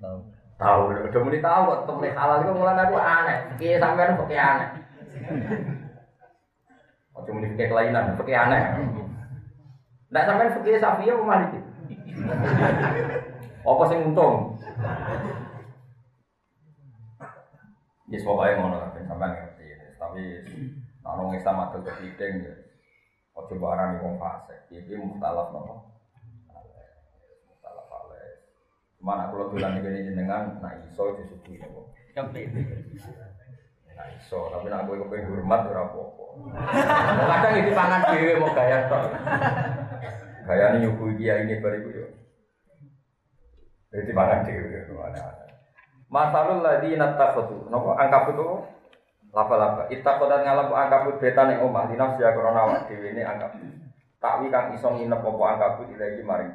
Tahu. 0.00 0.18
tahu 0.56 0.80
udah 0.88 1.20
mulai 1.20 1.42
tahu 1.44 1.60
kok 1.68 1.80
temen 1.84 2.16
halal 2.16 2.40
itu 2.40 2.52
mulai 2.56 2.80
aku 2.80 2.96
aneh. 2.96 3.38
Kiai 3.60 3.76
sampean 3.76 4.16
kok 4.16 4.32
aneh. 4.32 4.68
Ojo 7.12 7.28
muni 7.34 7.52
fikih 7.52 7.68
kelainan, 7.68 8.16
fikih 8.16 8.38
aneh. 8.40 8.60
Ndak 10.08 10.24
sampean 10.24 10.54
fikih 10.56 10.80
Syafi'i 10.80 11.12
apa 11.12 11.24
Maliki? 11.28 11.60
Apa 13.68 13.82
sing 13.92 13.98
untung? 14.08 14.56
Ya 18.08 18.16
pokoknya 18.24 18.56
ngono 18.56 18.76
lah, 18.80 18.88
ben 18.96 19.04
sampean 19.04 19.36
ngerti. 19.36 19.66
Tapi 20.00 20.22
nek 21.04 21.12
wong 21.20 21.36
Islam 21.36 21.68
adol 21.68 21.84
kepiting 21.84 22.48
ya. 22.48 22.54
Ojo 23.36 23.54
barang 23.60 24.00
wong 24.00 24.16
fasik. 24.16 24.64
Iki 24.72 24.96
mukhtalaf 24.96 25.52
nopo? 25.52 25.74
Mukhtalaf 27.50 27.86
alaih. 27.90 28.32
Cuma 29.08 29.24
nak 29.24 29.32
kula 29.32 29.48
dolan 29.48 29.80
iki 29.80 30.04
jenengan 30.04 30.60
nak 30.60 30.84
iso 30.84 31.16
disuguhi 31.16 31.56
nopo? 31.64 31.96
Nah 32.12 32.28
iso, 34.12 34.52
tapi 34.52 34.68
nak 34.68 34.84
kowe 34.84 35.00
kepengen 35.00 35.32
hormat 35.32 35.64
ora 35.64 35.88
apa-apa. 35.88 36.24
Kadang 37.16 37.54
iki 37.56 37.72
pangan 37.72 38.04
dhewe 38.04 38.36
mau 38.36 38.52
gaya 38.52 38.84
tok. 38.84 39.08
Gaya 40.44 40.76
ini 40.76 40.84
nyuguh 40.84 41.16
kiai 41.16 41.48
ini 41.48 41.56
bariku 41.56 41.88
yo. 41.88 42.04
Jadi 43.96 44.12
pangan 44.12 44.44
dhewe 44.44 44.76
yo 44.76 45.00
ada. 45.00 45.56
Masalul 46.12 46.60
ladzi 46.60 47.00
nattakhatu. 47.00 47.72
Napa 47.72 47.96
angkap 47.96 48.36
itu 48.36 48.60
laba-laba. 49.32 49.88
Ittakhadhat 49.88 50.44
ngalap 50.44 50.68
angkap 50.68 51.16
betan 51.16 51.56
ing 51.56 51.64
omah 51.64 51.88
dinas 51.88 52.12
ya 52.20 52.36
krana 52.36 52.60
awak 52.60 52.92
dhewe 52.92 53.16
ne 53.16 53.24
angkap. 53.24 53.56
Takwi 54.20 54.52
kang 54.52 54.76
iso 54.76 54.92
nginep 54.92 55.24
apa 55.24 55.42
angkap 55.56 55.80
ilahi 55.96 56.20
maring. 56.20 56.52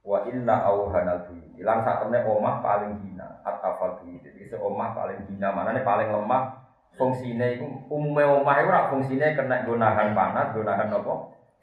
Wa 0.00 0.24
inna 0.24 0.64
auhanal 0.64 1.28
buyut. 1.28 1.60
Ilang 1.60 1.84
sak 1.84 2.00
temne 2.00 2.24
omah 2.24 2.64
paling 2.64 2.96
hina 3.04 3.44
atafal 3.44 4.00
buyut. 4.00 4.24
Jadi 4.24 4.56
omah 4.56 4.96
paling 4.96 5.28
hina 5.28 5.52
manane 5.52 5.84
paling 5.84 6.08
lemah 6.08 6.56
fungsine 6.96 7.60
iku 7.60 7.68
umume 7.92 8.24
omah 8.24 8.64
iku 8.64 8.68
ora 8.72 8.88
fungsine 8.88 9.36
kena 9.36 9.62
gunakan 9.68 10.16
panas, 10.16 10.56
gunakan 10.56 10.96
apa? 10.96 11.14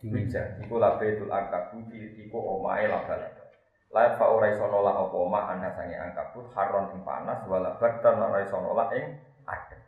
Hujan. 0.06 0.48
Iku 0.62 0.78
labetul 0.78 1.34
angkap 1.34 1.74
buyut 1.74 2.14
iku 2.14 2.38
omahe 2.38 2.86
laba-laba. 2.86 3.44
Lain 3.90 4.14
fa 4.14 4.30
ora 4.30 4.54
iso 4.54 4.70
nolak 4.70 4.94
apa 4.94 5.16
omah 5.18 5.44
ana 5.50 5.74
sange 5.74 5.98
angkabut 5.98 6.46
haron 6.54 6.94
ing 6.94 7.02
panas 7.02 7.42
wala 7.50 7.74
bardan 7.82 8.22
ora 8.22 8.46
iso 8.46 8.62
nolak 8.62 8.94
ing 8.94 9.18
adem. 9.50 9.82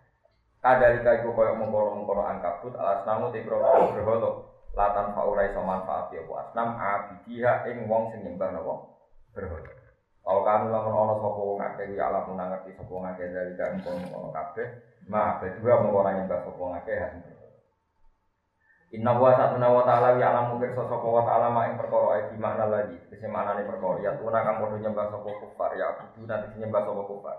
Kadalika 0.59 1.21
iku 1.21 1.37
koyo 1.37 1.53
mengkono-mengkono 1.53 2.25
angkabut 2.25 2.73
alas 2.75 3.05
namu 3.05 3.29
grogol 3.29 3.93
berhala 3.93 4.48
latan 4.77 5.13
fa 5.17 5.21
ora 5.25 5.49
iso 5.49 5.61
manfaat 5.61 6.13
ya 6.13 6.21
apa 6.25 6.33
asnam 6.45 6.69
abidiha 6.77 7.53
ing 7.69 7.89
wong 7.89 8.13
sing 8.13 8.21
nyembah 8.25 8.49
napa 8.53 8.73
berhala. 9.33 9.79
Kalau 10.29 10.45
kamu 10.45 10.69
lamun 10.69 10.93
ana 10.93 11.13
sapa 11.17 11.39
wong 11.41 11.57
akeh 11.57 11.85
ya 11.97 12.03
alam 12.05 12.29
ngerti 12.37 12.77
sapa 12.77 12.91
wong 12.91 13.05
akeh 13.09 13.25
dari 13.33 13.53
kan 13.57 13.81
kono 13.81 14.29
kabeh, 14.29 14.67
ma 15.09 15.41
juga 15.41 15.81
mung 15.81 15.97
ora 15.97 16.13
nyembah 16.21 16.45
sapa 16.45 16.59
wong 16.59 16.73
akeh. 16.77 16.99
Inna 18.89 19.13
wa 19.17 19.37
satuna 19.37 19.69
wa 19.69 19.85
ta'ala 19.85 20.17
ya 20.17 20.33
alam 20.33 20.53
mungkir 20.53 20.73
sapa 20.73 21.01
wa 21.01 21.21
ta'ala 21.25 21.49
ma 21.49 21.69
ing 21.69 21.77
perkara 21.77 22.07
ae 22.13 22.21
di 22.29 22.37
makna 22.37 22.65
lagi. 22.69 22.97
Kese 23.09 23.25
maknane 23.25 23.65
perkara 23.65 24.01
ya 24.05 24.17
tuna 24.17 24.45
kang 24.45 24.61
padha 24.61 24.77
nyembah 24.77 25.05
sapa 25.09 25.29
kufar 25.29 25.71
ya 25.77 25.85
abudu 25.93 26.21
nanti 26.29 26.57
nyembah 26.61 26.81
sapa 26.85 27.01
kufar. 27.09 27.37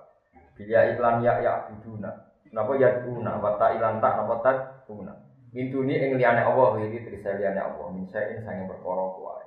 Bila 0.58 0.80
iklan 0.90 1.22
ya 1.22 1.32
ya 1.42 1.50
abuduna. 1.62 2.10
Napa 2.50 2.72
ya 2.74 2.90
tuna 3.06 3.32
wa 3.38 3.54
ta'ilan 3.54 4.02
tak 4.02 4.14
napa 4.18 4.34
tak 4.42 4.56
tuna. 4.90 5.14
Mintuni 5.50 5.98
ing 5.98 6.14
liyane 6.14 6.46
Allah 6.46 6.78
iki 6.78 7.02
tegese 7.02 7.42
liyane 7.42 7.58
Allah 7.58 7.86
min 7.90 8.06
saen 8.06 8.38
sange 8.46 8.70
perkara 8.70 9.04
kuwi. 9.18 9.44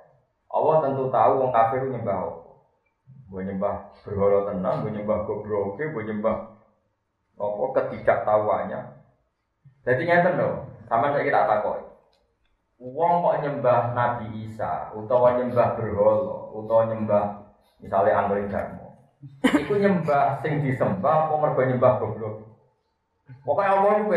Allah 0.52 0.74
tentu 0.84 1.08
tahu 1.08 1.32
wong 1.40 1.50
kafir 1.50 1.88
nyembah 1.88 2.18
apa. 2.28 2.52
Mbok 3.32 3.42
nyembah 3.42 3.74
berhala 4.04 4.38
tenang, 4.52 4.76
mbok 4.84 4.92
nyembah 4.92 5.18
gobroke, 5.24 5.82
mbok 5.88 6.04
nyembah 6.04 6.36
apa 7.34 7.64
ketidaktahuannya. 7.80 8.80
Jadi 9.84 10.02
ngeten 10.04 10.38
lho, 10.38 10.50
sama 10.86 11.12
saya 11.12 11.28
tak 11.32 11.48
takoki. 11.48 11.84
Wong 12.84 13.12
kok 13.24 13.38
nyembah 13.40 13.80
Nabi 13.96 14.44
Isa, 14.44 14.92
utawa 14.92 15.40
nyembah 15.40 15.76
berhala, 15.76 16.52
utawa 16.52 16.82
nyembah 16.92 17.24
misalnya 17.80 18.12
Angling 18.24 18.52
Darmo. 18.52 18.92
Iku 19.40 19.80
nyembah 19.80 20.44
sing 20.44 20.60
disembah 20.60 21.28
apa 21.28 21.34
mergo 21.40 21.64
nyembah 21.64 21.92
goblok. 21.96 22.44
Pokoknya 23.40 23.72
Allah 23.80 23.92
itu 24.04 24.12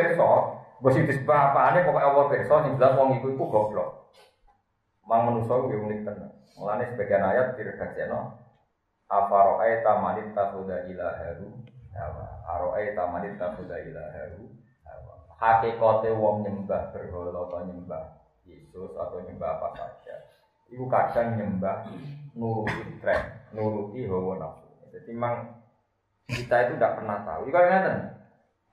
perso, 0.78 0.84
mbok 0.86 0.92
sing 0.94 1.04
disembah 1.10 1.40
apane 1.52 1.82
pokoknya 1.82 2.08
Allah 2.14 2.26
perso 2.30 2.56
sing 2.62 2.74
jelas 2.78 2.94
wong 2.94 3.10
iku 3.18 3.28
iku 3.34 3.46
goblok. 3.50 3.90
Mang 5.10 5.26
manusa 5.26 5.58
ku 5.58 5.74
yo 5.74 5.82
unik 5.90 6.06
tenan. 6.06 6.32
Mulane 6.58 6.84
sebagian 6.94 7.26
ayat 7.26 7.54
diredaksekno 7.58 8.48
Afaro'aita 9.08 10.04
manit 10.04 10.36
takhuda 10.36 10.84
ilaharu 10.92 11.48
hawa. 11.96 12.28
Aro'aita 12.44 13.08
manit 13.08 13.40
takhuda 13.40 13.80
ilaharu 13.80 14.52
hawa. 14.84 15.16
Hakikate 15.40 16.12
wong 16.12 16.44
nyembah 16.44 16.92
berhala 16.92 17.32
atau 17.32 17.64
nyembah 17.64 18.04
Yesus 18.44 18.92
atau 19.00 19.24
nyembah 19.24 19.60
apa 19.60 19.68
saja 19.80 20.16
Iku 20.68 20.92
kadang 20.92 21.40
nyembah 21.40 21.88
nuruti 22.36 23.00
tren, 23.00 23.48
nuruti 23.56 24.04
hawa 24.04 24.36
nafsu. 24.44 24.68
Jadi 24.92 25.16
memang 25.16 25.56
kita 26.28 26.68
itu 26.68 26.74
tidak 26.76 27.00
pernah 27.00 27.24
tahu. 27.24 27.48
Iku 27.48 27.56
ngeten. 27.56 27.98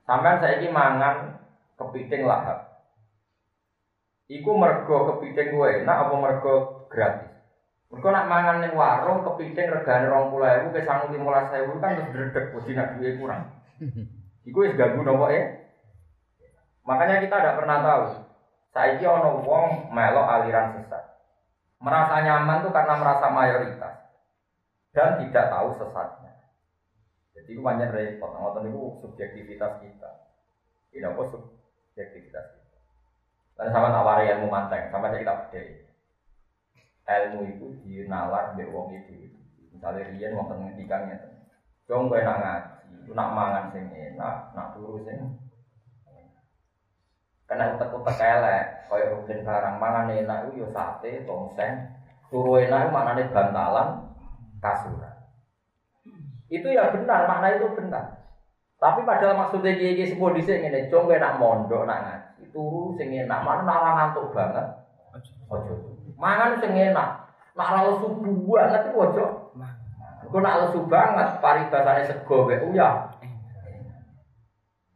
Sampai 0.03 0.43
saya 0.43 0.59
ini 0.59 0.69
mangan 0.75 1.44
kepiting 1.79 2.27
lahap 2.27 2.75
Iku 4.25 4.57
mergo 4.57 5.15
kepiting 5.15 5.53
gue 5.53 5.69
enak 5.85 6.09
apa 6.09 6.15
mergo 6.17 6.55
gratis 6.89 7.35
Mereka 7.93 8.09
nak 8.11 8.27
mangan 8.27 8.59
ning 8.65 8.73
warung 8.75 9.23
kepiting 9.23 9.71
regane 9.71 10.11
20.000 10.11 10.75
ke 10.75 10.83
sangu 10.83 11.15
15.000 11.15 11.79
kan 11.79 11.95
terus 11.95 12.11
dredeg 12.11 12.45
bodi 12.51 12.73
nak 12.75 12.99
duwe 12.99 13.11
kurang. 13.15 13.43
Iku 14.51 14.67
wis 14.67 14.75
ganggu 14.75 15.07
nopo 15.07 15.31
ya. 15.31 15.63
Makanya 16.83 17.23
kita 17.23 17.39
tidak 17.39 17.57
pernah 17.63 17.79
tahu. 17.87 18.05
Saiki 18.75 19.07
ana 19.07 19.39
wong 19.47 19.95
melok 19.95 20.27
aliran 20.27 20.75
sesat. 20.75 21.23
Merasa 21.79 22.19
nyaman 22.27 22.67
tuh 22.67 22.75
karena 22.75 22.95
merasa 22.99 23.31
mayoritas 23.31 23.95
dan 24.91 25.23
tidak 25.23 25.47
tahu 25.55 25.69
sesatnya. 25.79 26.35
Jadi 27.39 27.51
itu 27.55 27.63
banyak 27.63 27.95
repot. 27.95 28.35
Ngoten 28.35 28.75
itu 28.75 28.99
subjektivitas 29.07 29.79
kita. 29.87 30.11
Ini 30.91 31.15
apa 31.15 31.23
subjektivitas 31.31 31.64
kita. 31.95 32.43
Dan 33.55 33.71
sama 33.71 33.95
tak 33.95 34.03
warai 34.03 34.35
ilmu 34.35 34.51
manteng, 34.51 34.91
sama 34.91 35.15
saya 35.15 35.23
kita 35.23 35.35
beda 35.47 35.61
ilmu 37.05 37.41
itu 37.47 37.67
dinalar 37.87 38.59
mbek 38.59 38.73
wong 38.75 38.99
itu. 38.99 39.31
Misalnya 39.71 40.11
riyen 40.11 40.35
wonten 40.35 40.59
ngendikan 40.59 41.07
ngeten. 41.07 41.31
Jong 41.87 42.11
kowe 42.11 42.19
nak 42.19 42.41
ngaji, 42.41 43.13
nak 43.13 43.29
mangan 43.31 43.65
sing 43.71 43.85
enak, 43.93 44.51
nak 44.57 44.73
turu 44.75 44.99
sing 45.05 45.21
Kena 47.45 47.77
utek-utek 47.77 48.17
elek, 48.25 48.89
kaya 48.89 49.05
rugen 49.13 49.45
barang 49.45 49.77
mangan 49.77 50.09
enak 50.09 50.49
itu 50.49 50.65
ya 50.65 50.69
sate, 50.73 51.29
tongseng, 51.29 51.77
turu 52.33 52.57
enak 52.57 52.89
itu 52.89 52.91
maknanya 52.97 53.29
bantalan, 53.29 53.89
kasuran. 54.65 55.13
Itu 56.49 56.73
ya 56.73 56.89
benar, 56.89 57.29
makna 57.29 57.53
itu 57.53 57.69
benar. 57.77 58.24
Tapi 58.83 59.01
padahal 59.07 59.39
maksudnya 59.39 59.79
kiai 59.79 59.97
kiai 59.97 60.11
sebuah 60.13 60.35
di 60.35 60.43
sini 60.45 60.69
nih, 60.69 60.93
kowe 60.93 61.15
nak 61.17 61.39
mondok, 61.41 61.89
nak 61.89 62.01
ngaji, 62.05 62.43
turu 62.53 62.93
sing 62.99 63.09
enak, 63.15 63.41
mana 63.41 63.63
nak 63.65 63.95
ngantuk 63.97 64.35
banget. 64.35 64.67
Ojo. 65.49 65.75
Mangan 66.19 66.59
sing 66.59 66.73
enak. 66.75 67.09
Nak 67.55 67.71
ora 67.71 67.81
lesu 67.87 68.07
banget 68.19 68.83
iku 68.91 68.99
ojo. 69.07 69.27
Iku 70.27 70.37
nak 70.43 70.59
lesu 70.67 70.81
banget 70.91 71.29
paribasane 71.39 72.03
sego 72.03 72.51
wae 72.51 72.59
uyah. 72.67 73.15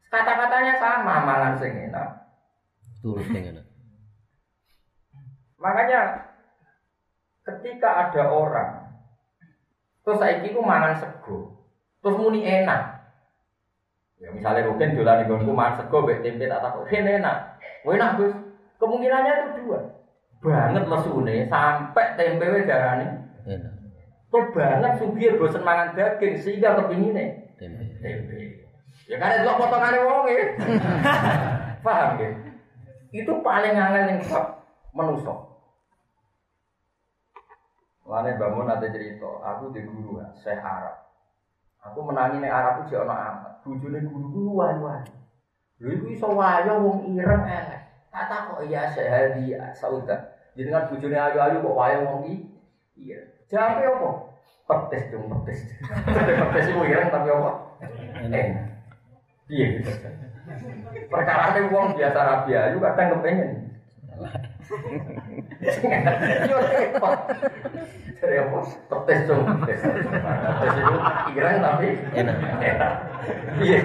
Kata-katanya 0.08 0.74
sama, 0.80 1.14
mangan 1.22 1.54
sing 1.60 1.72
enak. 1.76 2.08
Turut 2.98 3.28
dengan 3.30 3.62
Makanya 5.58 6.30
ketika 7.42 8.08
ada 8.08 8.30
orang 8.30 8.70
terus 10.06 10.22
saiki 10.22 10.54
ku 10.54 10.62
mangan 10.64 10.96
sego, 10.96 11.66
terus 12.00 12.16
muni 12.16 12.46
enak. 12.46 12.97
Ya 14.18 14.28
misalnya 14.34 14.66
Rukin 14.66 14.98
dolan 14.98 15.22
ning 15.22 15.26
nggonku 15.30 15.54
mangan 15.54 15.86
sego 15.86 16.02
mbek 16.02 16.26
tempe 16.26 16.50
tak 16.50 16.58
takok, 16.58 16.90
"Ken 16.90 17.06
enak." 17.06 17.38
Oh 17.86 17.94
enak, 17.94 18.18
Gus. 18.18 18.34
Kemungkinannya 18.82 19.32
itu 19.32 19.50
dua. 19.62 19.78
Banget 20.42 20.84
mesune 20.86 21.46
sampai 21.46 22.14
tempe 22.18 22.44
wae 22.50 22.66
darane 22.66 23.06
enak. 23.46 23.72
Tuh 24.28 24.44
banget 24.52 24.92
sugih 24.98 25.38
bosen 25.38 25.62
mangan 25.62 25.94
daging 25.94 26.34
sehingga 26.36 26.76
kepingine 26.76 27.54
Tempe. 27.56 27.84
tempe. 28.02 28.36
Ya 29.08 29.16
kan 29.16 29.40
delok 29.40 29.58
potongane 29.62 29.98
wong 30.04 30.24
e. 30.28 30.38
Paham 31.86 32.18
ya? 32.20 32.28
Itu 33.14 33.32
paling 33.40 33.72
angel 33.72 34.04
ning 34.04 34.18
bab 34.28 34.66
manusa. 34.92 35.34
Lane 38.08 38.40
bangun 38.40 38.68
ada 38.72 38.88
cerita, 38.88 39.28
aku 39.44 39.68
di 39.72 39.84
guru 39.84 40.16
ya, 40.16 40.32
Syekh 40.40 40.60
Arab. 40.64 41.07
Aku 41.86 42.02
menangi 42.02 42.42
ning 42.42 42.50
Arab 42.50 42.82
itu 42.86 42.98
ana 42.98 43.14
amat. 43.14 43.52
Bojone 43.62 43.98
guru 44.02 44.26
ku 44.32 44.38
luwih-luwih. 44.50 45.02
Lho 45.78 45.88
iku 45.94 46.06
iso 46.10 46.28
wong 46.34 46.98
ireng 47.14 47.44
elek. 47.46 47.82
Tak 48.10 48.24
takok 48.26 48.66
ya 48.66 48.90
sehadi 48.90 49.54
sauda. 49.76 50.34
Jenengan 50.58 50.90
bojone 50.90 51.14
ayu-ayu 51.14 51.62
kok 51.62 51.78
wayo 51.78 51.98
wong 52.02 52.20
i. 52.26 52.34
Iya. 52.98 53.18
Jawabe 53.46 53.86
apa? 53.86 54.10
Petis 54.68 55.08
dong 55.14 55.30
petis. 55.30 55.60
petis 56.04 56.66
iku 56.74 56.82
ireng 56.82 57.14
tapi 57.14 57.30
apa? 57.30 57.50
Enak. 58.26 58.46
Iya. 59.48 59.66
Perkara 61.08 61.56
ini 61.56 61.70
wong 61.70 61.94
biasa 61.94 62.18
rabi 62.20 62.52
ayu 62.58 62.76
kadang 62.82 63.08
kepengen. 63.16 63.50
Yo 66.50 66.58
repot. 66.58 67.18
Dari 68.18 68.36
apa? 68.42 68.58
Petis 68.90 69.20
dong. 69.30 69.46
Petis 69.62 69.82
itu 70.74 70.94
ireng 71.38 71.58
tapi 71.62 71.88
Enak. 72.18 72.36
Iya. 73.62 73.78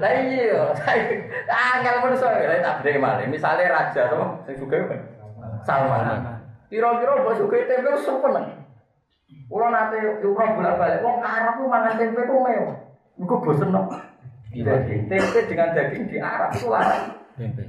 Lah 0.00 0.12
iya, 0.16 0.62
angel 1.46 1.96
manusa 2.02 2.28
ya 2.42 2.58
tak 2.58 2.82
beda 2.82 2.98
malih. 2.98 3.26
Misale 3.30 3.70
raja 3.70 4.10
to, 4.10 4.22
sing 4.46 4.54
sugih 4.58 4.82
kan 4.90 5.00
Salman. 5.62 6.42
Kira-kira 6.66 7.22
bos 7.22 7.38
sugih 7.38 7.70
tempe 7.70 7.94
seneng. 8.02 8.66
Kula 9.50 9.66
nate 9.74 10.22
umroh 10.22 10.46
bolak-balik 10.54 11.02
wong 11.02 11.22
Arab 11.22 11.58
ku 11.58 11.66
mangan 11.70 11.98
tempe 11.98 12.22
ku 12.26 12.34
mewah. 12.42 12.78
Iku 13.18 13.34
bosen 13.42 13.70
no. 13.74 13.90
Daging 14.50 15.06
tempe 15.06 15.38
dengan 15.46 15.74
daging 15.74 16.10
di 16.10 16.18
Arab 16.18 16.50
itu 16.54 16.66
larang. 16.70 17.14
Tempe. 17.38 17.62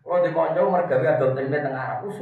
Kalau 0.00 0.24
di 0.24 0.30
konco 0.34 0.60
mergawe 0.72 1.06
adol 1.16 1.36
tempe 1.36 1.56
teng 1.60 1.76
Arab. 1.76 2.04
Nah, 2.04 2.12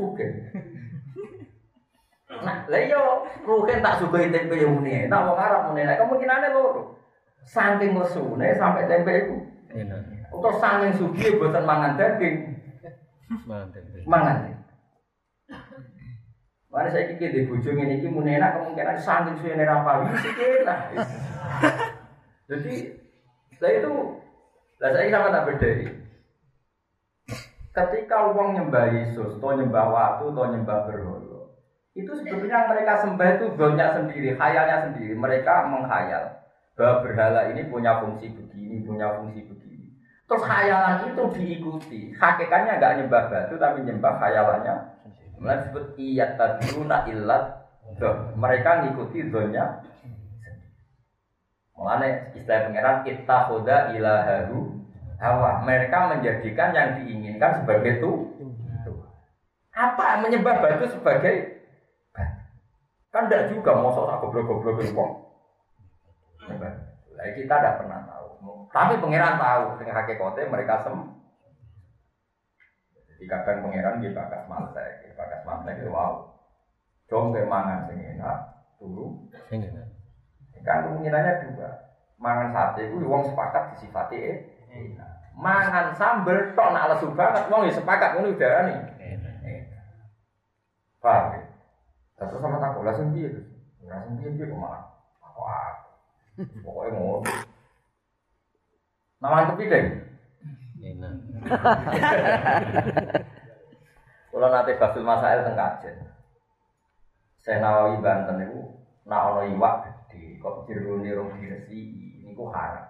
lah 2.45 2.79
iya, 2.79 3.03
rugen 3.43 3.83
tak 3.83 3.99
sugih 3.99 4.31
tempe 4.31 4.55
yang 4.55 4.79
muni. 4.79 5.09
Nah, 5.11 5.27
wong 5.27 5.39
Arab 5.39 5.71
muni, 5.71 5.83
nah 5.83 5.99
kemungkinannya 5.99 6.55
loro. 6.55 6.95
Saking 7.49 7.97
mesune 7.97 8.55
sampai 8.55 8.87
tempe 8.87 9.13
iku. 9.25 9.37
Enak. 9.73 10.31
Atau 10.31 10.53
saking 10.61 10.93
sugih 10.95 11.41
boten 11.41 11.65
mangan 11.65 11.97
daging, 11.97 12.55
Mangan 13.49 13.69
tempe. 13.73 13.99
mangan. 14.05 14.37
Mana 16.69 16.93
saya 16.93 17.09
kiki 17.09 17.33
di 17.33 17.49
bojo 17.49 17.73
ngene 17.73 17.99
iki 17.99 18.09
muni 18.13 18.37
enak 18.37 18.61
kemungkinan 18.61 19.01
saking 19.01 19.41
suwene 19.41 19.65
ra 19.65 19.81
pawi 19.83 20.13
sikit 20.21 20.69
lah. 20.69 20.79
Jadi, 22.49 22.75
lah 23.61 23.71
itu 23.73 23.93
lah 24.79 24.91
saya 24.95 25.11
sama 25.11 25.35
tak 25.35 25.47
beda 25.53 25.71
Ketika 27.75 28.17
uang 28.35 28.59
nyembah 28.59 28.91
Yesus, 28.91 29.39
atau 29.39 29.55
nyembah 29.55 29.87
waktu, 29.93 30.25
atau 30.35 30.51
nyembah 30.51 30.79
berhala, 30.89 31.28
itu 31.99 32.11
sebetulnya 32.15 32.71
mereka 32.71 33.03
sembah 33.03 33.29
itu 33.35 33.45
zonnya 33.59 33.91
sendiri, 33.91 34.39
khayalnya 34.39 34.87
sendiri. 34.87 35.19
Mereka 35.19 35.67
menghayal 35.67 36.47
bahwa 36.79 37.03
berhala 37.03 37.51
ini 37.51 37.67
punya 37.67 37.99
fungsi 37.99 38.31
begini, 38.31 38.87
punya 38.87 39.19
fungsi 39.19 39.43
begini. 39.43 39.99
Terus 40.31 40.47
khayalan 40.47 41.11
itu 41.11 41.23
diikuti. 41.35 42.01
Hakikatnya 42.15 42.79
nggak 42.79 42.95
nyembah 43.03 43.23
batu, 43.27 43.59
tapi 43.59 43.83
nyembah 43.83 44.15
khayalannya. 44.23 44.75
Mulai 45.43 45.59
disebut 45.67 45.85
iyat 45.99 46.39
taduna 46.39 47.07
illat 47.11 47.67
mereka 48.37 48.85
ngikuti 48.85 49.33
zonnya 49.33 49.81
Mulanya 51.79 52.35
istilah 52.35 52.69
pangeran 52.69 53.07
ittahoda 53.07 53.95
ilahahu 53.95 54.83
hawa. 55.23 55.63
Mereka 55.63 56.11
menjadikan 56.11 56.75
yang 56.75 56.99
diinginkan 56.99 57.63
sebagai 57.63 58.03
itu. 58.03 58.13
Apa 59.71 60.19
menyembah 60.19 60.59
batu 60.59 60.91
sebagai? 60.91 61.58
Kan 63.19 63.27
tidak 63.27 63.51
juga 63.51 63.75
mau 63.75 63.91
sok 63.91 64.15
goblok-goblok 64.23 64.79
kok. 64.79 65.11
Nah, 66.55 67.35
kita 67.35 67.51
tidak 67.59 67.83
pernah 67.83 68.07
tahu. 68.07 68.31
Tapi 68.71 69.03
pangeran 69.03 69.43
tahu 69.43 69.75
dengan 69.83 69.99
hakikatnya 69.99 70.47
mereka 70.47 70.87
sem. 70.87 70.95
Jadi 72.95 73.25
kadang 73.27 73.67
pangeran 73.67 73.99
di 73.99 74.15
bakas 74.15 74.47
mantek, 74.47 75.03
di 75.03 75.19
bakas 75.19 75.43
mantek 75.43 75.83
itu 75.83 75.91
wow. 75.91 76.31
Dong 77.11 77.35
sing 77.35 77.99
enak, 77.99 78.39
turu 78.79 79.27
Sing 79.51 79.67
enak. 79.67 79.99
kan 80.63 80.87
kemungkinannya 80.87 81.59
dua 81.59 81.71
mangan 82.19 82.55
sate 82.55 82.87
itu 82.87 83.03
wong 83.03 83.27
sepakat 83.31 83.79
disifati 83.79 84.19
eh 84.19 84.37
mangan 85.39 85.95
sambel 85.95 86.53
tok 86.53 86.75
nak 86.75 86.93
lesu 86.95 87.09
banget 87.15 87.47
wong 87.47 87.67
ya 87.67 87.73
sepakat 87.73 88.19
ngono 88.19 88.35
udah 88.35 88.55
nih 88.67 88.79
paham 90.99 91.25
ya 91.31 91.38
terus 92.27 92.43
sama 92.43 92.59
takut 92.59 92.83
lah 92.83 92.95
sing 92.99 93.15
piye 93.15 93.31
terus 93.31 93.47
ya 93.87 94.03
sing 94.03 94.19
piye 94.19 94.35
piye 94.35 94.51
kok 94.51 94.59
malah 94.59 94.83
aku 95.23 95.41
aku? 95.47 95.83
Pokoknya 96.67 96.91
ngono. 96.99 97.31
Nama 99.19 99.51
tepi 99.55 99.71
deh 99.71 99.83
Enak. 100.79 101.15
kalau 104.31 104.49
nanti 104.55 104.79
basul 104.79 105.03
masail 105.03 105.43
teng 105.43 105.59
kajen. 105.59 105.97
Saya 107.43 107.59
nawawi 107.59 107.99
banten 107.99 108.47
itu 108.47 108.63
nak 109.07 109.35
ono 109.35 109.43
iwak 109.51 109.75
gede 109.87 110.39
kok 110.39 110.71
jiruni 110.71 111.11
rong 111.11 111.35
diresi 111.39 111.79
ini 112.23 112.31
ku 112.39 112.47
haram. 112.55 112.87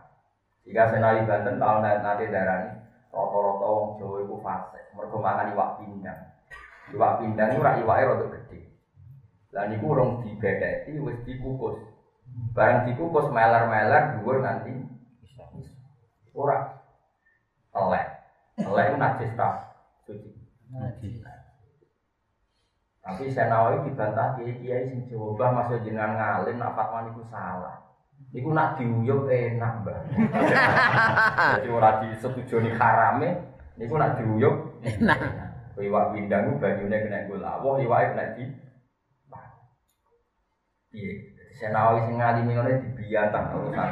Jika 0.68 0.92
saya 0.92 1.00
nawawi 1.00 1.24
banten 1.24 1.56
tahun 1.56 1.80
nanti 2.04 2.28
darah 2.28 2.56
ini 2.68 2.72
rata-rata 3.08 3.66
wong 3.66 3.96
Jawa 3.96 4.16
itu 4.20 4.36
fase 4.44 4.80
mereka 4.92 5.16
makan 5.16 5.52
iwak 5.56 5.70
pindang. 5.80 6.20
Iwak 6.92 7.12
pindang 7.24 7.56
rak 7.56 7.80
iwaknya 7.80 8.08
rada 8.12 8.26
gede 8.36 8.67
lah 9.58 9.66
niku 9.66 9.90
rong 9.90 10.22
dibedeti 10.22 11.02
wis 11.02 11.18
dikukus 11.26 11.82
barang 12.54 12.86
dikukus 12.86 13.26
meler-meler 13.34 14.14
dhuwur 14.14 14.38
nanti 14.38 14.70
ora 16.30 16.78
elek 17.74 18.06
elek 18.62 18.86
itu 18.86 18.96
najis 19.02 19.32
tak 19.34 19.54
suci 20.06 20.38
Najis. 20.68 21.24
Tapi 23.00 23.32
saya 23.32 23.48
nawawi 23.48 23.88
dibantah 23.88 24.36
kiai 24.36 24.52
kiai 24.60 24.84
sing 24.84 25.08
coba 25.08 25.48
masuk 25.48 25.80
jenengan 25.80 26.12
ngalim 26.12 26.60
nak 26.60 26.76
fatwa 26.76 27.08
niku 27.08 27.24
salah. 27.32 27.80
Niku 28.36 28.52
nak 28.52 28.76
diuyup 28.76 29.24
enak 29.32 29.80
mbak. 29.80 29.96
Jadi 31.56 31.68
ora 31.72 32.04
disetujoni 32.04 32.76
harame, 32.76 33.40
niku 33.80 33.96
nak 33.96 34.20
diuyup 34.20 34.84
enak. 34.84 35.20
Iwak 35.80 36.12
pindang 36.12 36.60
banyune 36.60 36.96
kena 37.00 37.24
gula, 37.30 37.64
wah 37.64 37.80
iwake 37.80 38.12
kena 38.12 38.24
di. 38.36 38.44
Iya, 40.88 41.12
saya 41.60 41.68
nawawi 41.76 42.08
sing 42.08 42.16
ngalimi 42.16 42.56
ngene 42.56 42.80
dibiyantah 42.80 43.52
urusan. 43.52 43.88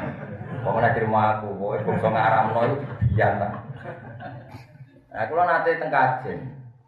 Pokoknya 0.65 0.97
dari 0.97 1.05
rumah 1.05 1.37
aku, 1.37 1.53
pokoknya 1.53 1.85
bangsa 1.85 2.09
ngaramno 2.09 2.59
itu 2.65 2.75
dibiyantah. 3.05 3.51
Nah, 5.13 5.23
kalau 5.29 5.43
nanti 5.45 5.77
teng 5.77 5.93
kajen, 5.93 6.39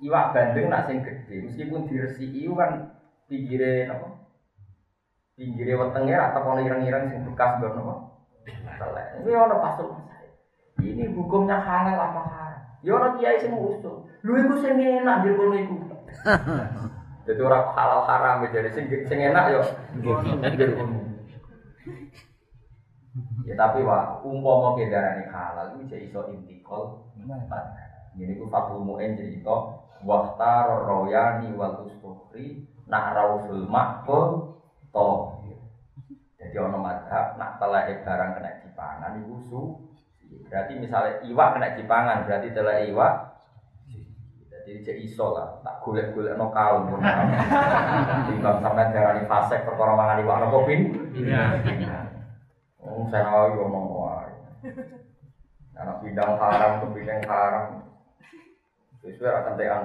iwak 0.01 0.33
bandeng 0.33 0.65
nak 0.65 0.89
sing 0.89 1.05
gede, 1.05 1.45
meskipun 1.45 1.85
diresiki 1.85 2.49
kan 2.57 2.89
pinggire 3.29 3.85
apa? 3.85 4.07
Pinggire 5.37 5.77
wetenge 5.77 6.13
ra 6.17 6.33
tekono 6.33 6.59
ireng-ireng 6.65 7.05
sing 7.13 7.21
bekas 7.29 7.61
nggon 7.61 7.79
apa? 7.85 7.95
Telek. 8.81 9.07
Ini 9.21 9.31
ono 9.37 9.55
pasul. 9.61 9.93
Ini 10.81 11.13
hukumnya 11.13 11.61
halal 11.61 12.01
apa 12.01 12.21
haram? 12.33 12.61
Ya 12.81 12.97
ono 12.97 13.13
kiai 13.21 13.37
sing 13.37 13.53
usul. 13.53 14.09
Lho 14.25 14.33
iku 14.41 14.57
sing 14.57 14.73
enak 14.73 15.21
di 15.21 15.37
kono 15.37 15.53
iku. 15.53 15.75
Jadi 17.29 17.41
orang 17.45 17.77
halal 17.77 18.01
haram 18.09 18.41
jadi 18.49 18.73
sing 18.73 18.89
sing 19.05 19.19
enak 19.21 19.53
yo. 19.53 19.61
Nggih. 20.01 20.17
Ya 23.45 23.53
tapi 23.53 23.85
wah, 23.85 24.17
umpama 24.25 24.73
kedarane 24.73 25.29
halal 25.29 25.77
itu 25.77 25.93
jadi 25.93 26.09
iso 26.09 26.25
intikal. 26.33 27.05
Jadi 28.19 28.33
ku 28.35 28.45
Fatul 28.49 28.81
Mu'in 28.83 29.15
cerita 29.15 29.79
Wahtar 30.01 30.87
royani 30.87 31.53
wal 31.53 31.85
ustufri 31.85 32.63
Nak 32.89 33.15
rausul 33.15 33.67
makbul 33.69 34.55
To 34.95 35.09
Jadi 36.39 36.55
ono 36.57 36.79
madhab 36.81 37.37
Nak 37.37 37.59
telai 37.61 38.01
barang 38.01 38.31
kena 38.39 38.51
dipangan 38.65 39.19
Itu 39.21 39.35
su 39.45 39.61
Berarti 40.49 40.73
misalnya 40.79 41.21
iwak 41.27 41.47
kena 41.55 41.67
dipangan 41.77 42.25
Berarti 42.25 42.49
telai 42.55 42.89
iwak 42.89 43.28
Jadi 44.69 44.85
jadi 44.85 45.01
iso 45.01 45.33
lah 45.33 45.57
Tak 45.65 45.81
golek-golek 45.81 46.37
no 46.37 46.53
kaum. 46.53 46.93
Timbang 48.29 48.57
sampai 48.61 48.93
darani 48.93 49.25
fasek 49.25 49.65
Perkara 49.65 49.97
mangan 49.97 50.21
iwak 50.21 50.37
no 50.45 50.47
kopin 50.53 50.93
Oh, 52.79 53.05
saya 53.11 53.27
nawawi 53.27 53.59
ngomong 53.59 53.85
wae. 53.91 54.33
Anak 55.75 55.99
bidang 55.99 56.39
haram, 56.39 56.79
kebidang 56.79 57.21
haram, 57.27 57.91
Sesuai 59.03 59.35
akan 59.35 59.55
tean. 59.59 59.83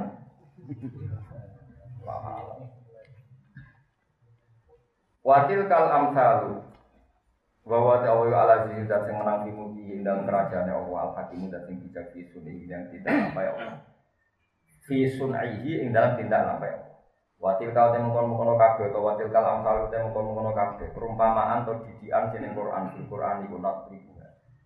Wakil 5.27 5.61
kal 5.67 5.85
amsalu. 5.91 6.63
Bahwa 7.67 7.99
ta'awu 7.99 8.31
ala 8.31 8.71
zizir 8.71 8.87
dat 8.87 9.11
yang 9.11 9.27
menang 9.27 9.49
dimuji 9.49 10.07
dalam 10.07 10.29
kerajaan 10.29 10.71
Allah 10.71 11.11
al 11.11 11.13
hakimu 11.19 11.51
dat 11.51 11.67
yang 11.67 11.83
bijak 11.83 12.15
sunaihi 12.15 12.71
yang 12.71 12.87
tidak 12.95 13.11
sampai 13.11 13.51
Allah 13.51 13.94
fi 14.85 15.09
sunaihi 15.09 15.85
yang 15.85 15.97
dalam 15.97 16.13
tindak 16.21 16.45
Allah 16.45 16.85
Watil 17.45 17.77
kal 17.77 17.93
temu 17.93 18.09
kono 18.09 18.41
kono 18.41 18.55
kabeh 18.57 18.89
atau 18.89 19.05
watil 19.05 19.29
kal 19.29 19.45
amsalu 19.45 19.93
temu 19.93 20.09
kono 20.17 20.33
kono 20.33 20.51
kabeh 20.57 20.89
perumpamaan 20.97 21.61
atau 21.61 21.77
didikan 21.85 22.33
sini 22.33 22.49
Quran 22.57 22.89
di 22.97 23.05
Quran 23.05 23.45
iku 23.45 23.61
nak 23.61 23.85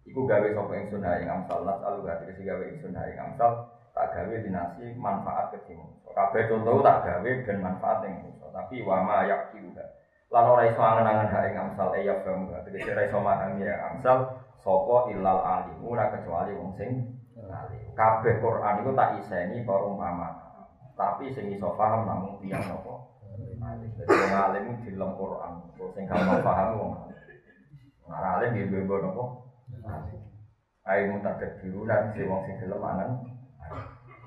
Iku 0.09 0.24
gawe 0.24 0.49
sapa 0.57 0.73
ingsun 0.73 1.05
ha 1.05 1.20
ing 1.20 1.28
amsal 1.28 1.69
nas 1.69 1.85
alu 1.85 2.01
gak 2.01 2.24
tegese 2.24 2.40
gawe 2.49 2.65
ingsun 2.65 2.97
ha 2.97 3.05
ing 3.12 3.19
amsal 3.20 3.69
tak 3.93 4.16
gawe 4.16 4.35
dinasi 4.40 4.97
manfaat 4.97 5.53
kedhi 5.53 5.77
manusa. 5.77 6.09
Kabeh 6.16 6.49
contoh 6.49 6.81
tak 6.81 7.05
gawe 7.05 7.31
ben 7.45 7.59
manfaat 7.61 8.09
ing 8.09 8.24
manusa. 8.24 8.47
Tapi 8.49 8.81
wa 8.89 9.05
ma 9.05 9.28
yaqilu 9.28 9.77
lan 10.28 10.45
ora 10.45 10.65
iso 10.69 10.81
angen-angen 10.81 11.28
ha 11.28 11.40
ing 11.45 11.57
amsal 11.61 11.93
e 11.93 12.09
ya 12.09 12.15
kamu 12.24 12.57
tegese 12.65 12.89
ora 12.89 13.03
iso 13.05 13.16
memahami 13.20 13.69
ya 13.69 13.77
amsal 13.93 14.19
sapa 14.65 14.97
illal 15.12 15.40
alim 15.45 15.77
ora 15.85 16.09
kecuali 16.09 16.57
wong 16.57 16.73
sing. 16.81 16.90
Kabeh 17.98 18.35
Quran 18.39 18.78
iku 18.82 18.90
tak 18.94 19.19
iseni 19.23 19.66
para 19.66 19.82
ulama. 19.86 20.28
Tapi 20.98 21.31
sing 21.35 21.51
iso 21.55 21.74
paham 21.78 22.06
namung 22.06 22.39
tiyang? 22.43 22.62
Alim. 23.59 23.90
Dadi 23.98 24.15
wong 24.15 24.35
alim 24.35 24.66
dilem 24.82 25.10
Quran, 25.15 25.52
wong 25.78 25.90
sing 25.94 26.05
gak 26.06 26.43
paham 26.43 26.78
wong. 26.78 26.93
Ora 28.06 28.39
alim 28.39 28.59
ya 28.59 28.65
bebo 28.66 28.94
napa? 28.98 29.24
Ayo 30.89 31.12
mutakat 31.15 31.60
biru 31.62 31.86
dan 31.86 32.10
si 32.15 32.27
wong 32.27 32.43
sing 32.47 32.59
gelem 32.59 32.82
angen. 32.82 33.10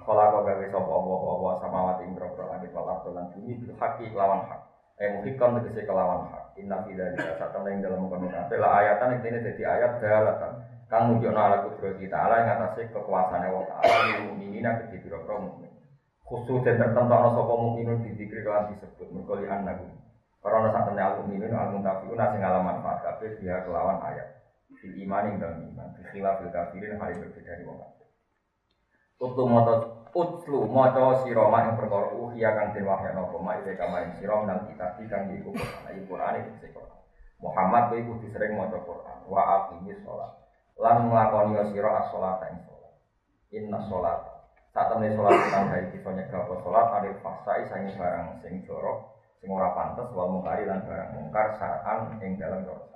Kala 0.02 0.34
kau 0.34 0.42
gawe 0.42 0.66
sapa 0.66 0.92
apa-apa 0.98 1.50
samawati 1.62 2.04
ing 2.10 2.18
boro 2.18 2.50
langit 2.50 2.74
wal 2.74 2.90
ardh 2.90 3.06
lan 3.14 3.30
bumi 3.38 3.54
bil 3.62 3.78
lawan 4.18 4.50
hak. 4.50 4.71
Eh 5.02 5.10
muhikam 5.18 5.58
tegese 5.58 5.90
kelawan 5.90 6.30
hak. 6.30 6.54
Inna 6.62 6.86
fi 6.86 6.94
dzalika 6.94 7.34
satan 7.42 7.66
ing 7.74 7.82
dalem 7.82 8.06
kono 8.06 8.30
kabeh 8.30 8.58
la 8.62 8.70
ayatan 8.86 9.18
iki 9.18 9.34
dadi 9.34 9.64
ayat 9.66 9.98
dalatan. 9.98 10.54
Kang 10.86 11.10
nunjukno 11.10 11.42
ala 11.42 11.66
kudrat 11.66 11.98
kita 11.98 12.14
ala 12.14 12.46
ing 12.46 12.54
atase 12.54 12.94
kekuasaane 12.94 13.50
wa 13.50 13.66
ta'ala 13.66 13.98
lil 14.06 14.22
mukminina 14.30 14.78
kedhi 14.86 15.02
boro 15.10 15.42
mukmin. 15.42 15.74
Khusus 16.22 16.62
dan 16.62 16.78
tertentu 16.78 17.14
ana 17.18 17.34
sapa 17.34 17.54
mukminun 17.58 18.06
didikri 18.06 18.46
kan 18.46 18.70
disebut 18.70 19.10
mergo 19.10 19.42
li 19.42 19.50
annahu. 19.50 19.90
Karena 20.46 20.70
saat 20.70 20.84
temen 20.86 21.02
al 21.02 21.14
mukminun 21.26 21.58
al 21.58 21.70
muntafiun 21.74 22.22
sing 22.22 22.42
ala 22.46 22.60
manfaat 22.62 23.02
kabeh 23.02 23.42
dia 23.42 23.66
kelawan 23.66 24.06
ayat. 24.06 24.38
Fil 24.78 24.94
iman 25.02 25.34
ing 25.34 25.36
dalam 25.42 25.66
iman. 25.66 25.98
Fi 25.98 26.02
khilafil 26.14 26.54
kafirin 26.54 26.94
yang 26.94 27.02
berbeda 27.02 27.54
wong 27.66 27.78
kafir. 27.82 28.01
Utlu 29.22 29.46
moto 29.46 29.74
utlu 30.18 30.66
moco 30.66 31.22
siroma 31.22 31.62
yang 31.64 31.78
perkara 31.78 32.10
uhya 32.18 32.50
kang 32.58 32.74
den 32.74 32.90
wahyana 32.90 33.22
apa 33.22 33.38
mak 33.38 33.62
ide 33.62 33.78
kama 33.78 34.02
ing 34.02 34.12
sira 34.18 34.34
nang 34.44 34.66
kitab 34.66 34.98
kang 34.98 35.30
iku 35.30 35.54
Quran. 35.54 35.82
Ayo 35.88 36.02
Quran 36.10 36.42
iki 36.42 36.74
Quran. 36.74 37.00
Muhammad 37.38 37.94
kowe 37.94 38.02
kudu 38.02 38.28
sering 38.34 38.58
maca 38.58 38.82
Quran. 38.82 39.18
Wa 39.30 39.42
aqimis 39.62 40.02
shalah. 40.02 40.34
Lan 40.82 41.06
nglakoni 41.06 41.70
sira 41.70 42.02
as-shalat 42.02 42.42
ing 42.50 42.66
shalat. 42.66 42.94
Inna 43.54 43.80
shalat. 43.86 44.20
Saat 44.74 44.90
temen 44.90 45.14
sholat 45.14 45.38
kang 45.54 45.70
gawe 45.70 45.84
bisa 45.94 46.10
nyegah 46.18 46.42
apa 46.42 46.54
sholat 46.66 46.86
arif 46.98 47.18
fasai 47.22 47.62
sangi 47.70 47.94
barang 47.94 48.42
sing 48.42 48.66
jorok 48.66 49.06
sing 49.38 49.54
ora 49.54 49.70
pantes 49.78 50.10
wal 50.16 50.34
mungkari 50.34 50.66
lan 50.66 50.82
barang 50.88 51.12
mungkar 51.14 51.60
sa'an 51.60 52.18
ing 52.24 52.42
dalam 52.42 52.66
jorok 52.66 52.90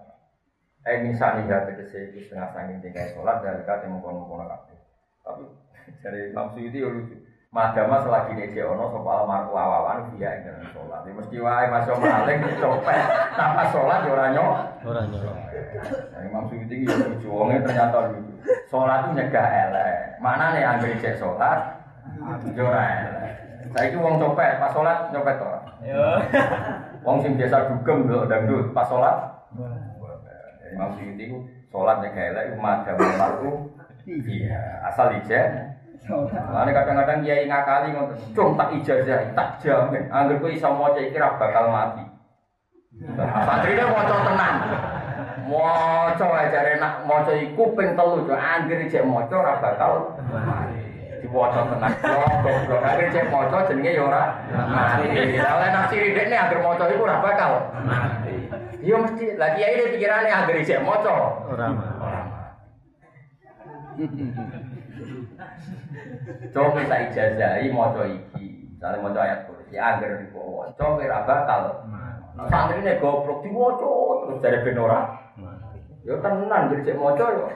Eh 0.85 1.01
misalnya 1.01 1.49
ya 1.49 1.57
tegese 1.65 2.13
setengah 2.13 2.53
sangking 2.53 2.77
tinggal 2.77 3.09
sholat 3.17 3.41
dari 3.41 3.65
kata 3.65 3.89
mengkono-kono 3.89 4.45
kabeh. 4.45 4.77
Tapi 5.25 5.43
dari 6.01 6.31
Imam 6.31 6.47
Suyuti 6.53 6.81
ya 6.81 6.89
lucu. 6.89 7.15
Madama 7.55 8.03
selagi 8.03 8.35
nece 8.35 8.61
ono 8.67 8.91
soal 8.91 9.23
marku 9.23 9.55
awawan 9.55 10.11
dia 10.11 10.35
ing 10.35 10.43
dalam 10.43 10.67
sholat. 10.75 11.07
Ya 11.07 11.11
mesti 11.15 11.37
wae 11.39 11.65
mas 11.71 11.87
yo 11.87 11.95
maling 11.95 12.39
copet. 12.63 13.03
Tanpa 13.37 13.63
sholat 13.71 13.99
yo 14.03 14.11
ora 14.11 14.25
nyok. 14.35 14.53
Ora 14.83 15.01
nyolong. 15.07 15.39
Nah, 16.11 16.21
Imam 16.27 16.43
Suyuti 16.51 16.83
ya 16.83 16.95
lucu. 16.99 17.27
Wongnya 17.31 17.63
ternyata 17.63 18.11
lucu. 18.11 18.33
Sholat 18.67 19.07
itu 19.07 19.11
nyegah 19.15 19.47
elek. 19.71 19.95
Mana 20.19 20.51
nih 20.51 20.67
angger 20.67 20.99
cek 20.99 21.15
sholat? 21.15 21.59
Yo 22.51 22.63
ora 22.67 22.83
elek. 22.83 23.33
Saiki 23.71 23.97
wong 23.97 24.19
copet 24.19 24.59
pas 24.59 24.71
sholat 24.75 25.11
nyopet 25.15 25.37
ora. 25.39 25.59
Wong 27.05 27.21
sing 27.21 27.37
biasa 27.37 27.69
dugem 27.69 28.09
lho 28.09 28.25
dangdut 28.25 28.73
pas 28.73 28.89
sholat 28.89 29.29
Imam 30.73 30.89
Suyuti 30.97 31.29
itu 31.29 31.37
sholat 31.69 32.01
ya 32.01 32.09
kayak 32.11 32.49
itu 32.49 32.57
madam 32.57 32.97
lalu 32.97 33.51
iya 34.25 34.81
asal 34.89 35.13
ijen 35.13 35.74
Mana 36.51 36.69
kadang-kadang 36.69 37.23
kiai 37.23 37.47
ngakali 37.49 37.95
ngoten, 37.95 38.17
cung 38.35 38.53
tak 38.59 38.75
ijazah, 38.77 39.31
tak 39.33 39.57
jamin. 39.63 40.05
Angger 40.11 40.37
kowe 40.37 40.51
iso 40.51 40.69
maca 40.75 40.99
iki 41.01 41.17
ra 41.17 41.39
bakal 41.39 41.71
mati. 41.71 42.03
Santrine 43.17 43.83
maca 43.89 44.15
tenan. 44.27 44.55
Maca 45.45 46.25
ae 46.41 46.47
jare 46.51 46.73
nak 46.77 47.05
maca 47.07 47.33
iku 47.33 47.73
ping 47.73 47.97
telu 47.97 48.27
jo 48.27 48.35
angger 48.35 48.85
cek 48.91 49.03
maca 49.07 49.35
ora 49.35 49.53
bakal 49.61 49.93
mati. 50.29 50.77
Diwaca 51.23 51.61
tenan. 51.73 51.91
Goblok 52.43 52.81
angger 52.85 53.07
cek 53.09 53.25
maca 53.31 53.57
jenenge 53.67 53.91
ya 53.97 54.03
ora 54.05 54.23
mati. 54.51 55.07
Lah 55.41 55.67
nek 55.73 55.85
siri 55.89 56.13
dekne 56.13 56.35
angger 56.37 56.59
maca 56.61 56.83
iku 56.91 57.03
ora 57.07 57.17
bakal 57.23 57.51
mati. 57.87 58.35
Iya 58.85 59.01
mesti 59.01 59.33
lagi 59.41 59.65
ini 59.65 59.97
pikirannya 59.97 60.29
agar 60.29 60.55
ijek 60.61 60.85
moco. 60.85 61.41
Ora 61.49 61.73
mah. 61.73 61.94
Coba 66.51 66.69
kita 66.79 66.95
ijazahi 67.09 67.67
moco 67.71 68.01
iki. 68.03 68.75
Misalnya 68.75 69.03
moco 69.03 69.19
ayat 69.19 69.39
ya 69.71 69.81
agar 69.95 70.19
di 70.19 70.27
bawah. 70.31 70.67
Coba 70.75 70.99
kira 70.99 71.19
bakal. 71.23 71.61
Santri 72.51 72.83
ini 72.83 72.99
goblok 72.99 73.39
di 73.43 73.49
moco 73.51 73.91
terus 74.27 74.43
dari 74.43 74.59
benora. 74.63 75.01
Ya 76.03 76.19
tenan 76.19 76.69
jadi 76.71 76.83
cek 76.91 76.99
moco 76.99 77.25
yo. 77.25 77.47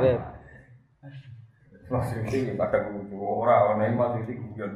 Web. 0.00 0.18
Maksud 1.84 2.24
ini 2.32 2.56
pada 2.56 2.80
kudu 2.88 3.16
ora 3.20 3.76
ana 3.76 3.84
iki 3.88 3.96
maksud 3.96 4.24
iki 4.24 4.34
guyon. 4.56 4.72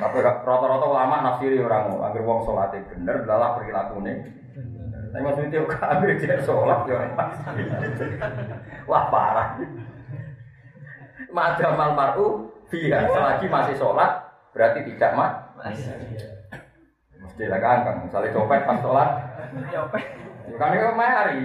Tapi 0.00 0.16
rata-rata 0.24 0.86
ulama 0.88 1.20
nafsiri 1.20 1.60
orang 1.60 1.92
mau, 1.92 2.08
agar 2.08 2.24
wong 2.24 2.40
sholatnya 2.48 2.88
bener, 2.88 3.28
lalah 3.28 3.60
perilakunya 3.60 4.32
Tapi 5.10 5.26
maksudnya 5.26 5.50
dia 5.50 5.66
kabeh 5.66 6.10
dia 6.22 6.38
sholat 6.46 6.86
ya. 6.86 6.98
Wah 8.86 9.04
parah. 9.10 9.58
Madamal 11.30 11.98
mar'u 11.98 12.46
biya 12.70 13.10
selagi 13.10 13.46
masih 13.50 13.74
sholat 13.74 14.22
berarti 14.54 14.86
tidak 14.86 15.14
mat. 15.18 15.50
Mesti 17.20 17.44
lah 17.50 17.58
kan, 17.58 17.86
kan 17.86 17.94
misalnya 18.06 18.34
copet 18.34 18.62
pas 18.62 18.78
sholat. 18.78 19.10
Kan 20.58 20.74
itu 20.78 20.90
mari. 20.94 21.42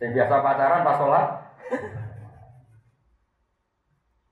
Yang 0.00 0.10
biasa 0.16 0.34
pacaran 0.40 0.84
pas 0.84 0.96
sholat. 0.96 1.26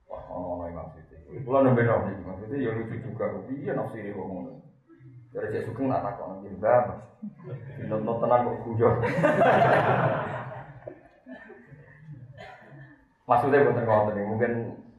Wah, 0.08 0.20
ngono 0.28 0.64
Imam 0.68 0.88
Siti. 0.96 1.16
Kulo 1.44 1.60
nembe 1.60 1.84
iki 1.84 2.24
maksudnya 2.24 2.56
ya 2.56 2.70
lucu 2.72 2.96
juga. 3.04 3.36
Iya 3.52 3.72
nafsiri 3.76 4.16
kok 4.16 4.24
ngono. 4.24 4.59
Dari 5.30 5.46
cek 5.54 5.70
sugeng 5.70 5.86
nak 5.86 6.02
takon 6.02 6.42
iki 6.42 6.58
mbah. 6.58 7.06
Nonton 7.86 8.18
tenan 8.18 8.46
kok 8.50 8.58
guyon. 8.66 8.94
Maksudnya 13.30 13.62
boten 13.62 13.86
ngoten 13.86 14.18
iki 14.18 14.26
mungkin 14.26 14.52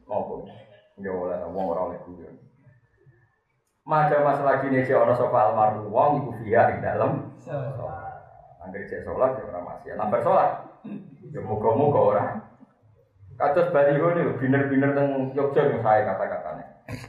ngopo. 0.08 0.48
Ya 1.04 1.12
oleh 1.12 1.36
wong 1.52 1.66
ora 1.76 1.92
oleh 1.92 2.00
guyon. 2.08 2.40
Mada 3.84 4.24
masalah 4.24 4.64
gini 4.64 4.88
cek 4.88 4.96
ana 4.96 5.20
sapa 5.20 5.52
almarhum 5.52 5.92
wong 5.92 6.24
iku 6.24 6.32
via 6.40 6.72
ing 6.72 6.80
dalem. 6.80 7.28
Angger 8.64 8.88
cek 8.88 9.04
salat 9.04 9.36
ya 9.36 9.44
ora 9.52 9.60
maksiat. 9.68 10.00
Lambar 10.00 10.22
salat. 10.24 10.52
Ya 11.36 11.44
muga-muga 11.44 12.00
ora. 12.00 12.26
Kados 13.36 13.74
baliho 13.74 14.14
nih, 14.14 14.38
biner-biner 14.38 14.94
teng 14.94 15.34
Jogja 15.34 15.66
yang 15.66 15.82
saya 15.82 16.06
kata-katanya. 16.06 16.66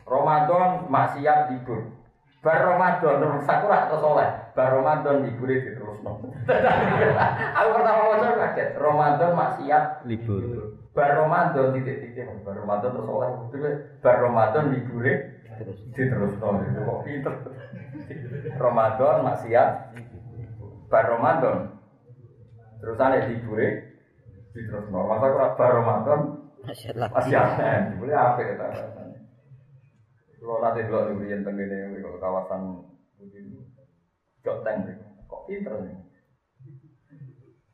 Ramadan 0.08 0.88
maksiat 0.88 1.52
libur. 1.52 2.01
Bar 2.42 2.58
Ramadan 2.58 3.22
terus 3.22 3.46
sakura 3.46 3.86
atau 3.86 4.02
soleh. 4.02 4.26
Bar 4.58 4.74
Ramadan 4.74 5.22
libur 5.22 5.46
itu 5.46 5.78
terus 5.78 5.98
Aku 7.62 7.68
pertama 7.78 8.02
wajar 8.10 8.34
kaget. 8.34 8.68
Ramadan 8.82 9.30
maksiat 9.38 9.84
Libur. 10.10 10.42
Bar 10.90 11.10
Ramadan 11.22 11.70
titik-titik. 11.70 12.26
Bar 12.42 12.58
Ramadan 12.58 12.90
terus 12.98 13.06
soleh. 13.06 13.30
Bar 14.02 14.16
Ramadan 14.26 14.64
libur 14.74 15.06
Terus. 15.52 15.78
itu 15.94 16.02
terus 16.10 16.32
itu 16.34 16.80
kok 16.82 17.00
pinter. 17.06 17.34
Ramadan 18.58 19.16
maksiat. 19.22 19.68
Bar 20.90 21.04
Ramadan 21.14 21.56
terus 22.82 22.98
ada 22.98 23.22
libur 23.30 23.62
itu 23.62 24.58
terus 24.66 24.84
Masa 24.90 25.24
aku 25.30 25.54
bar 25.54 25.70
Ramadan 25.78 26.20
Masya 26.62 26.90
Allah. 26.94 27.08
masih 27.10 27.34
aneh, 27.42 27.98
boleh 27.98 28.14
apa 28.14 28.38
kita? 28.38 28.66
Kalau 30.42 30.58
nanti 30.58 30.82
dulu 30.90 31.06
di 31.06 31.14
bagian 31.22 31.46
tengah 31.46 31.70
ini, 31.70 32.02
kalau 32.02 32.18
kawasan 32.18 32.62
begini, 33.14 33.62
joteng, 34.42 34.90
kok 35.30 35.46
pinter 35.46 35.70
nih? 35.86 35.94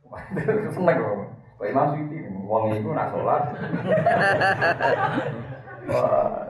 Seneng 0.77 0.97
kok. 1.01 1.16
Kok 1.57 1.65
Imam 1.65 1.97
Suyuti, 1.97 2.28
uang 2.28 2.77
itu 2.77 2.93
nak 2.93 3.09
sholat. 3.09 3.43
Wah, 5.89 6.45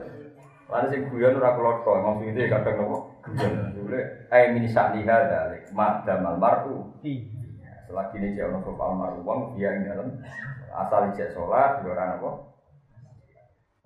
Lalu 0.68 0.86
sing 0.92 1.00
guyon 1.08 1.38
ora 1.38 1.54
kelot 1.54 1.86
kok, 1.86 2.02
Imam 2.02 2.18
Suyuti 2.18 2.50
kadang 2.50 2.74
nopo 2.82 2.96
guyon. 3.22 3.78
Boleh, 3.78 4.04
eh 4.34 4.50
min 4.50 4.66
sa'liha 4.66 5.16
dalik, 5.30 5.70
ma 5.70 6.02
damal 6.02 6.34
mar'u. 6.34 6.98
Ya, 7.06 7.86
Selagi 7.86 8.18
ini 8.18 8.34
jauh 8.34 8.52
nopo 8.52 8.74
almarhum 8.74 9.22
wong 9.22 9.40
dia 9.54 9.70
ing 9.70 9.86
dalam 9.86 10.18
asal 10.74 11.14
ijek 11.14 11.30
sholat, 11.30 11.86
ya 11.86 11.94
ora 11.94 12.18
nopo. 12.18 12.57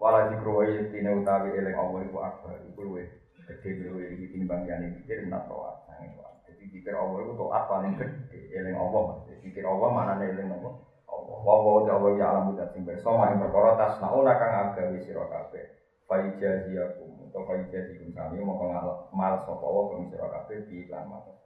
Wala 0.02 0.34
dikruwai 0.34 0.90
tine 0.90 1.14
utawi 1.14 1.54
eling 1.54 1.78
Allah 1.78 2.02
iku 2.02 2.18
akbar 2.26 2.58
iku 2.66 2.90
luwe 2.90 3.06
gede 3.46 3.86
luwe 3.86 4.10
iki 4.18 4.34
timbang 4.34 4.66
yane 4.66 4.98
pikir 4.98 5.22
menak 5.22 5.46
toat 5.46 5.86
sange 5.86 6.10
toat. 6.18 6.42
Jadi 6.42 6.74
pikir 6.74 6.90
Allah 6.98 7.22
iku 7.22 7.38
toat 7.38 7.70
paling 7.70 7.94
gede 7.94 8.50
eling 8.50 8.74
Allah. 8.74 9.22
Pikir 9.30 9.62
Allah 9.62 9.88
manane 9.94 10.34
eling 10.34 10.50
apa? 10.50 10.70
Allah. 11.06 11.38
Wa 11.46 11.54
wa 11.54 11.86
ta 11.86 11.94
wa 12.02 12.18
ya 12.18 12.34
alam 12.34 12.50
dat 12.58 12.74
sing 12.74 12.82
pirsa 12.82 13.14
mak 13.14 13.30
ing 13.30 13.46
perkara 13.46 13.78
tasnauna 13.78 14.34
kang 14.42 14.74
agawe 14.74 14.98
sira 15.06 15.22
kabeh. 15.22 15.70
Fa 16.10 16.18
ijaziyakum 16.18 17.30
utawa 17.30 17.46
fa 17.46 17.54
ijazikum 17.62 18.10
sami 18.10 18.42
mongko 18.42 18.74
ngalap 18.74 18.98
mal 19.14 19.38
sapa 19.46 19.66
wa 19.70 19.86
kang 19.86 20.10
sira 20.10 20.26
kabeh 20.26 20.66
di 20.66 20.90
mata. 20.90 21.41